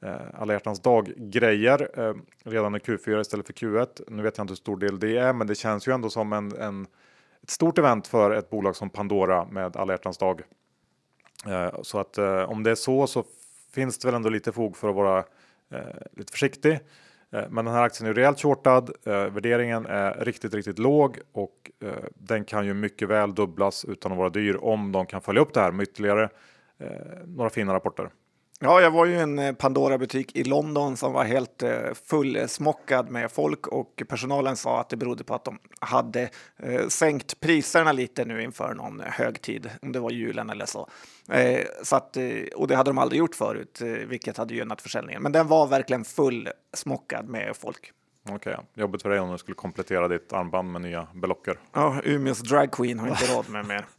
Eh, 0.00 0.16
alla 0.34 0.52
hjärtans 0.52 0.80
dag-grejer 0.80 1.90
eh, 2.00 2.14
redan 2.44 2.74
i 2.74 2.78
Q4 2.78 3.20
istället 3.20 3.46
för 3.46 3.52
Q1. 3.52 4.02
Nu 4.08 4.22
vet 4.22 4.38
jag 4.38 4.44
inte 4.44 4.52
hur 4.52 4.56
stor 4.56 4.76
del 4.76 4.98
det 4.98 5.16
är, 5.16 5.32
men 5.32 5.46
det 5.46 5.54
känns 5.54 5.88
ju 5.88 5.92
ändå 5.92 6.10
som 6.10 6.32
en, 6.32 6.56
en, 6.56 6.86
ett 7.42 7.50
stort 7.50 7.78
event 7.78 8.06
för 8.06 8.30
ett 8.30 8.50
bolag 8.50 8.76
som 8.76 8.90
Pandora 8.90 9.44
med 9.44 9.76
alla 9.76 9.92
hjärtans 9.92 10.18
dag. 10.18 10.42
Eh, 11.46 11.82
så 11.82 11.98
att 11.98 12.18
om 12.46 12.62
det 12.62 12.70
är 12.70 12.74
så 12.74 13.06
så 13.06 13.24
finns 13.74 13.98
det 13.98 14.08
väl 14.08 14.14
ändå 14.14 14.28
lite 14.28 14.52
fog 14.52 14.76
för 14.76 14.88
att 14.88 14.94
vara 14.94 15.24
lite 16.12 16.32
försiktig. 16.32 16.80
Men 17.30 17.64
den 17.64 17.74
här 17.74 17.82
aktien 17.82 18.10
är 18.10 18.14
rejält 18.14 18.40
shortad. 18.40 18.90
Värderingen 19.04 19.86
är 19.86 20.24
riktigt, 20.24 20.54
riktigt 20.54 20.78
låg 20.78 21.18
och 21.32 21.70
den 22.14 22.44
kan 22.44 22.66
ju 22.66 22.74
mycket 22.74 23.08
väl 23.08 23.34
dubblas 23.34 23.84
utan 23.84 24.12
att 24.12 24.18
vara 24.18 24.28
dyr 24.28 24.56
om 24.56 24.92
de 24.92 25.06
kan 25.06 25.20
följa 25.20 25.42
upp 25.42 25.54
det 25.54 25.60
här 25.60 25.72
med 25.72 25.82
ytterligare 25.82 26.28
några 27.26 27.50
fina 27.50 27.74
rapporter. 27.74 28.10
Ja, 28.60 28.80
jag 28.80 28.90
var 28.90 29.06
ju 29.06 29.12
i 29.12 29.18
en 29.18 29.38
eh, 29.38 29.52
Pandora-butik 29.52 30.36
i 30.36 30.44
London 30.44 30.96
som 30.96 31.12
var 31.12 31.24
helt 31.24 31.62
eh, 31.62 31.94
fullsmockad 32.04 33.10
med 33.10 33.32
folk 33.32 33.66
och 33.66 34.02
personalen 34.08 34.56
sa 34.56 34.80
att 34.80 34.88
det 34.88 34.96
berodde 34.96 35.24
på 35.24 35.34
att 35.34 35.44
de 35.44 35.58
hade 35.80 36.28
eh, 36.56 36.86
sänkt 36.88 37.40
priserna 37.40 37.92
lite 37.92 38.24
nu 38.24 38.42
inför 38.42 38.74
någon 38.74 39.00
högtid, 39.06 39.70
om 39.82 39.92
det 39.92 40.00
var 40.00 40.10
julen 40.10 40.50
eller 40.50 40.66
så. 40.66 40.88
Så 41.82 41.96
att, 41.96 42.16
och 42.56 42.68
det 42.68 42.76
hade 42.76 42.90
de 42.90 42.98
aldrig 42.98 43.18
gjort 43.18 43.34
förut, 43.34 43.80
vilket 44.06 44.36
hade 44.36 44.54
gynnat 44.54 44.82
försäljningen. 44.82 45.22
Men 45.22 45.32
den 45.32 45.46
var 45.46 45.66
verkligen 45.66 46.04
fullsmockad 46.04 47.28
med 47.28 47.56
folk. 47.56 47.92
Okej, 48.30 48.54
ja. 48.56 48.82
jobbigt 48.82 49.02
för 49.02 49.10
dig 49.10 49.20
om 49.20 49.32
du 49.32 49.38
skulle 49.38 49.54
komplettera 49.54 50.08
ditt 50.08 50.32
armband 50.32 50.72
med 50.72 50.82
nya 50.82 51.08
belocker. 51.14 51.58
Ja, 51.72 52.00
Umeås 52.04 52.38
drag 52.38 52.70
queen 52.72 52.98
har 52.98 53.08
inte 53.08 53.34
råd 53.34 53.48
med 53.48 53.66
mer. 53.66 53.86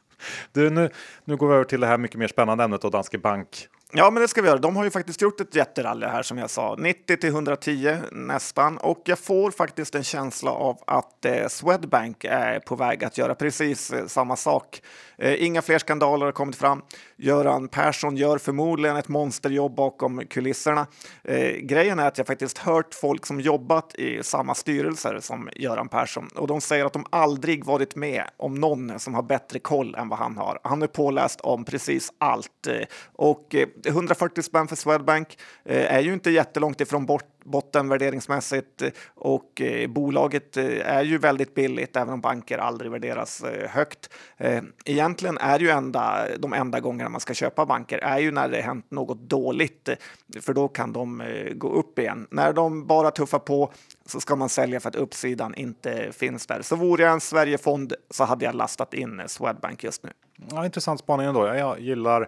Du, 0.51 0.69
nu, 0.69 0.89
nu 1.25 1.37
går 1.37 1.47
vi 1.47 1.53
över 1.53 1.63
till 1.63 1.79
det 1.79 1.87
här 1.87 1.97
mycket 1.97 2.19
mer 2.19 2.27
spännande 2.27 2.63
ämnet 2.63 2.83
och 2.83 2.91
Danske 2.91 3.17
Bank. 3.17 3.67
Ja, 3.93 4.11
men 4.11 4.21
det 4.21 4.27
ska 4.27 4.41
vi 4.41 4.47
göra. 4.47 4.59
De 4.59 4.75
har 4.75 4.83
ju 4.83 4.89
faktiskt 4.89 5.21
gjort 5.21 5.41
ett 5.41 5.55
jätterally 5.55 6.05
här 6.05 6.23
som 6.23 6.37
jag 6.37 6.49
sa. 6.49 6.75
90 6.79 7.17
till 7.17 7.29
110 7.29 7.97
nästan. 8.11 8.77
Och 8.77 9.01
jag 9.05 9.19
får 9.19 9.51
faktiskt 9.51 9.95
en 9.95 10.03
känsla 10.03 10.51
av 10.51 10.77
att 10.87 11.25
eh, 11.25 11.47
Swedbank 11.47 12.23
är 12.23 12.59
på 12.59 12.75
väg 12.75 13.03
att 13.03 13.17
göra 13.17 13.35
precis 13.35 13.91
eh, 13.91 14.05
samma 14.05 14.35
sak. 14.35 14.81
Eh, 15.17 15.43
inga 15.43 15.61
fler 15.61 15.79
skandaler 15.79 16.25
har 16.25 16.33
kommit 16.33 16.55
fram. 16.55 16.81
Göran 17.21 17.67
Persson 17.67 18.17
gör 18.17 18.37
förmodligen 18.37 18.95
ett 18.97 19.07
monsterjobb 19.07 19.75
bakom 19.75 20.25
kulisserna. 20.25 20.87
Eh, 21.23 21.51
grejen 21.51 21.99
är 21.99 22.07
att 22.07 22.17
jag 22.17 22.27
faktiskt 22.27 22.57
hört 22.57 22.93
folk 22.93 23.25
som 23.25 23.41
jobbat 23.41 23.95
i 23.95 24.23
samma 24.23 24.55
styrelser 24.55 25.19
som 25.21 25.49
Göran 25.55 25.89
Persson 25.89 26.27
och 26.35 26.47
de 26.47 26.61
säger 26.61 26.85
att 26.85 26.93
de 26.93 27.05
aldrig 27.09 27.65
varit 27.65 27.95
med 27.95 28.23
om 28.37 28.55
någon 28.55 28.99
som 28.99 29.13
har 29.13 29.23
bättre 29.23 29.59
koll 29.59 29.95
än 29.95 30.09
vad 30.09 30.19
han 30.19 30.37
har. 30.37 30.59
Han 30.63 30.81
är 30.81 30.87
påläst 30.87 31.41
om 31.41 31.65
precis 31.65 32.13
allt 32.17 32.67
eh, 32.67 32.85
och 33.13 33.55
eh, 33.55 33.67
140 33.85 34.41
spänn 34.41 34.67
för 34.67 34.75
Swedbank 34.75 35.37
eh, 35.65 35.93
är 35.95 35.99
ju 35.99 36.13
inte 36.13 36.31
jättelångt 36.31 36.81
ifrån 36.81 37.05
bort 37.05 37.38
botten 37.49 37.89
värderingsmässigt 37.89 38.81
eh, 38.81 38.89
och 39.15 39.61
eh, 39.61 39.87
bolaget 39.87 40.57
eh, 40.57 40.65
är 40.65 41.03
ju 41.03 41.17
väldigt 41.17 41.55
billigt 41.55 41.95
även 41.95 42.13
om 42.13 42.21
banker 42.21 42.57
aldrig 42.57 42.91
värderas 42.91 43.43
eh, 43.43 43.69
högt. 43.69 44.09
Eh, 44.37 44.63
egentligen 44.85 45.37
är 45.37 45.59
ju 45.59 45.69
enda, 45.69 46.27
de 46.37 46.53
enda 46.53 46.79
gångerna 46.79 47.09
man 47.09 47.21
ska 47.21 47.33
köpa 47.33 47.65
banker 47.65 47.97
är 47.97 48.19
ju 48.19 48.31
när 48.31 48.49
det 48.49 48.61
hänt 48.61 48.91
något 48.91 49.19
dåligt 49.19 49.89
eh, 49.89 49.95
för 50.41 50.53
då 50.53 50.67
kan 50.67 50.93
de 50.93 51.21
eh, 51.21 51.53
gå 51.53 51.69
upp 51.69 51.99
igen. 51.99 52.27
När 52.31 52.53
de 52.53 52.87
bara 52.87 53.11
tuffar 53.11 53.39
på 53.39 53.71
så 54.05 54.19
ska 54.19 54.35
man 54.35 54.49
sälja 54.49 54.79
för 54.79 54.89
att 54.89 54.95
uppsidan 54.95 55.55
inte 55.55 56.11
finns 56.11 56.47
där. 56.47 56.61
Så 56.61 56.75
vore 56.75 57.03
jag 57.03 57.13
en 57.13 57.21
Sverigefond 57.21 57.93
så 58.09 58.23
hade 58.23 58.45
jag 58.45 58.55
lastat 58.55 58.93
in 58.93 59.21
Swedbank 59.27 59.83
just 59.83 60.03
nu. 60.03 60.09
Ja, 60.51 60.65
intressant 60.65 60.99
spaning 60.99 61.27
ändå. 61.27 61.47
Jag, 61.47 61.79
gillar 61.79 62.27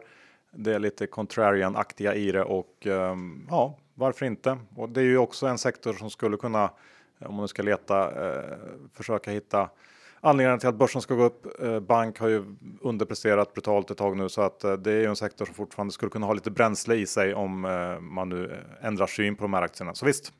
det 0.56 0.80
lite 0.80 1.08
contrarian-aktiga 1.08 2.16
i 2.16 2.32
det 2.32 2.44
och 2.44 2.88
ehm, 2.88 3.48
ja, 3.50 3.78
varför 4.02 4.26
inte? 4.26 4.58
Och 4.76 4.90
det 4.90 5.02
är 5.02 5.06
ju 5.06 5.18
också 5.18 5.48
en 5.48 5.58
sektor 5.58 5.94
som 5.94 6.10
skulle 6.10 6.38
kunna, 6.38 6.70
om 7.20 7.36
man 7.36 7.44
nu 7.44 7.48
ska 7.48 7.64
leta, 7.64 8.28
eh, 8.28 8.58
försöka 8.94 9.32
hitta 9.32 9.70
anledningar 10.22 10.58
till 10.58 10.70
att 10.70 10.76
börsen 10.76 11.02
ska 11.02 11.16
gå 11.16 11.24
upp. 11.24 11.62
Eh, 11.64 11.80
bank 11.80 12.20
har 12.20 12.28
ju 12.28 12.44
underpresterat 12.82 13.54
brutalt 13.54 13.92
ett 13.92 13.98
tag 13.98 14.18
nu 14.18 14.30
så 14.30 14.42
att 14.42 14.64
eh, 14.64 14.74
det 14.74 14.92
är 14.92 15.00
ju 15.00 15.06
en 15.06 15.16
sektor 15.16 15.46
som 15.46 15.56
fortfarande 15.56 15.94
skulle 15.94 16.10
kunna 16.10 16.26
ha 16.26 16.34
lite 16.34 16.52
bränsle 16.52 16.96
i 16.96 17.06
sig 17.06 17.34
om 17.34 17.66
eh, 17.66 18.00
man 18.00 18.30
nu 18.30 18.46
eh, 18.46 18.88
ändrar 18.88 19.08
syn 19.08 19.36
på 19.36 19.44
de 19.44 19.54
här 19.54 19.62
aktierna. 19.62 19.94
Så 19.94 20.06
visst. 20.06 20.34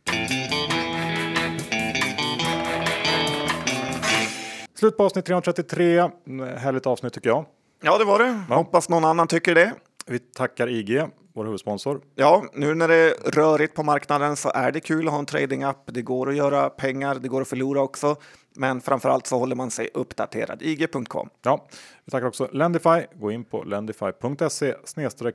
Slut 4.74 4.98
på 4.98 5.04
avsnitt 5.04 5.26
333. 5.26 6.10
Mm, 6.28 6.58
Härligt 6.58 6.86
avsnitt 6.86 7.14
tycker 7.14 7.30
jag. 7.30 7.46
Ja, 7.84 7.98
det 7.98 8.06
var 8.06 8.20
det. 8.20 8.56
Hoppas 8.56 8.90
någon 8.90 9.06
annan 9.06 9.28
tycker 9.28 9.56
det. 9.56 9.74
Vi 10.06 10.20
tackar 10.20 10.70
IG, 10.70 11.04
vår 11.34 11.46
huvudsponsor. 11.46 12.02
Ja, 12.16 12.46
nu 12.54 12.76
när 12.76 12.88
det 12.88 12.96
är 12.96 13.32
rörigt 13.32 13.76
på 13.76 13.84
marknaden 13.84 14.36
så 14.36 14.52
är 14.56 14.72
det 14.72 14.80
kul 14.80 15.08
att 15.08 15.12
ha 15.12 15.20
en 15.20 15.26
trading-app. 15.26 15.84
Det 15.86 16.02
går 16.02 16.30
att 16.30 16.36
göra 16.36 16.70
pengar, 16.70 17.16
det 17.16 17.28
går 17.28 17.42
att 17.42 17.48
förlora 17.48 17.82
också. 17.82 18.16
Men 18.56 18.82
framför 18.82 19.10
allt 19.10 19.28
så 19.28 19.38
håller 19.38 19.56
man 19.56 19.72
sig 19.72 19.90
uppdaterad. 19.94 20.62
IG.com. 20.62 21.30
Ja, 21.42 21.68
vi 22.06 22.12
tackar 22.12 22.28
också 22.28 22.50
Lendify. 22.52 23.06
Gå 23.16 23.32
in 23.32 23.44
på 23.44 23.64
lendify.se 23.64 24.74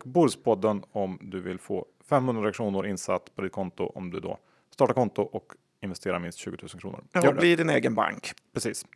Börspodden 0.04 0.82
om 0.92 1.18
du 1.22 1.40
vill 1.40 1.58
få 1.58 1.86
500 2.08 2.52
kronor 2.52 2.86
insatt 2.86 3.34
på 3.36 3.42
ditt 3.42 3.52
konto 3.52 3.92
om 3.94 4.10
du 4.10 4.20
då 4.20 4.38
startar 4.72 4.94
konto 4.94 5.22
och 5.22 5.52
investerar 5.82 6.18
minst 6.18 6.38
20 6.38 6.56
000 6.62 6.68
kronor. 6.68 7.04
Ja, 7.12 7.32
bli 7.32 7.56
din 7.56 7.70
egen 7.70 7.94
bank. 7.94 8.32
Precis. 8.54 8.86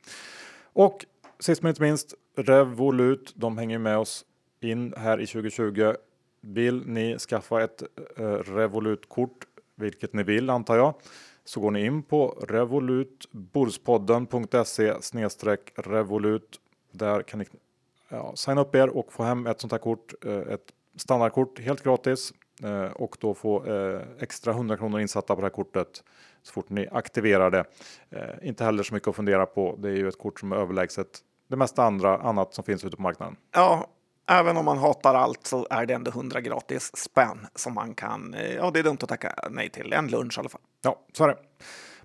Och 0.72 1.04
sist 1.38 1.62
men 1.62 1.70
inte 1.70 1.82
minst, 1.82 2.14
Revolut. 2.36 3.32
De 3.36 3.58
hänger 3.58 3.78
med 3.78 3.98
oss 3.98 4.24
in 4.60 4.94
här 4.96 5.20
i 5.20 5.26
2020. 5.26 5.92
Vill 6.40 6.86
ni 6.86 7.18
skaffa 7.18 7.62
ett 7.62 7.82
eh, 8.16 8.24
Revolut-kort, 8.24 9.46
vilket 9.74 10.12
ni 10.12 10.22
vill 10.22 10.50
antar 10.50 10.76
jag, 10.76 10.94
så 11.44 11.60
går 11.60 11.70
ni 11.70 11.84
in 11.84 12.02
på 12.02 12.44
revolutbordspodden.se 12.48 14.94
revolut. 15.76 16.60
Där 16.92 17.22
kan 17.22 17.38
ni 17.38 17.46
ja, 18.08 18.32
signa 18.36 18.60
upp 18.60 18.74
er 18.74 18.88
och 18.88 19.12
få 19.12 19.22
hem 19.22 19.46
ett 19.46 19.60
sånt 19.60 19.72
här 19.72 19.78
kort, 19.78 20.14
eh, 20.24 20.38
ett 20.38 20.72
standardkort 20.96 21.60
helt 21.60 21.82
gratis 21.82 22.32
eh, 22.62 22.84
och 22.84 23.16
då 23.20 23.34
få 23.34 23.64
extra 24.18 24.52
100 24.52 24.76
kronor 24.76 25.00
insatta 25.00 25.34
på 25.34 25.40
det 25.40 25.46
här 25.46 25.50
kortet 25.50 26.04
så 26.42 26.52
fort 26.52 26.68
ni 26.68 26.88
aktiverar 26.92 27.50
det. 27.50 27.64
Inte 28.42 28.64
heller 28.64 28.82
så 28.82 28.94
mycket 28.94 29.08
att 29.08 29.16
fundera 29.16 29.46
på. 29.46 29.76
Det 29.78 29.88
är 29.88 29.96
ju 29.96 30.08
ett 30.08 30.18
kort 30.18 30.40
som 30.40 30.52
är 30.52 30.56
överlägset 30.56 31.22
det 31.50 31.56
mesta 31.56 31.84
andra 31.84 32.18
annat 32.18 32.54
som 32.54 32.64
finns 32.64 32.84
ute 32.84 32.96
på 32.96 33.02
marknaden. 33.02 33.36
Ja, 33.52 33.86
även 34.28 34.56
om 34.56 34.64
man 34.64 34.78
hatar 34.78 35.14
allt 35.14 35.46
så 35.46 35.66
är 35.70 35.86
det 35.86 35.94
ändå 35.94 36.10
100 36.10 36.40
gratis 36.40 36.96
spänn 36.96 37.46
som 37.54 37.74
man 37.74 37.94
kan. 37.94 38.36
Ja, 38.56 38.70
det 38.70 38.78
är 38.78 38.82
dumt 38.82 38.98
att 39.00 39.08
tacka 39.08 39.34
nej 39.50 39.70
till. 39.70 39.92
En 39.92 40.08
lunch 40.08 40.38
i 40.38 40.40
alla 40.40 40.48
fall. 40.48 40.60
Ja, 40.82 41.06
så 41.12 41.24
är 41.24 41.28
det. 41.28 41.36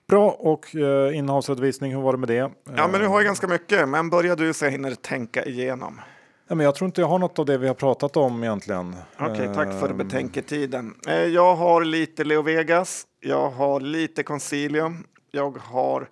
Bra 0.07 0.29
och 0.31 0.75
eh, 0.75 1.17
innehavsredovisning, 1.17 1.95
hur 1.95 2.01
var 2.01 2.13
det 2.13 2.17
med 2.17 2.29
det? 2.29 2.51
Ja, 2.75 2.87
men 2.87 3.01
nu 3.01 3.07
har 3.07 3.15
jag 3.15 3.25
ganska 3.25 3.47
mycket, 3.47 3.89
men 3.89 4.09
börja 4.09 4.35
du 4.35 4.53
så 4.53 4.65
jag 4.65 4.71
hinner 4.71 4.95
tänka 4.95 5.45
igenom. 5.45 6.01
Ja, 6.47 6.55
men 6.55 6.63
jag 6.65 6.75
tror 6.75 6.85
inte 6.85 7.01
jag 7.01 7.07
har 7.07 7.19
något 7.19 7.39
av 7.39 7.45
det 7.45 7.57
vi 7.57 7.67
har 7.67 7.73
pratat 7.73 8.17
om 8.17 8.43
egentligen. 8.43 8.95
Okej, 9.19 9.31
okay, 9.31 9.53
tack 9.53 9.79
för 9.79 9.89
ehm. 9.89 9.97
betänketiden. 9.97 10.95
Eh, 11.07 11.23
jag 11.23 11.55
har 11.55 11.83
lite 11.83 12.23
Leo 12.23 12.41
Vegas. 12.41 13.07
Jag 13.19 13.49
har 13.49 13.79
lite 13.79 14.23
Concilium. 14.23 15.03
Jag 15.31 15.57
har 15.57 16.09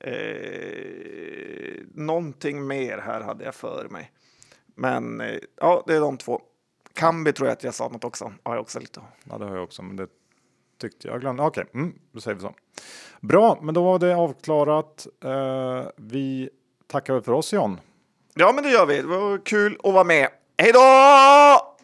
eh, 0.00 0.12
någonting 1.94 2.66
mer 2.66 2.98
här 2.98 3.20
hade 3.20 3.44
jag 3.44 3.54
för 3.54 3.88
mig. 3.90 4.10
Men 4.76 5.20
eh, 5.20 5.38
ja, 5.60 5.84
det 5.86 5.94
är 5.96 6.00
de 6.00 6.16
två. 6.16 6.40
Kambi 6.94 7.32
tror 7.32 7.48
jag 7.48 7.52
att 7.56 7.64
jag 7.64 7.74
sa 7.74 7.88
något 7.88 8.04
också. 8.04 8.32
Har 8.42 8.54
jag 8.54 8.62
också 8.62 8.80
lite. 8.80 9.00
Ja, 9.30 9.38
det 9.38 9.44
har 9.44 9.54
jag 9.54 9.64
också, 9.64 9.82
men 9.82 9.96
det 9.96 10.08
tyckte 10.80 11.08
jag 11.08 11.20
glömde. 11.20 11.42
Okej, 11.42 11.64
okay. 11.64 11.80
mm, 11.80 11.98
då 12.12 12.20
säger 12.20 12.34
vi 12.34 12.40
så. 12.40 12.54
Bra, 13.20 13.58
men 13.62 13.74
då 13.74 13.84
var 13.84 13.98
det 13.98 14.16
avklarat. 14.16 15.06
Uh, 15.24 15.88
vi 15.96 16.50
tackar 16.86 17.20
för 17.20 17.32
oss 17.32 17.52
John. 17.52 17.80
Ja, 18.34 18.52
men 18.52 18.64
det 18.64 18.70
gör 18.70 18.86
vi. 18.86 18.96
Det 18.96 19.06
var 19.06 19.38
kul 19.44 19.78
att 19.84 19.92
vara 19.92 20.04
med. 20.04 20.28
Hej 20.58 20.72
då! 20.72 21.75